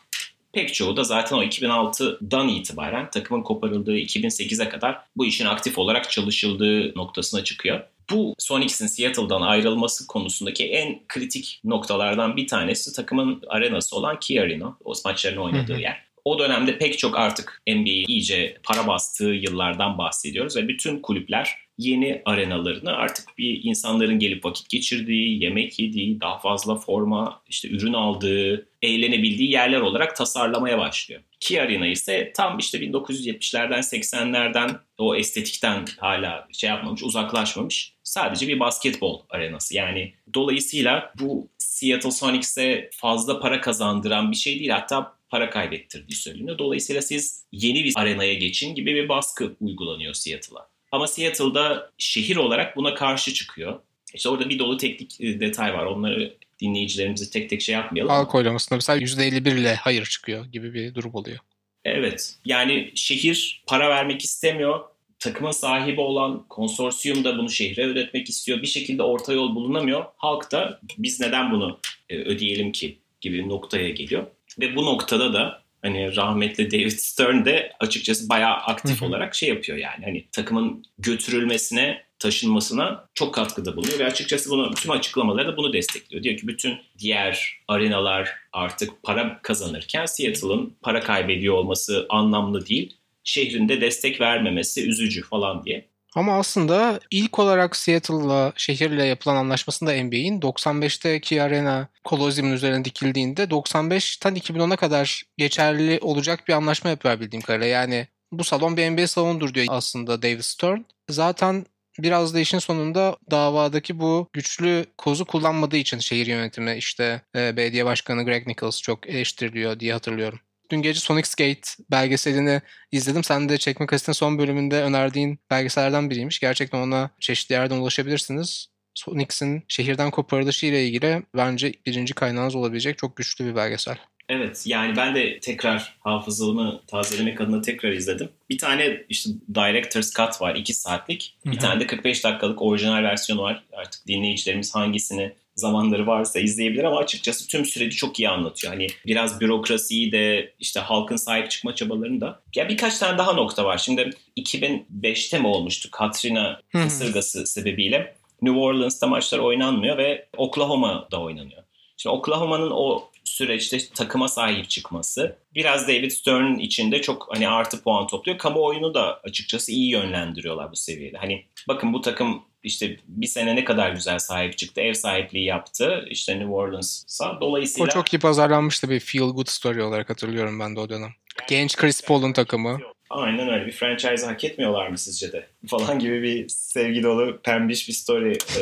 Pek 0.54 0.74
çoğu 0.74 0.98
da 0.98 1.04
zaten 1.04 1.38
o 1.38 1.44
2006'dan 1.44 2.48
itibaren 2.48 3.10
takımın 3.10 3.44
koparıldığı 3.44 3.98
2008'e 3.98 4.70
kadar 4.70 5.02
bu 5.16 5.26
işin 5.26 5.46
aktif 5.46 5.78
olarak 5.78 6.12
çalışıldığı 6.12 6.98
noktasına 6.98 7.44
çıkıyor. 7.44 7.82
Bu 8.12 8.36
Sonics'in 8.40 8.88
Seattle'dan 8.88 9.42
ayrılması 9.42 10.08
konusundaki 10.08 10.66
en 10.66 11.02
kritik 11.08 11.62
noktalardan 11.64 12.38
bir 12.38 12.48
tanesi 12.48 12.94
takımın 12.94 13.44
arenası 13.48 13.96
olan 13.96 14.20
Key 14.20 14.40
Arena. 14.40 14.78
O 14.84 14.94
maçlarını 15.06 15.42
oynadığı 15.42 15.80
yer. 15.80 16.11
O 16.26 16.40
dönemde 16.40 16.78
pek 16.78 17.00
çok 17.00 17.18
artık 17.18 17.62
NBA'yi 17.68 18.06
iyice 18.08 18.58
para 18.64 18.88
bastığı 18.88 19.26
yıllardan 19.26 19.98
bahsediyoruz 19.98 20.56
ve 20.56 20.68
bütün 20.68 21.00
kulüpler 21.00 21.58
yeni 21.78 22.22
arenalarını 22.26 22.92
artık 22.92 23.38
bir 23.38 23.64
insanların 23.64 24.20
gelip 24.20 24.46
vakit 24.46 24.70
geçirdiği, 24.70 25.44
yemek 25.44 25.80
yediği, 25.80 26.22
daha 26.22 26.40
fazla 26.40 26.76
forma, 26.76 27.42
işte 27.50 27.70
ürün 27.70 27.94
aldığı, 27.94 28.68
eğlenebildiği 28.82 29.52
yerler 29.52 29.82
olarak 29.82 30.16
tasarlamaya 30.16 30.78
başlıyor. 30.78 31.22
Ki 31.40 31.62
Arena 31.62 31.88
ise 31.88 32.32
tam 32.36 32.58
işte 32.58 32.78
1970'lerden 32.78 33.80
80'lerden 33.80 34.72
o 34.98 35.16
estetikten 35.16 35.86
hala 36.00 36.48
şey 36.52 36.70
yapmamış, 36.70 37.04
uzaklaşmamış. 37.04 37.94
Sadece 38.04 38.48
bir 38.48 38.60
basketbol 38.60 39.22
arenası. 39.30 39.76
Yani 39.76 40.14
dolayısıyla 40.34 41.14
bu 41.20 41.50
Seattle 41.58 42.12
Sonics'e 42.12 42.90
fazla 42.94 43.40
para 43.40 43.62
kazandıran 43.62 44.32
bir 44.32 44.38
şey 44.38 44.60
değil. 44.60 44.70
Hatta 44.70 45.21
para 45.32 45.50
kaybettirdiği 45.50 46.16
söyleniyor. 46.16 46.58
Dolayısıyla 46.58 47.02
siz 47.02 47.46
yeni 47.52 47.84
bir 47.84 47.94
arenaya 47.96 48.34
geçin 48.34 48.76
gibi 48.76 48.96
bir 48.96 49.10
baskı 49.10 49.56
uygulanıyor 49.62 50.14
Seattle'a. 50.14 50.70
Ama 50.92 51.08
Seattle'da 51.08 51.92
şehir 51.98 52.36
olarak 52.36 52.76
buna 52.76 52.94
karşı 52.94 53.34
çıkıyor. 53.34 53.80
İşte 54.14 54.30
orada 54.30 54.50
bir 54.50 54.60
dolu 54.60 54.78
teknik 54.78 55.22
e, 55.22 55.40
detay 55.40 55.74
var. 55.74 55.86
Onları 55.86 56.34
dinleyicilerimizi 56.62 57.30
tek 57.30 57.50
tek 57.50 57.62
şey 57.62 57.76
yapmayalım. 57.76 58.12
Halk 58.12 58.36
oylamasında 58.36 58.76
mesela 58.76 59.00
%51 59.00 59.60
ile 59.60 59.76
hayır 59.76 60.06
çıkıyor 60.06 60.46
gibi 60.46 60.74
bir 60.74 60.96
durum 60.96 61.14
oluyor. 61.16 61.40
Evet. 61.86 62.36
Yani 62.46 62.92
şehir 62.96 63.64
para 63.68 63.90
vermek 63.90 64.22
istemiyor. 64.22 64.80
takıma 65.20 65.54
sahibi 65.54 66.02
olan 66.02 66.46
konsorsiyum 66.50 67.24
da 67.24 67.38
bunu 67.38 67.50
şehre 67.50 67.86
ödetmek 67.86 68.30
istiyor. 68.30 68.62
Bir 68.62 68.68
şekilde 68.68 69.04
orta 69.04 69.34
yol 69.34 69.56
bulunamıyor. 69.56 70.06
Halk 70.18 70.52
da 70.52 70.80
biz 70.98 71.20
neden 71.20 71.52
bunu 71.52 71.80
e, 72.10 72.18
ödeyelim 72.18 72.72
ki 72.72 72.98
gibi 73.22 73.50
noktaya 73.50 73.90
geliyor. 73.90 74.28
Ve 74.60 74.76
bu 74.76 74.86
noktada 74.86 75.34
da 75.34 75.62
hani 75.82 76.16
rahmetli 76.16 76.72
David 76.72 76.92
Stern 76.92 77.46
de 77.46 77.74
açıkçası 77.80 78.30
bayağı 78.30 78.54
aktif 78.54 79.04
olarak 79.04 79.36
şey 79.36 79.50
yapıyor 79.50 79.78
yani. 79.78 80.06
Hani 80.06 80.26
takımın 80.32 80.86
götürülmesine 81.00 82.04
taşınmasına 82.20 83.06
çok 83.14 83.34
katkıda 83.34 83.76
bulunuyor 83.76 84.00
ve 84.00 84.06
açıkçası 84.06 84.50
bunu 84.50 84.74
tüm 84.74 84.92
açıklamaları 84.92 85.48
da 85.48 85.58
bunu 85.58 85.74
destekliyor. 85.74 86.24
Diyor 86.24 86.38
ki 86.38 86.48
bütün 86.48 86.78
diğer 87.00 87.62
arenalar 87.68 88.30
artık 88.54 89.04
para 89.04 89.40
kazanırken 89.42 90.06
Seattle'ın 90.06 90.76
para 90.82 91.00
kaybediyor 91.00 91.56
olması 91.56 92.06
anlamlı 92.10 92.66
değil. 92.66 92.98
Şehrinde 93.24 93.82
destek 93.82 94.22
vermemesi 94.22 94.90
üzücü 94.90 95.22
falan 95.22 95.64
diye. 95.64 95.91
Ama 96.16 96.40
aslında 96.40 97.00
ilk 97.12 97.40
olarak 97.40 97.76
Seattle'la 97.76 98.54
şehirle 98.56 99.06
yapılan 99.06 99.36
anlaşmasında 99.36 100.04
NBA'in 100.04 100.42
95'teki 100.42 101.42
arena 101.42 101.88
Colosseum'un 102.06 102.54
üzerine 102.54 102.86
dikildiğinde 102.86 103.44
95'ten 103.44 104.36
2010'a 104.36 104.76
kadar 104.76 105.24
geçerli 105.38 106.00
olacak 106.02 106.48
bir 106.48 106.54
anlaşma 106.54 106.90
yapıyor 106.90 107.20
bildiğim 107.20 107.42
kadarıyla. 107.42 107.68
Yani 107.68 108.08
bu 108.32 108.44
salon 108.44 108.78
bir 108.78 108.92
NBA 108.92 109.08
salondur 109.08 109.54
diyor 109.54 109.66
aslında 109.70 110.22
David 110.22 110.42
Stern. 110.42 110.80
Zaten 111.10 111.66
biraz 112.00 112.34
da 112.34 112.40
işin 112.40 112.60
sonunda 112.60 113.18
davadaki 113.32 114.00
bu 114.00 114.30
güçlü 114.34 114.86
kozu 114.98 115.26
kullanmadığı 115.26 115.78
için 115.78 116.00
şehir 116.00 116.28
yönetimi 116.28 116.76
işte 116.76 117.22
e, 117.36 117.58
belediye 117.58 117.86
başkanı 117.86 118.26
Greg 118.26 118.48
Nichols 118.48 118.82
çok 118.82 119.08
eleştiriliyor 119.08 119.80
diye 119.80 119.94
hatırlıyorum. 119.94 120.40
Dün 120.72 120.82
gece 120.82 121.00
Sonic 121.00 121.28
Skate 121.28 121.62
belgeselini 121.92 122.62
izledim. 122.92 123.24
Sen 123.24 123.50
de 123.50 123.58
Çekme 123.58 123.86
Kaset'in 123.86 124.12
son 124.12 124.38
bölümünde 124.38 124.82
önerdiğin 124.84 125.40
belgesellerden 125.50 126.10
biriymiş. 126.10 126.40
Gerçekten 126.40 126.80
ona 126.80 127.10
çeşitli 127.20 127.54
yerden 127.54 127.78
ulaşabilirsiniz. 127.78 128.68
Sonic's'in 128.94 129.64
şehirden 129.68 130.12
koparılışı 130.12 130.66
ile 130.66 130.86
ilgili 130.86 131.24
bence 131.36 131.74
birinci 131.86 132.14
kaynağınız 132.14 132.56
olabilecek 132.56 132.98
çok 132.98 133.16
güçlü 133.16 133.46
bir 133.46 133.56
belgesel. 133.56 133.98
Evet 134.30 134.64
yani 134.66 134.96
ben 134.98 135.16
de 135.16 135.40
tekrar 135.40 135.98
hafızamı 136.00 136.82
tazelemek 136.88 137.42
adına 137.42 137.62
tekrar 137.62 137.92
izledim. 137.92 138.30
Bir 138.50 138.58
tane 138.58 139.04
işte 139.10 139.30
Director's 139.56 140.14
Cut 140.14 140.42
var 140.42 140.56
2 140.56 140.74
saatlik. 140.74 141.36
Bir 141.46 141.60
tane 141.60 141.80
de 141.80 141.88
45 141.88 142.24
dakikalık 142.24 142.62
orijinal 142.62 143.04
versiyonu 143.04 143.42
var. 143.42 143.64
Artık 143.74 144.08
dinleyicilerimiz 144.08 144.76
hangisini 144.76 145.34
zamanları 145.62 146.08
varsa 146.08 146.40
izleyebilir 146.40 146.84
ama 146.84 146.98
açıkçası 146.98 147.48
tüm 147.48 147.66
süreci 147.66 147.98
çok 147.98 148.20
iyi 148.20 148.30
anlatıyor. 148.30 148.74
Hani 148.74 148.88
biraz 149.06 149.42
bürokrasiyi 149.42 150.12
de 150.12 150.54
işte 150.60 150.80
halkın 150.80 151.16
sahip 151.16 151.52
çıkma 151.52 151.76
çabalarını 151.76 152.22
da. 152.22 152.42
Ya 152.56 152.70
birkaç 152.70 152.98
tane 152.98 153.18
daha 153.18 153.34
nokta 153.34 153.66
var. 153.66 153.78
Şimdi 153.78 154.10
2005'te 154.38 155.40
mi 155.40 155.48
olmuştu 155.48 155.90
Katrina 155.92 156.62
kasırgası 156.72 157.46
sebebiyle 157.48 158.16
New 158.42 158.60
Orleans'ta 158.60 159.08
maçlar 159.08 159.40
oynanmıyor 159.40 159.98
ve 159.98 160.28
Oklahoma'da 160.38 161.22
oynanıyor. 161.22 161.64
Şimdi 161.98 162.16
Oklahoma'nın 162.16 162.72
o 162.72 163.12
süreçte 163.24 163.78
takıma 163.96 164.28
sahip 164.28 164.70
çıkması 164.70 165.36
biraz 165.56 165.88
David 165.88 166.12
Stern'ın 166.12 166.60
içinde 166.60 167.02
çok 167.02 167.28
hani 167.32 167.50
artı 167.50 167.84
puan 167.84 168.08
topluyor. 168.08 168.38
Kamuoyunu 168.38 168.94
da 168.94 169.20
açıkçası 169.24 169.72
iyi 169.72 169.90
yönlendiriyorlar 169.90 170.72
bu 170.72 170.76
seviyede. 170.76 171.18
Hani 171.18 171.46
bakın 171.68 171.94
bu 171.94 172.02
takım 172.02 172.42
işte 172.64 172.98
bir 173.08 173.28
sene 173.28 173.56
ne 173.56 173.64
kadar 173.64 173.92
güzel 173.92 174.20
sahip 174.20 174.58
çıktı. 174.58 174.82
Ev 174.82 174.94
sahipliği 174.94 175.46
yaptı. 175.46 176.06
İşte 176.10 176.40
New 176.40 176.52
Orleans'a. 176.52 177.38
Dolayısıyla... 177.42 177.86
O 177.86 177.90
çok 177.90 178.14
iyi 178.14 178.20
pazarlanmıştı 178.20 178.90
bir 178.90 179.00
feel 179.00 179.30
good 179.30 179.48
story 179.48 179.84
olarak 179.84 180.10
hatırlıyorum 180.10 180.60
ben 180.60 180.76
de 180.76 180.80
o 180.80 180.90
dönem. 180.90 181.12
Genç 181.50 181.76
Chris 181.76 182.06
Paul'un 182.06 182.34
takımı. 182.34 182.80
Aynen 183.10 183.50
öyle. 183.50 183.66
Bir 183.66 183.72
franchise 183.72 184.26
hak 184.26 184.44
etmiyorlar 184.44 184.88
mı 184.88 184.98
sizce 184.98 185.32
de? 185.32 185.48
Falan 185.68 186.00
gibi 186.00 186.22
bir 186.24 186.50
sevgi 186.50 187.04
dolu 187.04 187.42
pembiş 187.42 187.88
bir 187.88 187.94
story 187.94 188.32
e, 188.32 188.62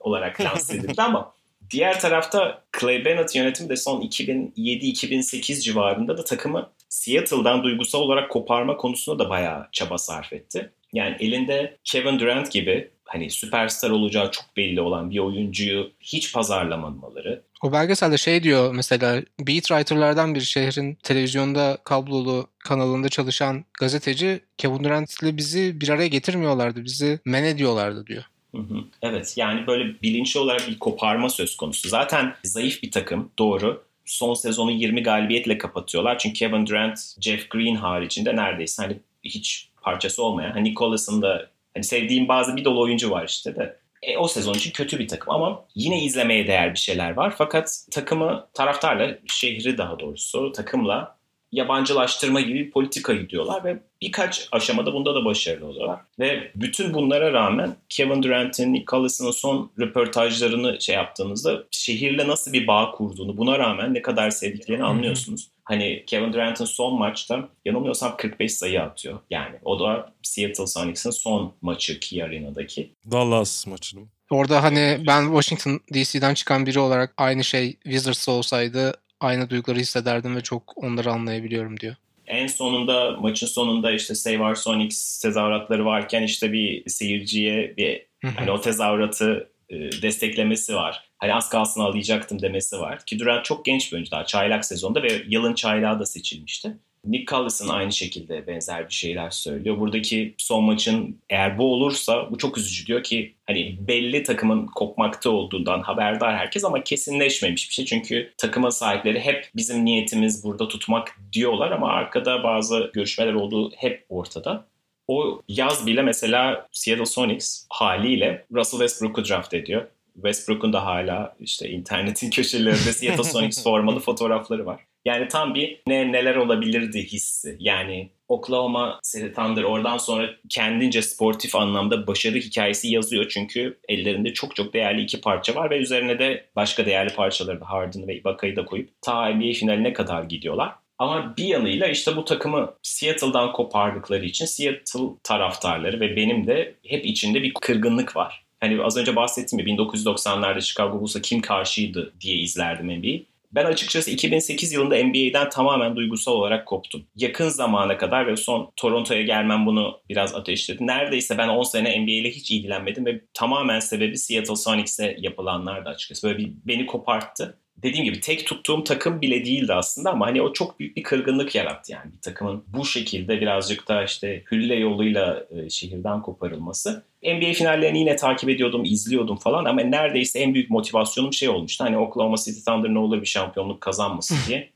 olarak 0.00 0.40
lanse 0.40 0.76
edildi 0.76 1.02
ama 1.02 1.34
Diğer 1.70 2.00
tarafta 2.00 2.62
Clay 2.80 3.04
Bennett 3.04 3.36
yönetimi 3.36 3.68
de 3.68 3.76
son 3.76 4.00
2007-2008 4.00 5.60
civarında 5.60 6.18
da 6.18 6.24
takımı 6.24 6.70
Seattle'dan 6.88 7.62
duygusal 7.62 8.00
olarak 8.00 8.30
koparma 8.30 8.76
konusunda 8.76 9.24
da 9.24 9.30
bayağı 9.30 9.68
çaba 9.72 9.98
sarf 9.98 10.32
etti. 10.32 10.72
Yani 10.92 11.16
elinde 11.20 11.78
Kevin 11.84 12.18
Durant 12.18 12.52
gibi 12.52 12.90
hani 13.12 13.30
süperstar 13.30 13.90
olacağı 13.90 14.30
çok 14.30 14.44
belli 14.56 14.80
olan 14.80 15.10
bir 15.10 15.18
oyuncuyu 15.18 15.90
hiç 16.00 16.34
pazarlamamaları. 16.34 17.42
O 17.62 17.72
belgeselde 17.72 18.18
şey 18.18 18.42
diyor 18.42 18.74
mesela 18.74 19.22
beat 19.40 19.64
writer'lardan 19.64 20.34
bir 20.34 20.40
şehrin 20.40 20.94
televizyonda 20.94 21.78
kablolu 21.84 22.46
kanalında 22.58 23.08
çalışan 23.08 23.64
gazeteci 23.80 24.40
Kevin 24.58 24.84
Durant'le 24.84 25.22
bizi 25.22 25.80
bir 25.80 25.88
araya 25.88 26.08
getirmiyorlardı. 26.08 26.84
Bizi 26.84 27.18
men 27.24 27.44
ediyorlardı 27.44 28.06
diyor. 28.06 28.24
Hı 28.54 28.58
hı. 28.58 28.84
Evet 29.02 29.34
yani 29.36 29.66
böyle 29.66 30.02
bilinçli 30.02 30.40
olarak 30.40 30.68
bir 30.68 30.78
koparma 30.78 31.28
söz 31.28 31.56
konusu. 31.56 31.88
Zaten 31.88 32.34
zayıf 32.44 32.82
bir 32.82 32.90
takım 32.90 33.30
doğru. 33.38 33.82
Son 34.04 34.34
sezonu 34.34 34.70
20 34.70 35.02
galibiyetle 35.02 35.58
kapatıyorlar. 35.58 36.18
Çünkü 36.18 36.34
Kevin 36.34 36.66
Durant, 36.66 36.98
Jeff 37.20 37.50
Green 37.50 37.74
haricinde 37.74 38.36
neredeyse 38.36 38.82
hani 38.82 39.00
hiç 39.24 39.68
parçası 39.82 40.22
olmayan. 40.22 40.50
Hani 40.50 40.70
Nicholas'ın 40.70 41.22
da 41.22 41.50
hani 41.74 41.84
sevdiğim 41.84 42.28
bazı 42.28 42.56
bir 42.56 42.64
dolu 42.64 42.82
oyuncu 42.82 43.10
var 43.10 43.24
işte 43.28 43.56
de. 43.56 43.80
E, 44.02 44.16
o 44.16 44.28
sezon 44.28 44.54
için 44.54 44.70
kötü 44.70 44.98
bir 44.98 45.08
takım 45.08 45.34
ama 45.34 45.64
yine 45.74 46.04
izlemeye 46.04 46.46
değer 46.46 46.74
bir 46.74 46.78
şeyler 46.78 47.10
var. 47.10 47.34
Fakat 47.38 47.86
takımı 47.90 48.48
taraftarla, 48.54 49.18
şehri 49.26 49.78
daha 49.78 49.98
doğrusu 49.98 50.52
takımla 50.52 51.19
yabancılaştırma 51.52 52.40
gibi 52.40 52.54
bir 52.54 52.70
politika 52.70 53.12
gidiyorlar 53.12 53.64
ve 53.64 53.82
birkaç 54.02 54.48
aşamada 54.52 54.92
bunda 54.92 55.14
da 55.14 55.24
başarılı 55.24 55.66
oluyorlar. 55.66 56.00
Ve 56.18 56.50
bütün 56.54 56.94
bunlara 56.94 57.32
rağmen 57.32 57.76
Kevin 57.88 58.22
Durant'in, 58.22 58.72
Nick 58.72 58.84
Collison'ın 58.90 59.30
son 59.30 59.72
röportajlarını 59.78 60.80
şey 60.80 60.94
yaptığınızda 60.94 61.64
şehirle 61.70 62.28
nasıl 62.28 62.52
bir 62.52 62.66
bağ 62.66 62.90
kurduğunu 62.90 63.36
buna 63.36 63.58
rağmen 63.58 63.94
ne 63.94 64.02
kadar 64.02 64.30
sevdiklerini 64.30 64.84
anlıyorsunuz. 64.84 65.50
Hani 65.64 66.04
Kevin 66.06 66.32
Durant'ın 66.32 66.64
son 66.64 66.98
maçta 66.98 67.48
yanılmıyorsam 67.64 68.16
45 68.16 68.52
sayı 68.52 68.82
atıyor. 68.82 69.18
Yani 69.30 69.56
o 69.64 69.80
da 69.80 70.12
Seattle 70.22 70.66
Sonics'in 70.66 71.10
son 71.10 71.54
maçı 71.62 72.00
Key 72.00 72.22
Arena'daki. 72.22 72.94
Dallas 73.10 73.66
maçı 73.66 73.96
Orada 74.30 74.62
hani 74.62 75.04
ben 75.06 75.24
Washington 75.24 75.80
DC'den 75.94 76.34
çıkan 76.34 76.66
biri 76.66 76.78
olarak 76.78 77.14
aynı 77.16 77.44
şey 77.44 77.72
Wizards 77.72 78.28
olsaydı 78.28 78.94
aynı 79.20 79.50
duyguları 79.50 79.78
hissederdim 79.78 80.36
ve 80.36 80.40
çok 80.40 80.84
onları 80.84 81.10
anlayabiliyorum 81.10 81.80
diyor. 81.80 81.96
En 82.26 82.46
sonunda 82.46 83.16
maçın 83.20 83.46
sonunda 83.46 83.92
işte 83.92 84.14
Save 84.14 84.42
Our 84.42 84.54
Sonics 84.54 85.20
tezahüratları 85.20 85.84
varken 85.84 86.22
işte 86.22 86.52
bir 86.52 86.90
seyirciye 86.90 87.76
bir 87.76 88.06
hani 88.36 88.50
o 88.50 88.60
tezahüratı 88.60 89.50
e, 89.68 89.76
desteklemesi 90.02 90.74
var. 90.74 91.10
Hani 91.18 91.34
az 91.34 91.48
kalsın 91.48 91.80
alacaktım 91.80 92.42
demesi 92.42 92.78
var. 92.78 93.06
Ki 93.06 93.18
Durant 93.18 93.44
çok 93.44 93.64
genç 93.64 93.92
bir 93.92 93.96
oyuncu 93.96 94.10
daha 94.10 94.24
çaylak 94.24 94.64
sezonda 94.64 95.02
ve 95.02 95.22
yılın 95.28 95.54
çaylağı 95.54 96.00
da 96.00 96.06
seçilmişti. 96.06 96.76
Nick 97.04 97.24
Collison 97.30 97.68
aynı 97.68 97.92
şekilde 97.92 98.46
benzer 98.46 98.88
bir 98.88 98.94
şeyler 98.94 99.30
söylüyor. 99.30 99.78
Buradaki 99.78 100.34
son 100.38 100.64
maçın 100.64 101.18
eğer 101.30 101.58
bu 101.58 101.72
olursa 101.72 102.30
bu 102.30 102.38
çok 102.38 102.58
üzücü 102.58 102.86
diyor 102.86 103.02
ki 103.02 103.34
hani 103.46 103.76
belli 103.80 104.22
takımın 104.22 104.66
kopmakta 104.66 105.30
olduğundan 105.30 105.80
haberdar 105.80 106.36
herkes 106.36 106.64
ama 106.64 106.84
kesinleşmemiş 106.84 107.68
bir 107.68 107.74
şey. 107.74 107.84
Çünkü 107.84 108.32
takımın 108.38 108.70
sahipleri 108.70 109.20
hep 109.20 109.50
bizim 109.56 109.84
niyetimiz 109.84 110.44
burada 110.44 110.68
tutmak 110.68 111.16
diyorlar 111.32 111.70
ama 111.70 111.88
arkada 111.88 112.42
bazı 112.42 112.90
görüşmeler 112.94 113.34
olduğu 113.34 113.70
hep 113.70 114.06
ortada. 114.08 114.66
O 115.08 115.42
yaz 115.48 115.86
bile 115.86 116.02
mesela 116.02 116.68
Seattle 116.72 117.06
Sonics 117.06 117.66
haliyle 117.68 118.46
Russell 118.52 118.78
Westbrook'u 118.80 119.28
draft 119.28 119.54
ediyor. 119.54 119.86
Westbrook'un 120.14 120.72
da 120.72 120.86
hala 120.86 121.36
işte 121.40 121.68
internetin 121.68 122.30
köşelerinde 122.36 122.92
Seattle 122.92 123.24
Sonics 123.24 123.62
formalı 123.62 124.00
fotoğrafları 124.00 124.66
var. 124.66 124.89
Yani 125.04 125.28
tam 125.28 125.54
bir 125.54 125.82
ne 125.86 126.12
neler 126.12 126.36
olabilirdi 126.36 126.98
hissi. 126.98 127.56
Yani 127.60 128.10
Oklahoma 128.28 129.00
City 129.12 129.26
Thunder 129.26 129.62
oradan 129.62 129.96
sonra 129.96 130.30
kendince 130.48 131.02
sportif 131.02 131.56
anlamda 131.56 132.06
başarı 132.06 132.36
hikayesi 132.36 132.88
yazıyor. 132.88 133.28
Çünkü 133.28 133.78
ellerinde 133.88 134.32
çok 134.32 134.56
çok 134.56 134.74
değerli 134.74 135.02
iki 135.02 135.20
parça 135.20 135.54
var 135.54 135.70
ve 135.70 135.78
üzerine 135.78 136.18
de 136.18 136.44
başka 136.56 136.86
değerli 136.86 137.14
parçaları 137.14 137.60
da 137.60 137.70
Harden 137.70 138.08
ve 138.08 138.16
Ibaka'yı 138.16 138.56
da 138.56 138.64
koyup 138.64 139.02
ta 139.02 139.28
NBA 139.28 139.52
finaline 139.52 139.92
kadar 139.92 140.22
gidiyorlar. 140.22 140.72
Ama 140.98 141.36
bir 141.36 141.44
yanıyla 141.44 141.86
işte 141.86 142.16
bu 142.16 142.24
takımı 142.24 142.74
Seattle'dan 142.82 143.52
kopardıkları 143.52 144.24
için 144.24 144.46
Seattle 144.46 145.00
taraftarları 145.22 146.00
ve 146.00 146.16
benim 146.16 146.46
de 146.46 146.74
hep 146.86 147.06
içinde 147.06 147.42
bir 147.42 147.54
kırgınlık 147.54 148.16
var. 148.16 148.44
Hani 148.60 148.82
az 148.82 148.96
önce 148.96 149.16
bahsettiğim 149.16 149.64
gibi 149.64 149.80
1990'larda 149.80 150.60
Chicago 150.60 151.00
Bulls'a 151.00 151.22
kim 151.22 151.40
karşıydı 151.40 152.12
diye 152.20 152.36
izlerdim 152.36 152.98
NBA'yi. 152.98 153.26
Ben 153.52 153.64
açıkçası 153.64 154.10
2008 154.10 154.72
yılında 154.72 155.04
NBA'den 155.04 155.50
tamamen 155.50 155.96
duygusal 155.96 156.32
olarak 156.32 156.66
koptum. 156.66 157.06
Yakın 157.16 157.48
zamana 157.48 157.98
kadar 157.98 158.26
ve 158.26 158.36
son 158.36 158.72
Toronto'ya 158.76 159.22
gelmem 159.22 159.66
bunu 159.66 160.00
biraz 160.08 160.34
ateşledi. 160.34 160.86
Neredeyse 160.86 161.38
ben 161.38 161.48
10 161.48 161.62
sene 161.62 162.02
NBA 162.02 162.10
ile 162.10 162.30
hiç 162.30 162.50
ilgilenmedim 162.50 163.06
ve 163.06 163.20
tamamen 163.34 163.80
sebebi 163.80 164.18
Seattle 164.18 164.56
Sonics'e 164.56 165.16
yapılanlardı 165.18 165.88
açıkçası. 165.88 166.28
Böyle 166.28 166.38
bir 166.38 166.52
beni 166.64 166.86
koparttı. 166.86 167.58
Dediğim 167.82 168.04
gibi 168.04 168.20
tek 168.20 168.46
tuttuğum 168.46 168.84
takım 168.84 169.20
bile 169.20 169.44
değildi 169.44 169.74
aslında 169.74 170.10
ama 170.10 170.26
hani 170.26 170.42
o 170.42 170.52
çok 170.52 170.80
büyük 170.80 170.96
bir 170.96 171.02
kırgınlık 171.02 171.54
yarattı 171.54 171.92
yani 171.92 172.12
bir 172.12 172.20
takımın 172.20 172.64
bu 172.66 172.84
şekilde 172.84 173.40
birazcık 173.40 173.88
da 173.88 174.04
işte 174.04 174.42
hülle 174.52 174.74
yoluyla 174.74 175.46
e, 175.50 175.70
şehirden 175.70 176.22
koparılması. 176.22 177.04
NBA 177.22 177.52
finallerini 177.52 177.98
yine 177.98 178.16
takip 178.16 178.48
ediyordum, 178.48 178.84
izliyordum 178.84 179.36
falan 179.36 179.64
ama 179.64 179.80
neredeyse 179.80 180.38
en 180.38 180.54
büyük 180.54 180.70
motivasyonum 180.70 181.32
şey 181.32 181.48
olmuştu. 181.48 181.84
Hani 181.84 181.98
Oklahoma 181.98 182.36
City 182.36 182.60
Thunder 182.60 182.94
ne 182.94 182.98
olur 182.98 183.20
bir 183.20 183.26
şampiyonluk 183.26 183.80
kazanmasın 183.80 184.38
diye. 184.48 184.70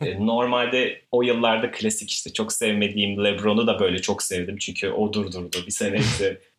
E, 0.00 0.26
normalde 0.26 1.02
o 1.12 1.22
yıllarda 1.22 1.70
klasik 1.70 2.10
işte 2.10 2.32
çok 2.32 2.52
sevmediğim 2.52 3.24
LeBron'u 3.24 3.66
da 3.66 3.80
böyle 3.80 3.98
çok 3.98 4.22
sevdim. 4.22 4.56
Çünkü 4.56 4.90
o 4.90 5.12
durdurdu. 5.12 5.56
Bir 5.66 5.72
sene 5.72 5.98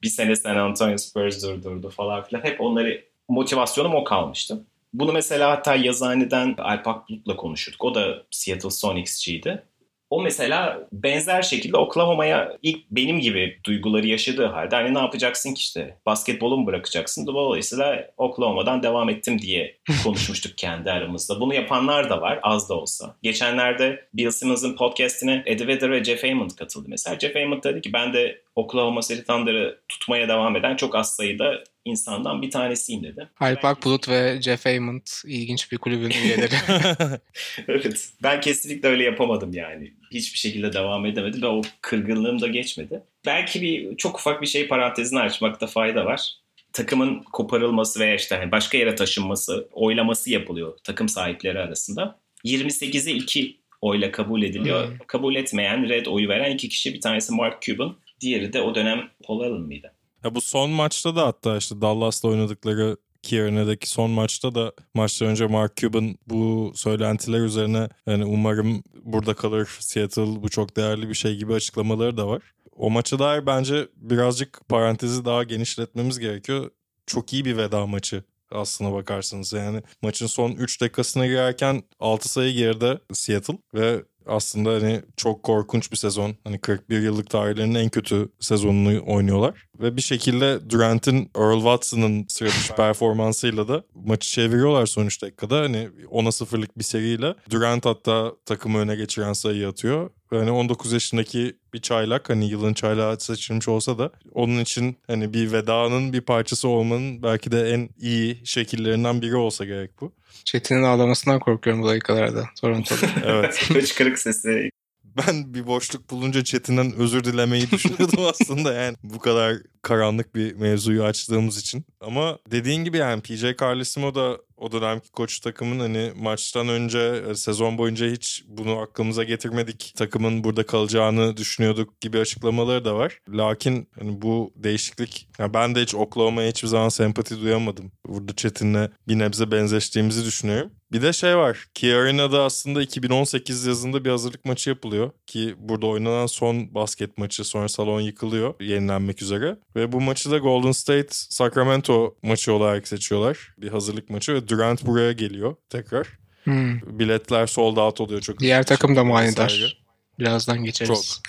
bir 0.04 0.10
sene 0.10 0.36
San 0.36 0.56
Antonio 0.56 0.98
Spurs 0.98 1.44
durdurdu 1.44 1.90
falan 1.90 2.24
filan. 2.24 2.44
Hep 2.44 2.62
onları 2.62 3.04
motivasyonum 3.30 3.96
o 3.96 4.04
kalmıştı. 4.04 4.64
Bunu 4.94 5.14
mesela 5.14 5.52
hatta 5.52 5.76
yazıhaneden 5.76 6.56
Alpak 6.58 7.10
Bulut'la 7.10 7.36
konuşurduk. 7.36 7.84
O 7.84 7.96
da 7.96 8.24
Seattle 8.32 8.70
Sonics'ciydi. 8.70 9.64
O 10.10 10.22
mesela 10.22 10.88
benzer 10.92 11.42
şekilde 11.42 11.78
Oklahoma'ya 11.78 12.58
ilk 12.64 12.92
benim 12.92 13.20
gibi 13.20 13.60
duyguları 13.64 14.08
yaşadığı 14.08 14.46
halde 14.46 14.76
hani 14.76 14.94
ne 14.94 15.00
yapacaksın 15.00 15.54
ki 15.54 15.60
işte 15.60 15.98
basketbolu 16.06 16.58
mu 16.58 16.68
bırakacaksın? 16.68 17.28
Dolayısıyla 17.28 18.12
Oklahoma'dan 18.18 18.84
devam 18.84 19.10
ettim 19.10 19.40
diye 19.40 19.78
konuşmuştuk 20.04 20.58
kendi 20.58 20.92
aramızda. 20.92 21.42
Bunu 21.42 21.54
yapanlar 21.54 22.10
da 22.10 22.22
var 22.22 22.40
az 22.44 22.70
da 22.70 22.74
olsa. 22.74 23.16
Geçenlerde 23.24 24.08
Bill 24.14 24.32
Simmons'ın 24.32 24.76
podcastine 24.76 25.44
Eddie 25.46 25.68
Vedder 25.68 25.92
ve 25.92 26.04
Jeff 26.04 26.24
Hammond 26.24 26.52
katıldı 26.52 26.86
mesela. 26.90 27.20
Jeff 27.20 27.36
Hammond 27.36 27.64
dedi 27.64 27.82
ki 27.82 27.94
ben 27.94 28.14
de 28.14 28.42
Oklahoma 28.56 29.02
City 29.02 29.22
Thunder'ı 29.22 29.80
tutmaya 29.90 30.28
devam 30.28 30.56
eden 30.56 30.76
çok 30.76 30.96
az 30.96 31.16
sayıda 31.16 31.64
insandan 31.90 32.42
bir 32.42 32.52
tanesiyim 32.52 33.04
dedi. 33.04 33.30
Alpak 33.40 33.86
Bulut 33.86 34.10
ve 34.10 34.42
Jeff 34.42 34.66
Hammond 34.66 35.08
ilginç 35.26 35.72
bir 35.72 35.78
kulübün 35.78 36.10
üyeleri. 36.26 36.56
evet. 37.68 38.10
Ben 38.24 38.42
kesinlikle 38.42 38.90
öyle 38.90 39.04
yapamadım 39.04 39.54
yani. 39.54 39.94
Hiçbir 40.12 40.40
şekilde 40.40 40.74
devam 40.74 41.06
edemedim 41.06 41.42
ve 41.42 41.48
o 41.48 41.62
kırgınlığım 41.82 42.42
da 42.42 42.48
geçmedi. 42.48 43.04
Belki 43.26 43.62
bir 43.62 43.98
çok 43.98 44.20
ufak 44.20 44.42
bir 44.42 44.48
şey 44.48 44.68
parantezini 44.68 45.20
açmakta 45.20 45.68
fayda 45.68 46.06
var. 46.06 46.34
Takımın 46.74 47.24
koparılması 47.24 48.00
veya 48.00 48.16
işte 48.16 48.36
hani 48.36 48.52
başka 48.52 48.78
yere 48.78 48.96
taşınması, 48.96 49.68
oylaması 49.72 50.32
yapılıyor 50.32 50.78
takım 50.84 51.10
sahipleri 51.10 51.60
arasında. 51.60 52.20
28'e 52.46 53.14
2 53.14 53.60
oyla 53.82 54.12
kabul 54.12 54.44
ediliyor. 54.44 54.88
Hmm. 54.88 54.98
Kabul 55.08 55.36
etmeyen, 55.36 55.90
red 55.90 56.06
oyu 56.06 56.30
veren 56.30 56.52
iki 56.52 56.70
kişi. 56.70 56.94
Bir 56.94 57.02
tanesi 57.02 57.34
Mark 57.34 57.62
Cuban, 57.62 57.96
diğeri 58.22 58.54
de 58.54 58.62
o 58.62 58.76
dönem 58.76 59.10
Paul 59.24 59.40
Allen 59.40 59.62
mıydı? 59.62 59.94
Ya 60.24 60.36
bu 60.36 60.42
son 60.42 60.70
maçta 60.70 61.16
da 61.16 61.28
hatta 61.28 61.58
işte 61.58 61.82
Dallas'ta 61.82 62.28
oynadıkları 62.28 62.98
Kieran'daki 63.22 63.90
son 63.90 64.12
maçta 64.12 64.56
da 64.56 64.74
maçtan 64.94 65.28
önce 65.28 65.48
Mark 65.48 65.76
Cuban 65.76 66.16
bu 66.28 66.72
söylentiler 66.76 67.40
üzerine 67.40 67.90
yani 68.06 68.26
umarım 68.26 68.84
burada 69.04 69.34
kalır 69.34 69.78
Seattle 69.80 70.44
bu 70.44 70.50
çok 70.50 70.78
değerli 70.78 71.10
bir 71.10 71.14
şey 71.14 71.36
gibi 71.36 71.54
açıklamaları 71.54 72.18
da 72.18 72.28
var. 72.28 72.42
O 72.76 72.90
maça 72.90 73.20
dair 73.20 73.46
bence 73.46 73.88
birazcık 73.96 74.70
parantezi 74.70 75.26
daha 75.26 75.44
genişletmemiz 75.44 76.20
gerekiyor. 76.20 76.72
Çok 77.06 77.34
iyi 77.34 77.46
bir 77.46 77.58
veda 77.58 77.88
maçı 77.88 78.24
aslına 78.52 78.94
bakarsanız. 78.94 79.54
Yani 79.54 79.82
maçın 80.02 80.28
son 80.28 80.52
3 80.52 80.82
dakikasına 80.82 81.28
girerken 81.28 81.84
6 82.00 82.30
sayı 82.30 82.54
geride 82.54 83.00
Seattle 83.14 83.58
ve 83.74 84.04
aslında 84.26 84.70
hani 84.70 85.02
çok 85.18 85.44
korkunç 85.44 85.92
bir 85.92 85.98
sezon. 85.98 86.36
Hani 86.44 86.60
41 86.60 87.02
yıllık 87.02 87.30
tarihlerinin 87.30 87.76
en 87.76 87.90
kötü 87.90 88.30
sezonunu 88.40 89.02
oynuyorlar. 89.06 89.66
Ve 89.80 89.98
bir 89.98 90.02
şekilde 90.02 90.70
Durant'in 90.70 91.32
Earl 91.38 91.58
Watson'ın 91.58 92.26
sıra 92.28 92.50
dışı 92.50 92.76
performansıyla 92.76 93.68
da 93.68 93.84
maçı 93.96 94.30
çeviriyorlar 94.30 94.86
son 94.86 95.06
3 95.06 95.22
dakikada. 95.22 95.60
Hani 95.60 95.90
10'a 96.12 96.30
0'lık 96.30 96.78
bir 96.78 96.84
seriyle. 96.84 97.36
Durant 97.50 97.86
hatta 97.86 98.34
takımı 98.46 98.78
öne 98.78 98.96
geçiren 98.96 99.34
sayıyı 99.34 99.68
atıyor. 99.68 100.10
Yani 100.32 100.52
19 100.52 100.92
yaşındaki 100.92 101.58
bir 101.74 101.82
çaylak 101.82 102.30
hani 102.30 102.50
yılın 102.50 102.74
çaylağı 102.74 103.20
seçilmiş 103.20 103.68
olsa 103.68 103.98
da 103.98 104.12
onun 104.34 104.60
için 104.60 104.98
hani 105.08 105.34
bir 105.34 105.52
vedanın 105.52 106.14
bir 106.14 106.22
parçası 106.22 106.68
olmanın 106.68 107.24
belki 107.24 107.52
de 107.52 107.70
en 107.70 107.90
iyi 108.00 108.42
şekillerinden 108.46 109.22
biri 109.22 109.36
olsa 109.36 109.66
gerek 109.66 110.02
bu. 110.02 110.12
Çetin'in 110.46 110.84
ağlamasından 110.84 111.40
korkuyorum 111.40 111.84
bu 111.84 111.88
dakikalarda 111.88 112.50
Toronto'da. 112.62 113.08
evet. 113.26 113.70
Hıçkırık 113.70 114.20
sesi. 114.20 114.70
Ben 115.18 115.54
bir 115.54 115.68
boşluk 115.68 116.10
bulunca 116.10 116.44
Çetin'den 116.44 116.94
özür 116.94 117.24
dilemeyi 117.24 117.72
düşünüyordum 117.72 118.26
aslında 118.30 118.74
yani. 118.74 118.98
Bu 119.04 119.20
kadar 119.20 119.58
karanlık 119.82 120.36
bir 120.36 120.54
mevzuyu 120.54 121.04
açtığımız 121.04 121.58
için. 121.58 121.86
Ama 122.02 122.38
dediğin 122.52 122.84
gibi 122.84 122.98
yani 122.98 123.22
PJ 123.22 123.44
Carlesimo 123.62 124.16
da 124.16 124.38
o 124.60 124.72
dönemki 124.72 125.12
koç 125.12 125.40
takımın 125.40 125.80
hani 125.80 126.12
maçtan 126.16 126.68
önce 126.68 127.24
e, 127.30 127.36
sezon 127.36 127.78
boyunca 127.78 128.12
hiç 128.12 128.44
bunu 128.48 128.80
aklımıza 128.80 129.24
getirmedik. 129.24 129.94
Takımın 129.98 130.44
burada 130.44 130.66
kalacağını 130.66 131.38
düşünüyorduk 131.38 132.02
gibi 132.02 132.20
açıklamaları 132.20 132.86
da 132.86 132.96
var. 132.96 133.20
Lakin 133.30 133.90
hani 134.00 134.22
bu 134.22 134.54
değişiklik 134.56 135.28
yani 135.40 135.54
ben 135.54 135.76
de 135.76 135.82
hiç 135.82 135.96
Oklahoma'ya 135.96 136.50
hiçbir 136.50 136.68
zaman 136.68 136.90
sempati 136.90 137.42
duyamadım. 137.42 137.92
Burada 138.08 138.36
Çetin'le 138.36 138.90
bir 139.08 139.20
nebze 139.20 139.52
benzeştiğimizi 139.52 140.26
düşünüyorum. 140.26 140.72
Bir 140.92 141.02
de 141.02 141.14
şey 141.14 141.38
var. 141.38 141.66
Kiarina'da 141.74 142.44
aslında 142.44 142.82
2018 142.82 143.66
yazında 143.66 144.06
bir 144.06 144.10
hazırlık 144.10 144.46
maçı 144.46 144.70
yapılıyor. 144.70 145.12
Ki 145.28 145.56
burada 145.58 145.88
oynanan 145.88 146.26
son 146.26 146.76
basket 146.76 147.18
maçı 147.18 147.44
sonra 147.44 147.70
salon 147.70 148.02
yıkılıyor 148.02 148.54
yenilenmek 148.62 149.22
üzere. 149.22 149.58
Ve 149.76 149.92
bu 149.92 150.02
maçı 150.02 150.32
da 150.32 150.38
Golden 150.38 150.72
State 150.72 151.08
Sacramento 151.10 152.16
maçı 152.24 152.54
olarak 152.54 152.88
seçiyorlar. 152.88 153.54
Bir 153.58 153.70
hazırlık 153.70 154.10
maçı 154.10 154.34
ve 154.34 154.48
Durant 154.48 154.86
buraya 154.86 155.12
geliyor 155.12 155.56
tekrar. 155.70 156.08
Hmm. 156.44 157.00
Biletler 157.00 157.48
sold 157.48 157.78
out 157.78 158.02
oluyor 158.02 158.22
çok. 158.22 158.40
Diğer 158.40 158.66
takım 158.66 158.96
da 158.96 159.04
manidar. 159.04 159.80
Birazdan 160.20 160.64
geçeriz. 160.64 161.22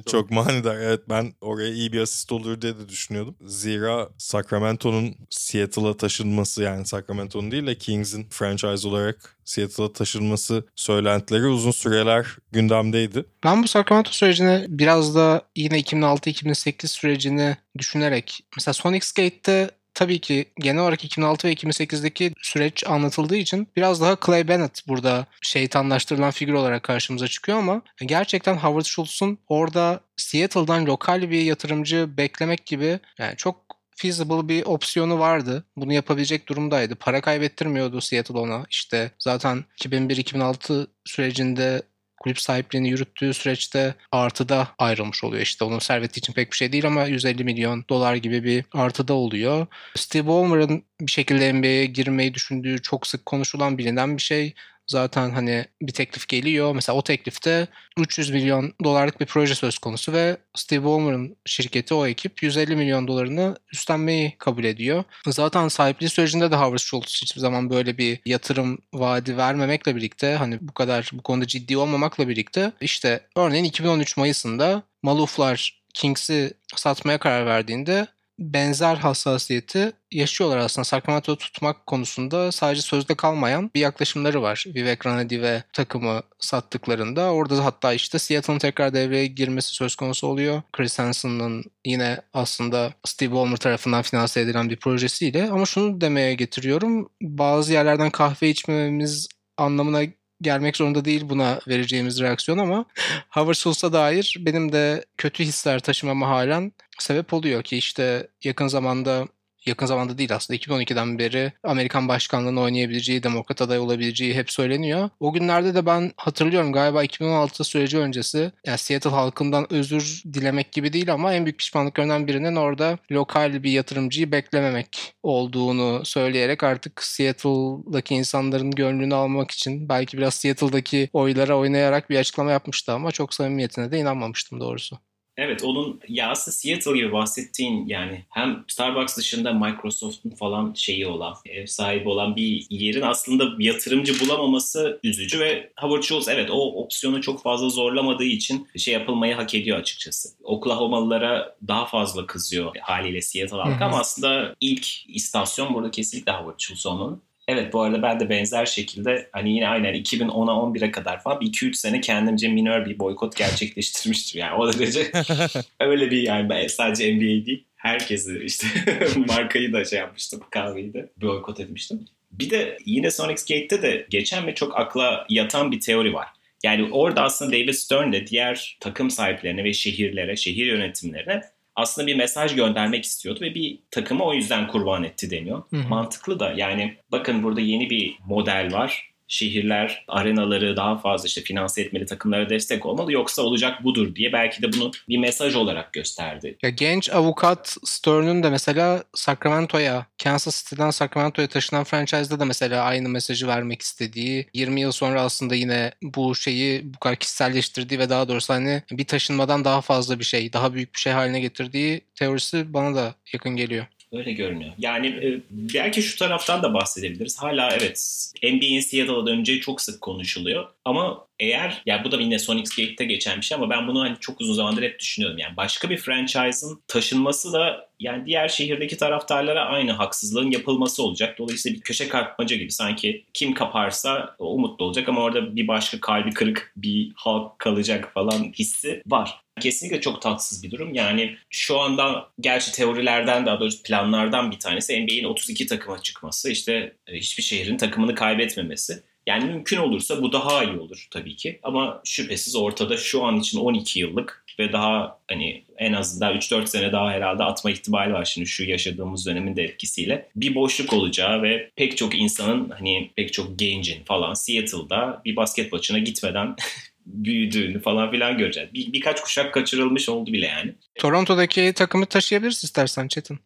Çok. 0.00 0.06
çok 0.06 0.30
manidar. 0.30 0.76
Evet 0.76 1.00
ben 1.08 1.34
oraya 1.40 1.72
iyi 1.72 1.92
bir 1.92 2.00
asist 2.00 2.32
olur 2.32 2.60
diye 2.60 2.78
de 2.78 2.88
düşünüyordum. 2.88 3.36
Zira 3.46 4.08
Sacramento'nun 4.18 5.14
Seattle'a 5.30 5.96
taşınması 5.96 6.62
yani 6.62 6.86
Sacramento'nun 6.86 7.50
değil 7.50 7.66
de 7.66 7.78
Kings'in 7.78 8.26
franchise 8.30 8.88
olarak 8.88 9.36
Seattle'a 9.44 9.92
taşınması 9.92 10.64
söylentileri 10.76 11.46
uzun 11.46 11.70
süreler 11.70 12.26
gündemdeydi. 12.52 13.24
Ben 13.44 13.62
bu 13.62 13.68
Sacramento 13.68 14.10
sürecini 14.10 14.66
biraz 14.68 15.14
da 15.14 15.42
yine 15.56 15.80
2006-2008 15.80 16.86
sürecini 16.86 17.56
düşünerek 17.78 18.44
mesela 18.56 18.74
Sonics 18.74 19.12
Gate'de 19.12 19.70
tabii 19.94 20.18
ki 20.18 20.44
genel 20.58 20.82
olarak 20.82 21.04
2006 21.04 21.48
ve 21.48 21.52
2008'deki 21.52 22.32
süreç 22.42 22.86
anlatıldığı 22.86 23.36
için 23.36 23.68
biraz 23.76 24.00
daha 24.00 24.16
Clay 24.26 24.48
Bennett 24.48 24.88
burada 24.88 25.26
şeytanlaştırılan 25.42 26.30
figür 26.30 26.52
olarak 26.52 26.82
karşımıza 26.82 27.28
çıkıyor 27.28 27.58
ama 27.58 27.82
gerçekten 28.06 28.56
Howard 28.56 28.84
Schultz'un 28.84 29.38
orada 29.48 30.00
Seattle'dan 30.16 30.86
lokal 30.86 31.30
bir 31.30 31.42
yatırımcı 31.42 32.16
beklemek 32.16 32.66
gibi 32.66 33.00
yani 33.18 33.36
çok 33.36 33.56
feasible 33.96 34.48
bir 34.48 34.64
opsiyonu 34.66 35.18
vardı. 35.18 35.64
Bunu 35.76 35.92
yapabilecek 35.92 36.48
durumdaydı. 36.48 36.94
Para 36.94 37.20
kaybettirmiyordu 37.20 38.00
Seattle 38.00 38.38
ona. 38.38 38.64
İşte 38.70 39.10
zaten 39.18 39.64
2001-2006 39.80 40.86
sürecinde 41.04 41.82
kulüp 42.22 42.40
sahipliğini 42.40 42.90
yürüttüğü 42.90 43.34
süreçte 43.34 43.94
artıda 44.12 44.68
ayrılmış 44.78 45.24
oluyor. 45.24 45.42
İşte 45.42 45.64
onun 45.64 45.78
serveti 45.78 46.18
için 46.18 46.32
pek 46.32 46.52
bir 46.52 46.56
şey 46.56 46.72
değil 46.72 46.86
ama 46.86 47.04
150 47.06 47.44
milyon 47.44 47.84
dolar 47.90 48.14
gibi 48.14 48.44
bir 48.44 48.64
artıda 48.72 49.14
oluyor. 49.14 49.66
Steve 49.96 50.26
Ballmer'ın 50.26 50.84
bir 51.00 51.12
şekilde 51.12 51.52
NBA'ye 51.52 51.84
girmeyi 51.86 52.34
düşündüğü 52.34 52.82
çok 52.82 53.06
sık 53.06 53.26
konuşulan 53.26 53.78
bilinen 53.78 54.16
bir 54.16 54.22
şey 54.22 54.54
zaten 54.92 55.30
hani 55.30 55.64
bir 55.82 55.92
teklif 55.92 56.28
geliyor. 56.28 56.74
Mesela 56.74 56.96
o 56.96 57.02
teklifte 57.02 57.66
300 57.98 58.30
milyon 58.30 58.72
dolarlık 58.84 59.20
bir 59.20 59.26
proje 59.26 59.54
söz 59.54 59.78
konusu 59.78 60.12
ve 60.12 60.36
Steve 60.54 60.84
Ballmer'ın 60.84 61.36
şirketi 61.46 61.94
o 61.94 62.06
ekip 62.06 62.42
150 62.42 62.76
milyon 62.76 63.08
dolarını 63.08 63.56
üstlenmeyi 63.72 64.34
kabul 64.38 64.64
ediyor. 64.64 65.04
Zaten 65.26 65.68
sahipliği 65.68 66.08
sürecinde 66.08 66.50
de 66.50 66.56
Howard 66.56 66.78
Schultz 66.78 67.22
hiçbir 67.22 67.40
zaman 67.40 67.70
böyle 67.70 67.98
bir 67.98 68.20
yatırım 68.26 68.78
vaadi 68.94 69.36
vermemekle 69.36 69.96
birlikte 69.96 70.34
hani 70.34 70.58
bu 70.60 70.74
kadar 70.74 71.10
bu 71.12 71.22
konuda 71.22 71.46
ciddi 71.46 71.76
olmamakla 71.76 72.28
birlikte 72.28 72.72
işte 72.80 73.20
örneğin 73.36 73.64
2013 73.64 74.16
Mayıs'ında 74.16 74.82
Maluflar 75.02 75.82
Kings'i 75.94 76.52
satmaya 76.76 77.18
karar 77.18 77.46
verdiğinde 77.46 78.06
benzer 78.38 78.96
hassasiyeti 78.96 79.92
yaşıyorlar 80.10 80.58
aslında. 80.58 80.84
Sacramento'yu 80.84 81.38
tutmak 81.38 81.86
konusunda 81.86 82.52
sadece 82.52 82.82
sözde 82.82 83.14
kalmayan 83.14 83.70
bir 83.74 83.80
yaklaşımları 83.80 84.42
var. 84.42 84.64
Vivek 84.66 85.06
Ranadi 85.06 85.42
ve 85.42 85.62
takımı 85.72 86.22
sattıklarında. 86.38 87.32
Orada 87.32 87.64
hatta 87.64 87.92
işte 87.92 88.18
Seattle'ın 88.18 88.58
tekrar 88.58 88.94
devreye 88.94 89.26
girmesi 89.26 89.74
söz 89.74 89.96
konusu 89.96 90.26
oluyor. 90.26 90.62
Chris 90.72 90.98
Hansen'ın 90.98 91.64
yine 91.84 92.20
aslında 92.32 92.92
Steve 93.04 93.32
Ballmer 93.32 93.56
tarafından 93.56 94.02
finanse 94.02 94.40
edilen 94.40 94.70
bir 94.70 94.76
projesiyle. 94.76 95.50
Ama 95.50 95.66
şunu 95.66 96.00
demeye 96.00 96.34
getiriyorum. 96.34 97.08
Bazı 97.22 97.72
yerlerden 97.72 98.10
kahve 98.10 98.48
içmememiz 98.48 99.28
anlamına 99.56 100.02
gelmek 100.42 100.76
zorunda 100.76 101.04
değil 101.04 101.28
buna 101.28 101.60
vereceğimiz 101.68 102.20
reaksiyon 102.20 102.58
ama 102.58 102.84
Howard 103.30 103.54
Schultz'a 103.54 103.92
dair 103.92 104.36
benim 104.40 104.72
de 104.72 105.04
kötü 105.16 105.44
hisler 105.44 105.80
taşımama 105.80 106.28
halen 106.28 106.72
sebep 107.02 107.32
oluyor 107.32 107.62
ki 107.62 107.76
işte 107.76 108.28
yakın 108.44 108.66
zamanda 108.68 109.26
yakın 109.66 109.86
zamanda 109.86 110.18
değil 110.18 110.34
aslında 110.34 110.58
2012'den 110.58 111.18
beri 111.18 111.52
Amerikan 111.62 112.08
başkanlığını 112.08 112.60
oynayabileceği, 112.60 113.22
demokrat 113.22 113.62
aday 113.62 113.78
olabileceği 113.78 114.34
hep 114.34 114.50
söyleniyor. 114.50 115.10
O 115.20 115.32
günlerde 115.32 115.74
de 115.74 115.86
ben 115.86 116.12
hatırlıyorum 116.16 116.72
galiba 116.72 117.04
2016 117.04 117.64
süreci 117.64 117.98
öncesi 117.98 118.52
yani 118.66 118.78
Seattle 118.78 119.10
halkından 119.10 119.72
özür 119.72 120.22
dilemek 120.32 120.72
gibi 120.72 120.92
değil 120.92 121.12
ama 121.12 121.34
en 121.34 121.44
büyük 121.44 121.58
pişmanlıklarından 121.58 122.26
birinin 122.26 122.56
orada 122.56 122.98
lokal 123.12 123.62
bir 123.62 123.70
yatırımcıyı 123.70 124.32
beklememek 124.32 125.14
olduğunu 125.22 126.04
söyleyerek 126.04 126.62
artık 126.62 127.02
Seattle'daki 127.02 128.14
insanların 128.14 128.70
gönlünü 128.70 129.14
almak 129.14 129.50
için 129.50 129.88
belki 129.88 130.18
biraz 130.18 130.34
Seattle'daki 130.34 131.08
oylara 131.12 131.58
oynayarak 131.58 132.10
bir 132.10 132.18
açıklama 132.18 132.50
yapmıştı 132.50 132.92
ama 132.92 133.12
çok 133.12 133.34
samimiyetine 133.34 133.92
de 133.92 133.98
inanmamıştım 133.98 134.60
doğrusu. 134.60 134.98
Evet 135.36 135.64
onun 135.64 136.00
ya 136.08 136.30
aslında 136.30 136.54
Seattle 136.54 136.92
gibi 136.92 137.12
bahsettiğin 137.12 137.86
yani 137.86 138.24
hem 138.30 138.64
Starbucks 138.68 139.16
dışında 139.16 139.52
Microsoft'un 139.52 140.30
falan 140.30 140.74
şeyi 140.74 141.06
olan, 141.06 141.34
ev 141.46 141.66
sahibi 141.66 142.08
olan 142.08 142.36
bir 142.36 142.66
yerin 142.70 143.02
aslında 143.02 143.44
yatırımcı 143.58 144.20
bulamaması 144.20 145.00
üzücü 145.02 145.40
ve 145.40 145.72
Howard 145.80 146.02
Schultz 146.02 146.28
evet 146.28 146.50
o 146.50 146.82
opsiyonu 146.82 147.20
çok 147.20 147.42
fazla 147.42 147.68
zorlamadığı 147.68 148.24
için 148.24 148.68
şey 148.76 148.94
yapılmayı 148.94 149.34
hak 149.34 149.54
ediyor 149.54 149.78
açıkçası. 149.78 150.28
Oklahoma'lılara 150.42 151.56
daha 151.68 151.86
fazla 151.86 152.26
kızıyor 152.26 152.76
haliyle 152.80 153.20
Seattle 153.20 153.56
halkı 153.56 153.84
ama 153.84 153.98
aslında 153.98 154.54
ilk 154.60 154.86
istasyon 155.08 155.74
burada 155.74 155.90
kesinlikle 155.90 156.32
Howard 156.32 156.58
Schultz 156.58 156.86
olmalı. 156.86 157.18
Evet 157.52 157.72
bu 157.72 157.82
arada 157.82 158.02
ben 158.02 158.20
de 158.20 158.28
benzer 158.28 158.66
şekilde 158.66 159.28
hani 159.32 159.54
yine 159.54 159.68
aynen 159.68 159.94
2010'a 159.94 160.52
11'e 160.52 160.90
kadar 160.90 161.22
falan 161.22 161.40
2-3 161.40 161.74
sene 161.74 162.00
kendimce 162.00 162.48
minör 162.48 162.86
bir 162.86 162.98
boykot 162.98 163.36
gerçekleştirmiştim. 163.36 164.40
Yani 164.40 164.54
o 164.54 164.72
derece 164.72 165.12
öyle 165.80 166.10
bir 166.10 166.22
yani 166.22 166.48
ben 166.48 166.66
sadece 166.66 167.14
NBA 167.14 167.46
değil 167.46 167.64
herkesi 167.76 168.42
işte 168.44 168.66
markayı 169.28 169.72
da 169.72 169.84
şey 169.84 169.98
yapmıştım 169.98 170.40
kahveyi 170.50 170.94
de 170.94 171.12
boykot 171.16 171.60
etmiştim. 171.60 172.04
Bir 172.32 172.50
de 172.50 172.78
yine 172.86 173.10
Sonics 173.10 173.44
Gate'de 173.44 173.82
de 173.82 174.06
geçen 174.10 174.46
ve 174.46 174.54
çok 174.54 174.80
akla 174.80 175.26
yatan 175.28 175.72
bir 175.72 175.80
teori 175.80 176.14
var. 176.14 176.28
Yani 176.62 176.88
orada 176.92 177.22
aslında 177.22 177.52
David 177.52 177.72
Stern 177.72 178.12
de 178.12 178.26
diğer 178.26 178.76
takım 178.80 179.10
sahiplerine 179.10 179.64
ve 179.64 179.72
şehirlere, 179.72 180.36
şehir 180.36 180.66
yönetimlerine 180.66 181.42
aslında 181.76 182.06
bir 182.06 182.14
mesaj 182.14 182.54
göndermek 182.54 183.04
istiyordu 183.04 183.40
ve 183.40 183.54
bir 183.54 183.78
takımı 183.90 184.24
o 184.24 184.34
yüzden 184.34 184.68
kurban 184.68 185.04
etti 185.04 185.30
deniyor. 185.30 185.62
Hı 185.70 185.76
hı. 185.76 185.88
Mantıklı 185.88 186.40
da 186.40 186.52
yani 186.56 186.96
bakın 187.12 187.42
burada 187.42 187.60
yeni 187.60 187.90
bir 187.90 188.18
model 188.26 188.72
var. 188.72 189.11
Şehirler 189.32 190.04
arenaları 190.08 190.76
daha 190.76 190.98
fazla 190.98 191.26
işte 191.26 191.40
finanse 191.40 191.82
etmeli 191.82 192.06
takımlara 192.06 192.50
destek 192.50 192.86
olmalı 192.86 193.12
yoksa 193.12 193.42
olacak 193.42 193.84
budur 193.84 194.14
diye 194.14 194.32
belki 194.32 194.62
de 194.62 194.72
bunu 194.72 194.90
bir 195.08 195.18
mesaj 195.18 195.54
olarak 195.54 195.92
gösterdi. 195.92 196.56
Ya 196.62 196.70
genç 196.70 197.10
avukat 197.10 197.76
Stern'ün 197.84 198.42
de 198.42 198.50
mesela 198.50 199.04
Sacramento'ya, 199.14 200.06
Kansas 200.22 200.64
City'den 200.64 200.90
Sacramento'ya 200.90 201.48
taşınan 201.48 201.84
franchise'da 201.84 202.40
da 202.40 202.44
mesela 202.44 202.84
aynı 202.84 203.08
mesajı 203.08 203.46
vermek 203.46 203.82
istediği, 203.82 204.46
20 204.54 204.80
yıl 204.80 204.92
sonra 204.92 205.22
aslında 205.22 205.54
yine 205.54 205.92
bu 206.02 206.34
şeyi 206.34 206.94
bu 206.94 206.98
kadar 206.98 207.16
kişiselleştirdiği 207.16 208.00
ve 208.00 208.10
daha 208.10 208.28
doğrusu 208.28 208.54
hani 208.54 208.82
bir 208.90 209.04
taşınmadan 209.04 209.64
daha 209.64 209.80
fazla 209.80 210.18
bir 210.18 210.24
şey, 210.24 210.52
daha 210.52 210.74
büyük 210.74 210.94
bir 210.94 210.98
şey 210.98 211.12
haline 211.12 211.40
getirdiği 211.40 212.00
teorisi 212.14 212.74
bana 212.74 212.94
da 212.94 213.14
yakın 213.32 213.56
geliyor. 213.56 213.86
Öyle 214.12 214.32
görünüyor. 214.32 214.72
Yani 214.78 215.06
e, 215.06 215.40
belki 215.50 216.02
şu 216.02 216.18
taraftan 216.18 216.62
da 216.62 216.74
bahsedebiliriz. 216.74 217.38
Hala 217.38 217.70
evet 217.70 218.26
NBA'in 218.42 218.80
Seattle'a 218.80 219.26
döneceği 219.26 219.60
çok 219.60 219.80
sık 219.80 220.00
konuşuluyor. 220.00 220.68
Ama 220.84 221.26
eğer 221.40 221.82
ya 221.86 222.04
bu 222.04 222.12
da 222.12 222.20
yine 222.20 222.38
Sonics 222.38 222.76
Gate'te 222.76 223.04
geçen 223.04 223.36
bir 223.36 223.42
şey 223.42 223.56
ama 223.56 223.70
ben 223.70 223.88
bunu 223.88 224.00
hani 224.00 224.16
çok 224.20 224.40
uzun 224.40 224.54
zamandır 224.54 224.82
hep 224.82 224.98
düşünüyorum. 224.98 225.38
Yani 225.38 225.56
başka 225.56 225.90
bir 225.90 225.96
franchise'ın 225.96 226.82
taşınması 226.88 227.52
da 227.52 227.91
yani 228.02 228.26
diğer 228.26 228.48
şehirdeki 228.48 228.96
taraftarlara 228.96 229.64
aynı 229.64 229.92
haksızlığın 229.92 230.50
yapılması 230.50 231.02
olacak. 231.02 231.38
Dolayısıyla 231.38 231.76
bir 231.76 231.82
köşe 231.82 232.08
kartmaca 232.08 232.56
gibi 232.56 232.72
sanki 232.72 233.24
kim 233.34 233.54
kaparsa 233.54 234.36
o 234.38 234.58
mutlu 234.58 234.84
olacak 234.84 235.08
ama 235.08 235.20
orada 235.20 235.56
bir 235.56 235.68
başka 235.68 236.00
kalbi 236.00 236.30
kırık 236.30 236.72
bir 236.76 237.12
halk 237.14 237.58
kalacak 237.58 238.10
falan 238.14 238.52
hissi 238.58 239.02
var. 239.06 239.40
Kesinlikle 239.60 240.00
çok 240.00 240.22
tatsız 240.22 240.62
bir 240.62 240.70
durum. 240.70 240.94
Yani 240.94 241.36
şu 241.50 241.80
anda 241.80 242.28
gerçi 242.40 242.72
teorilerden 242.72 243.46
daha 243.46 243.60
doğrusu 243.60 243.82
planlardan 243.82 244.50
bir 244.50 244.58
tanesi 244.58 245.02
NBA'in 245.02 245.24
32 245.24 245.66
takıma 245.66 246.02
çıkması. 246.02 246.50
işte 246.50 246.96
hiçbir 247.08 247.42
şehrin 247.42 247.76
takımını 247.76 248.14
kaybetmemesi. 248.14 249.02
Yani 249.26 249.44
mümkün 249.44 249.76
olursa 249.76 250.22
bu 250.22 250.32
daha 250.32 250.64
iyi 250.64 250.78
olur 250.78 251.06
tabii 251.10 251.36
ki. 251.36 251.60
Ama 251.62 252.00
şüphesiz 252.04 252.56
ortada 252.56 252.96
şu 252.96 253.24
an 253.24 253.36
için 253.36 253.58
12 253.58 254.00
yıllık 254.00 254.41
ve 254.58 254.72
daha 254.72 255.18
hani 255.28 255.64
en 255.78 255.92
azından 255.92 256.36
3-4 256.36 256.66
sene 256.66 256.92
daha 256.92 257.10
herhalde 257.10 257.42
atma 257.42 257.70
ihtimali 257.70 258.12
var 258.12 258.24
şimdi 258.24 258.46
şu 258.48 258.64
yaşadığımız 258.64 259.26
dönemin 259.26 259.56
de 259.56 259.62
etkisiyle. 259.62 260.28
Bir 260.36 260.54
boşluk 260.54 260.92
olacağı 260.92 261.42
ve 261.42 261.70
pek 261.76 261.96
çok 261.96 262.14
insanın 262.14 262.70
hani 262.70 263.10
pek 263.16 263.32
çok 263.32 263.58
gencin 263.58 264.04
falan 264.04 264.34
Seattle'da 264.34 265.22
bir 265.24 265.36
basket 265.36 265.72
maçına 265.72 265.98
gitmeden 265.98 266.56
büyüdüğünü 267.06 267.80
falan 267.80 268.10
filan 268.10 268.38
göreceğiz. 268.38 268.74
Bir, 268.74 268.92
birkaç 268.92 269.20
kuşak 269.20 269.54
kaçırılmış 269.54 270.08
oldu 270.08 270.32
bile 270.32 270.46
yani. 270.46 270.74
Toronto'daki 270.98 271.72
takımı 271.72 272.06
taşıyabiliriz 272.06 272.64
istersen 272.64 273.08
Çetin. 273.08 273.38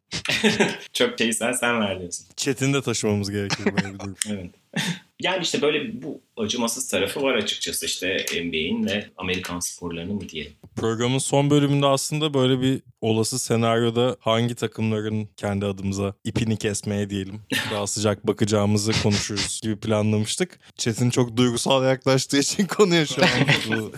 Çok 0.92 1.18
şey 1.18 1.32
sen, 1.32 1.52
sen 1.52 1.80
ver 1.80 2.00
diyorsun. 2.00 2.26
Çetin 2.36 2.72
de 2.72 2.82
taşımamız 2.82 3.30
gerekir 3.30 3.64
böyle 3.64 3.94
bir 3.94 3.98
durum. 3.98 4.16
evet. 4.30 4.50
Yani 5.22 5.42
işte 5.42 5.62
böyle 5.62 6.02
bu 6.02 6.20
acımasız 6.36 6.88
tarafı 6.88 7.22
var 7.22 7.34
açıkçası 7.34 7.86
işte 7.86 8.26
NBA'in 8.32 8.86
ve 8.86 9.06
Amerikan 9.16 9.60
sporlarının 9.60 10.14
mı 10.14 10.28
diyelim. 10.28 10.52
Programın 10.76 11.18
son 11.18 11.50
bölümünde 11.50 11.86
aslında 11.86 12.34
böyle 12.34 12.60
bir 12.60 12.82
olası 13.00 13.38
senaryoda 13.38 14.16
hangi 14.20 14.54
takımların 14.54 15.28
kendi 15.36 15.66
adımıza 15.66 16.14
ipini 16.24 16.56
kesmeye 16.56 17.10
diyelim 17.10 17.40
daha 17.70 17.86
sıcak 17.86 18.26
bakacağımızı 18.26 18.92
konuşuruz 19.02 19.60
gibi 19.62 19.80
planlamıştık. 19.80 20.58
Çetin 20.76 21.10
çok 21.10 21.36
duygusal 21.36 21.84
yaklaştığı 21.84 22.38
için 22.38 22.66
konuya 22.76 23.06
şu 23.06 23.22
an 23.22 23.28
bu 23.70 23.92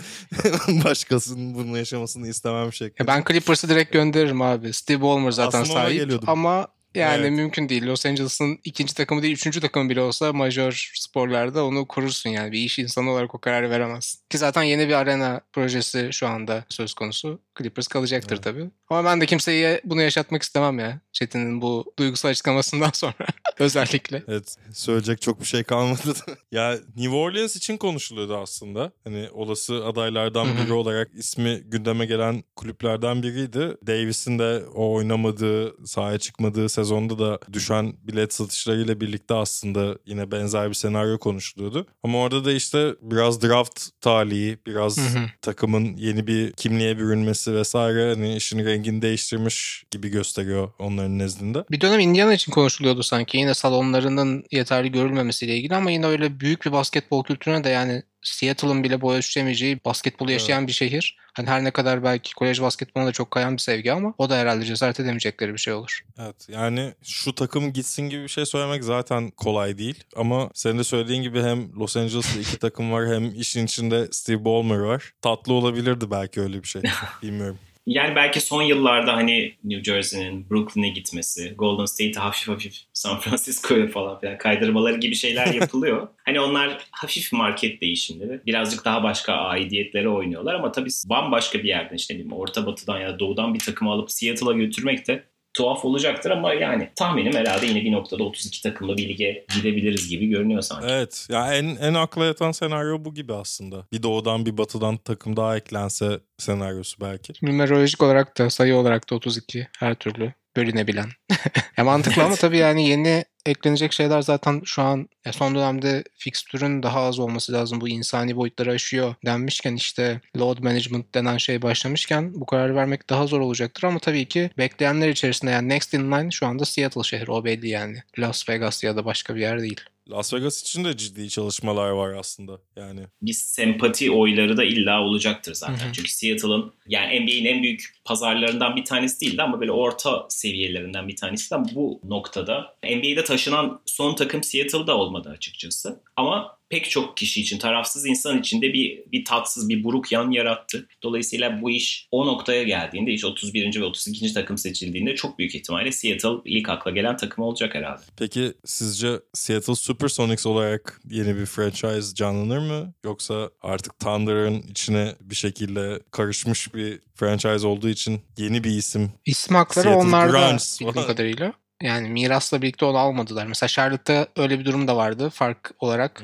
başkasının 0.85 1.55
bunu 1.55 1.77
yaşamasını 1.77 2.27
istemem 2.27 2.73
şeklinde. 2.73 3.07
ben 3.07 3.23
Clippers'ı 3.27 3.69
direkt 3.69 3.93
gönderirim 3.93 4.41
abi. 4.41 4.73
Steve 4.73 5.01
Ballmer 5.01 5.31
zaten 5.31 5.61
Aslında 5.61 5.79
sahip 5.79 6.29
ama 6.29 6.67
yani 6.95 7.21
evet. 7.21 7.31
mümkün 7.31 7.69
değil. 7.69 7.85
Los 7.85 8.05
Angeles'ın 8.05 8.59
ikinci 8.63 8.93
takımı 8.93 9.21
değil, 9.21 9.33
üçüncü 9.33 9.61
takımı 9.61 9.89
bile 9.89 10.01
olsa 10.01 10.33
major 10.33 10.91
sporlarda 10.95 11.65
onu 11.65 11.85
kurursun 11.87 12.29
yani. 12.29 12.51
Bir 12.51 12.59
iş 12.59 12.79
insanı 12.79 13.11
olarak 13.11 13.35
o 13.35 13.37
kararı 13.37 13.69
veremezsin. 13.69 14.19
Ki 14.29 14.37
zaten 14.37 14.63
yeni 14.63 14.87
bir 14.87 14.93
arena 14.93 15.41
projesi 15.53 16.09
şu 16.11 16.27
anda 16.27 16.65
söz 16.69 16.93
konusu. 16.93 17.39
Clippers 17.57 17.87
kalacaktır 17.87 18.35
evet. 18.35 18.43
tabii. 18.43 18.69
Ama 18.89 19.05
ben 19.05 19.21
de 19.21 19.25
kimseye 19.25 19.81
bunu 19.83 20.01
yaşatmak 20.01 20.43
istemem 20.43 20.79
ya. 20.79 21.01
Çetin'in 21.11 21.61
bu 21.61 21.93
duygusal 21.99 22.29
açıklamasından 22.29 22.89
sonra 22.93 23.27
özellikle. 23.59 24.23
Evet 24.27 24.55
söyleyecek 24.73 25.21
çok 25.21 25.41
bir 25.41 25.45
şey 25.45 25.63
kalmadı. 25.63 26.13
ya 26.51 26.77
New 26.95 27.15
Orleans 27.15 27.55
için 27.55 27.77
konuşuluyordu 27.77 28.37
aslında. 28.37 28.91
Hani 29.03 29.29
olası 29.33 29.85
adaylardan 29.85 30.47
biri 30.57 30.73
olarak 30.73 31.09
ismi 31.13 31.61
gündeme 31.65 32.05
gelen 32.05 32.43
kulüplerden 32.55 33.23
biriydi. 33.23 33.77
Davis'in 33.87 34.39
de 34.39 34.63
o 34.75 34.93
oynamadığı, 34.93 35.87
sahaya 35.87 36.19
çıkmadığı 36.19 36.69
sezonda 36.83 37.19
da 37.19 37.39
düşen 37.53 37.93
bilet 38.03 38.33
satışlarıyla 38.33 39.01
birlikte 39.01 39.33
aslında 39.33 39.97
yine 40.05 40.31
benzer 40.31 40.69
bir 40.69 40.73
senaryo 40.73 41.17
konuşuluyordu. 41.17 41.87
Ama 42.03 42.17
orada 42.17 42.45
da 42.45 42.51
işte 42.51 42.95
biraz 43.01 43.41
draft 43.41 43.87
talihi, 44.01 44.57
biraz 44.67 44.99
takımın 45.41 45.97
yeni 45.97 46.27
bir 46.27 46.51
kimliğe 46.51 46.97
bürünmesi 46.97 47.53
vesaire 47.53 48.13
hani 48.13 48.35
işin 48.35 48.65
rengini 48.65 49.01
değiştirmiş 49.01 49.83
gibi 49.91 50.09
gösteriyor 50.09 50.71
onların 50.79 51.19
nezdinde. 51.19 51.63
Bir 51.71 51.81
dönem 51.81 51.99
Indiana 51.99 52.33
için 52.33 52.51
konuşuluyordu 52.51 53.03
sanki 53.03 53.37
yine 53.37 53.53
salonlarının 53.53 54.43
yeterli 54.51 54.91
görülmemesiyle 54.91 55.57
ilgili 55.57 55.75
ama 55.75 55.91
yine 55.91 56.05
öyle 56.05 56.39
büyük 56.39 56.65
bir 56.65 56.71
basketbol 56.71 57.23
kültürüne 57.23 57.63
de 57.63 57.69
yani 57.69 58.03
Seattle'ın 58.21 58.83
bile 58.83 59.01
boy 59.01 59.17
ölçüşemeyeceği 59.17 59.79
basketbolu 59.85 60.31
yaşayan 60.31 60.59
evet. 60.59 60.67
bir 60.67 60.73
şehir. 60.73 61.17
Hani 61.33 61.49
her 61.49 61.63
ne 61.63 61.71
kadar 61.71 62.03
belki 62.03 62.35
kolej 62.35 62.61
basketboluna 62.61 63.07
da 63.07 63.11
çok 63.11 63.31
kayan 63.31 63.53
bir 63.53 63.61
sevgi 63.61 63.93
ama 63.93 64.13
o 64.17 64.29
da 64.29 64.37
herhalde 64.37 64.65
cesaret 64.65 64.99
edemeyecekleri 64.99 65.53
bir 65.53 65.57
şey 65.57 65.73
olur. 65.73 66.05
Evet 66.19 66.49
yani 66.49 66.93
şu 67.03 67.35
takım 67.35 67.73
gitsin 67.73 68.09
gibi 68.09 68.23
bir 68.23 68.27
şey 68.27 68.45
söylemek 68.45 68.83
zaten 68.83 69.31
kolay 69.31 69.77
değil. 69.77 70.03
Ama 70.15 70.49
senin 70.53 70.79
de 70.79 70.83
söylediğin 70.83 71.21
gibi 71.21 71.41
hem 71.41 71.75
Los 71.79 71.97
Angeles'ta 71.97 72.39
iki 72.39 72.57
takım 72.59 72.91
var 72.91 73.07
hem 73.07 73.39
işin 73.39 73.65
içinde 73.65 74.07
Steve 74.11 74.45
Ballmer 74.45 74.79
var. 74.79 75.13
Tatlı 75.21 75.53
olabilirdi 75.53 76.11
belki 76.11 76.41
öyle 76.41 76.63
bir 76.63 76.67
şey. 76.67 76.81
Bilmiyorum. 77.21 77.59
Yani 77.89 78.15
belki 78.15 78.41
son 78.41 78.61
yıllarda 78.61 79.15
hani 79.15 79.53
New 79.63 79.83
Jersey'nin 79.83 80.49
Brooklyn'e 80.49 80.89
gitmesi, 80.89 81.53
Golden 81.57 81.85
State'e 81.85 82.21
hafif 82.21 82.47
hafif 82.47 82.75
San 82.93 83.19
Francisco'ya 83.19 83.87
falan 83.87 84.19
filan 84.19 84.37
kaydırmaları 84.37 84.97
gibi 84.97 85.15
şeyler 85.15 85.53
yapılıyor. 85.53 86.07
hani 86.25 86.39
onlar 86.39 86.77
hafif 86.91 87.33
market 87.33 87.81
değişimleri. 87.81 88.41
Birazcık 88.45 88.85
daha 88.85 89.03
başka 89.03 89.33
aidiyetlere 89.33 90.09
oynuyorlar 90.09 90.55
ama 90.55 90.71
tabii 90.71 90.89
bambaşka 91.05 91.59
bir 91.59 91.67
yerden 91.67 91.95
işte 91.95 92.13
diyeyim, 92.13 92.33
Orta 92.33 92.65
Batı'dan 92.65 92.99
ya 92.99 93.07
da 93.07 93.19
Doğu'dan 93.19 93.53
bir 93.53 93.59
takımı 93.59 93.91
alıp 93.91 94.11
Seattle'a 94.11 94.53
götürmek 94.53 95.07
de 95.07 95.23
tuhaf 95.59 95.85
olacaktır 95.85 96.31
ama 96.31 96.53
yani 96.53 96.89
tahminim 96.95 97.33
herhalde 97.33 97.65
yine 97.65 97.81
bir 97.81 97.91
noktada 97.91 98.23
32 98.23 98.63
takımlı 98.63 98.97
bir 98.97 99.09
lige 99.09 99.45
gidebiliriz 99.55 100.09
gibi 100.09 100.27
görünüyor 100.27 100.61
sanki. 100.61 100.87
Evet. 100.89 101.27
Ya 101.29 101.53
en 101.53 101.75
en 101.75 101.93
akla 101.93 102.25
yatan 102.25 102.51
senaryo 102.51 103.05
bu 103.05 103.13
gibi 103.13 103.33
aslında. 103.33 103.85
Bir 103.91 104.03
doğudan 104.03 104.45
bir 104.45 104.57
batıdan 104.57 104.97
takım 104.97 105.37
daha 105.37 105.57
eklense 105.57 106.19
senaryosu 106.37 107.01
belki. 107.01 107.33
Numerolojik 107.41 108.03
olarak 108.03 108.37
da 108.37 108.49
sayı 108.49 108.75
olarak 108.75 109.11
da 109.11 109.15
32 109.15 109.67
her 109.79 109.95
türlü. 109.95 110.33
Bölünebilen. 110.55 111.09
ya 111.77 111.83
mantıklı 111.83 112.23
ama 112.23 112.35
tabii 112.35 112.57
yani 112.57 112.89
yeni 112.89 113.25
eklenecek 113.45 113.93
şeyler 113.93 114.21
zaten 114.21 114.61
şu 114.65 114.81
an 114.81 115.09
ya 115.25 115.33
son 115.33 115.55
dönemde 115.55 116.03
fixtürün 116.17 116.83
daha 116.83 117.01
az 117.01 117.19
olması 117.19 117.53
lazım. 117.53 117.81
Bu 117.81 117.89
insani 117.89 118.35
boyutları 118.35 118.71
aşıyor 118.71 119.15
denmişken 119.25 119.75
işte 119.75 120.21
load 120.37 120.63
management 120.63 121.15
denen 121.15 121.37
şey 121.37 121.61
başlamışken 121.61 122.33
bu 122.33 122.45
kararı 122.45 122.75
vermek 122.75 123.09
daha 123.09 123.27
zor 123.27 123.39
olacaktır 123.39 123.83
ama 123.83 123.99
tabii 123.99 124.25
ki 124.25 124.49
bekleyenler 124.57 125.09
içerisinde 125.09 125.51
yani 125.51 125.69
next 125.69 125.93
in 125.93 126.11
line 126.11 126.31
şu 126.31 126.47
anda 126.47 126.65
Seattle 126.65 127.03
şehri 127.03 127.31
o 127.31 127.45
belli 127.45 127.69
yani. 127.69 127.97
Las 128.19 128.49
Vegas 128.49 128.83
ya 128.83 128.95
da 128.95 129.05
başka 129.05 129.35
bir 129.35 129.41
yer 129.41 129.61
değil. 129.61 129.81
Las 130.09 130.33
Vegas 130.33 130.61
için 130.61 130.85
de 130.85 130.97
ciddi 130.97 131.29
çalışmalar 131.29 131.89
var 131.89 132.13
aslında. 132.13 132.59
Yani 132.75 133.01
bir 133.21 133.33
sempati 133.33 134.11
oyları 134.11 134.57
da 134.57 134.63
illa 134.63 135.01
olacaktır 135.01 135.53
zaten. 135.53 135.85
Hı 135.85 135.89
hı. 135.89 135.93
Çünkü 135.93 136.11
Seattle'ın 136.11 136.73
yani 136.87 137.19
NBA'in 137.19 137.45
en 137.45 137.63
büyük 137.63 137.93
pazarlarından 138.05 138.75
bir 138.75 138.85
tanesi 138.85 139.21
değildi 139.21 139.41
ama 139.41 139.59
böyle 139.59 139.71
orta 139.71 140.25
seviyelerinden 140.29 141.07
bir 141.07 141.15
tanesi 141.15 141.51
de 141.51 141.55
bu 141.75 142.01
noktada. 142.03 142.75
NBA'de 142.83 143.23
taşınan 143.23 143.81
son 143.85 144.15
takım 144.15 144.43
Seattle'da 144.43 144.97
olmadı 144.97 145.29
açıkçası. 145.29 146.01
Ama 146.15 146.58
pek 146.69 146.89
çok 146.89 147.17
kişi 147.17 147.41
için, 147.41 147.57
tarafsız 147.57 148.05
insan 148.05 148.39
için 148.39 148.61
de 148.61 148.73
bir, 148.73 149.03
bir 149.11 149.25
tatsız, 149.25 149.69
bir 149.69 149.83
buruk 149.83 150.11
yan 150.11 150.31
yarattı. 150.31 150.87
Dolayısıyla 151.03 151.61
bu 151.61 151.69
iş 151.69 152.07
o 152.11 152.25
noktaya 152.25 152.63
geldiğinde, 152.63 153.11
iş 153.11 153.25
31. 153.25 153.81
ve 153.81 153.85
32. 153.85 154.33
takım 154.33 154.57
seçildiğinde 154.57 155.15
çok 155.15 155.39
büyük 155.39 155.55
ihtimalle 155.55 155.91
Seattle 155.91 156.29
ilk 156.45 156.69
akla 156.69 156.91
gelen 156.91 157.17
takım 157.17 157.43
olacak 157.43 157.75
herhalde. 157.75 158.01
peki 158.17 158.53
sizce 158.65 159.19
Seattle 159.33 159.75
Supersonics 159.75 160.45
olarak 160.45 161.01
yeni 161.09 161.35
bir 161.35 161.45
franchise 161.45 162.15
canlanır 162.15 162.59
mı? 162.59 162.93
Yoksa 163.03 163.49
artık 163.61 163.99
Thunder'ın 163.99 164.61
içine 164.61 165.15
bir 165.21 165.35
şekilde 165.35 165.99
karışmış 166.11 166.73
bir 166.73 166.99
franchise 167.15 167.67
olduğu 167.67 167.89
için 167.89 168.21
yeni 168.37 168.63
bir 168.63 168.71
isim 168.71 169.11
İsim 169.25 169.55
hakları 169.55 169.83
Seattle 169.83 170.07
onlarda 170.07 170.57
bildiğim 170.81 171.07
kadarıyla. 171.07 171.53
Yani 171.83 172.09
mirasla 172.09 172.61
birlikte 172.61 172.85
onu 172.85 172.97
almadılar. 172.97 173.47
Mesela 173.47 173.67
Charlotte'da 173.67 174.27
öyle 174.37 174.59
bir 174.59 174.65
durum 174.65 174.87
da 174.87 174.95
vardı 174.95 175.29
fark 175.29 175.71
olarak. 175.79 176.23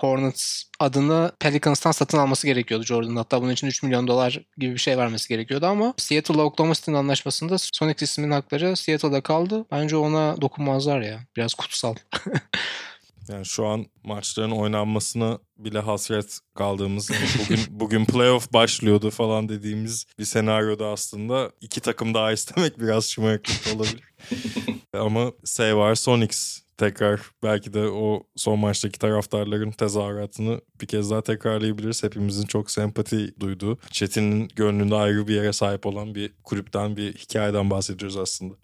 Hornets 0.00 0.62
adını 0.80 1.32
Pelicans'tan 1.40 1.92
satın 1.92 2.18
alması 2.18 2.46
gerekiyordu 2.46 2.84
Jordan'ın. 2.84 3.16
Hatta 3.16 3.42
bunun 3.42 3.52
için 3.52 3.66
3 3.66 3.82
milyon 3.82 4.06
dolar 4.06 4.40
gibi 4.58 4.74
bir 4.74 4.78
şey 4.78 4.98
vermesi 4.98 5.28
gerekiyordu 5.28 5.66
ama 5.66 5.94
Seattle'la 5.96 6.42
Oklahoma 6.42 6.74
City'nin 6.74 6.96
anlaşmasında 6.96 7.56
Sonics 7.58 8.02
isminin 8.02 8.30
hakları 8.30 8.76
Seattle'da 8.76 9.20
kaldı. 9.20 9.66
Bence 9.70 9.96
ona 9.96 10.40
dokunmazlar 10.40 11.00
ya. 11.00 11.20
Biraz 11.36 11.54
kutsal. 11.54 11.94
Yani 13.28 13.46
şu 13.46 13.66
an 13.66 13.86
maçların 14.04 14.50
oynanmasına 14.50 15.38
bile 15.58 15.78
hasret 15.78 16.38
kaldığımız 16.54 17.10
yani 17.10 17.26
bugün 17.38 17.60
bugün 17.80 18.04
playoff 18.04 18.52
başlıyordu 18.52 19.10
falan 19.10 19.48
dediğimiz 19.48 20.06
bir 20.18 20.24
senaryoda 20.24 20.86
aslında 20.86 21.50
iki 21.60 21.80
takım 21.80 22.14
daha 22.14 22.32
istemek 22.32 22.80
biraz 22.80 23.10
şımarıklık 23.10 23.76
olabilir. 23.76 24.04
Ama 24.94 25.32
şey 25.56 25.76
var 25.76 25.94
Sonics 25.94 26.60
tekrar 26.78 27.20
belki 27.42 27.72
de 27.72 27.88
o 27.88 28.22
son 28.36 28.58
maçtaki 28.58 28.98
taraftarların 28.98 29.70
tezahüratını 29.70 30.60
bir 30.80 30.86
kez 30.86 31.10
daha 31.10 31.22
tekrarlayabiliriz. 31.22 32.02
Hepimizin 32.02 32.46
çok 32.46 32.70
sempati 32.70 33.40
duyduğu, 33.40 33.78
Çetin'in 33.90 34.48
gönlünde 34.56 34.94
ayrı 34.94 35.28
bir 35.28 35.34
yere 35.34 35.52
sahip 35.52 35.86
olan 35.86 36.14
bir 36.14 36.32
kulüpten 36.44 36.96
bir 36.96 37.12
hikayeden 37.12 37.70
bahsediyoruz 37.70 38.16
aslında. 38.16 38.54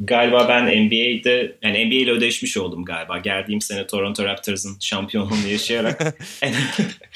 Galiba 0.00 0.48
ben 0.48 0.86
NBA'de 0.86 1.56
yani 1.62 1.86
NBA 1.86 1.94
ile 1.94 2.10
ödeşmiş 2.10 2.56
oldum 2.56 2.84
galiba. 2.84 3.18
Geldiğim 3.18 3.60
sene 3.60 3.86
Toronto 3.86 4.24
Raptors'ın 4.24 4.76
şampiyonluğunu 4.80 5.48
yaşayarak 5.48 6.00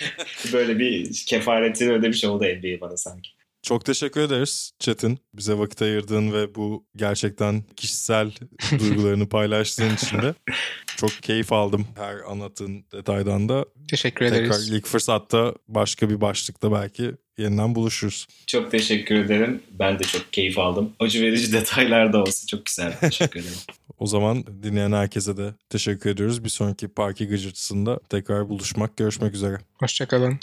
böyle 0.53 0.79
bir 0.79 1.23
kefaretini 1.27 1.93
ödemiş 1.93 2.25
oldu 2.25 2.45
NBA 2.45 2.81
bana 2.81 2.97
sanki. 2.97 3.31
Çok 3.63 3.85
teşekkür 3.85 4.21
ederiz 4.21 4.73
Çetin. 4.79 5.19
Bize 5.35 5.59
vakit 5.59 5.83
ayırdığın 5.83 6.33
ve 6.33 6.55
bu 6.55 6.87
gerçekten 6.97 7.63
kişisel 7.77 8.31
duygularını 8.79 9.29
paylaştığın 9.29 9.95
için 9.95 10.23
de. 10.23 10.35
Çok 10.97 11.11
keyif 11.23 11.53
aldım 11.53 11.87
her 11.97 12.17
anlattığın 12.17 12.85
detaydan 12.93 13.49
da. 13.49 13.65
Teşekkür 13.91 14.29
Tekrar 14.29 14.45
ederiz. 14.45 14.71
ilk 14.71 14.87
fırsatta 14.87 15.55
başka 15.69 16.11
bir 16.11 16.21
başlıkta 16.21 16.73
belki 16.73 17.13
yeniden 17.39 17.75
buluşuruz. 17.75 18.27
Çok 18.47 18.71
teşekkür 18.71 19.15
ederim. 19.15 19.63
Ben 19.71 19.99
de 19.99 20.05
çok 20.05 20.33
keyif 20.33 20.59
aldım. 20.59 20.93
Acı 21.01 21.23
verici 21.23 21.53
detaylar 21.53 22.13
da 22.13 22.23
olsa 22.23 22.47
çok 22.47 22.67
güzel. 22.67 22.99
Teşekkür 23.01 23.41
ederim. 23.41 23.59
O 23.99 24.07
zaman 24.07 24.45
dinleyen 24.63 24.93
herkese 24.93 25.37
de 25.37 25.55
teşekkür 25.71 26.11
ediyoruz. 26.11 26.45
Bir 26.45 26.49
sonraki 26.49 26.89
Parki 26.89 27.29
Gıcırtısı'nda 27.29 28.01
tekrar 28.09 28.49
buluşmak, 28.49 28.97
görüşmek 28.97 29.35
üzere. 29.35 29.59
Hoşçakalın. 29.75 30.41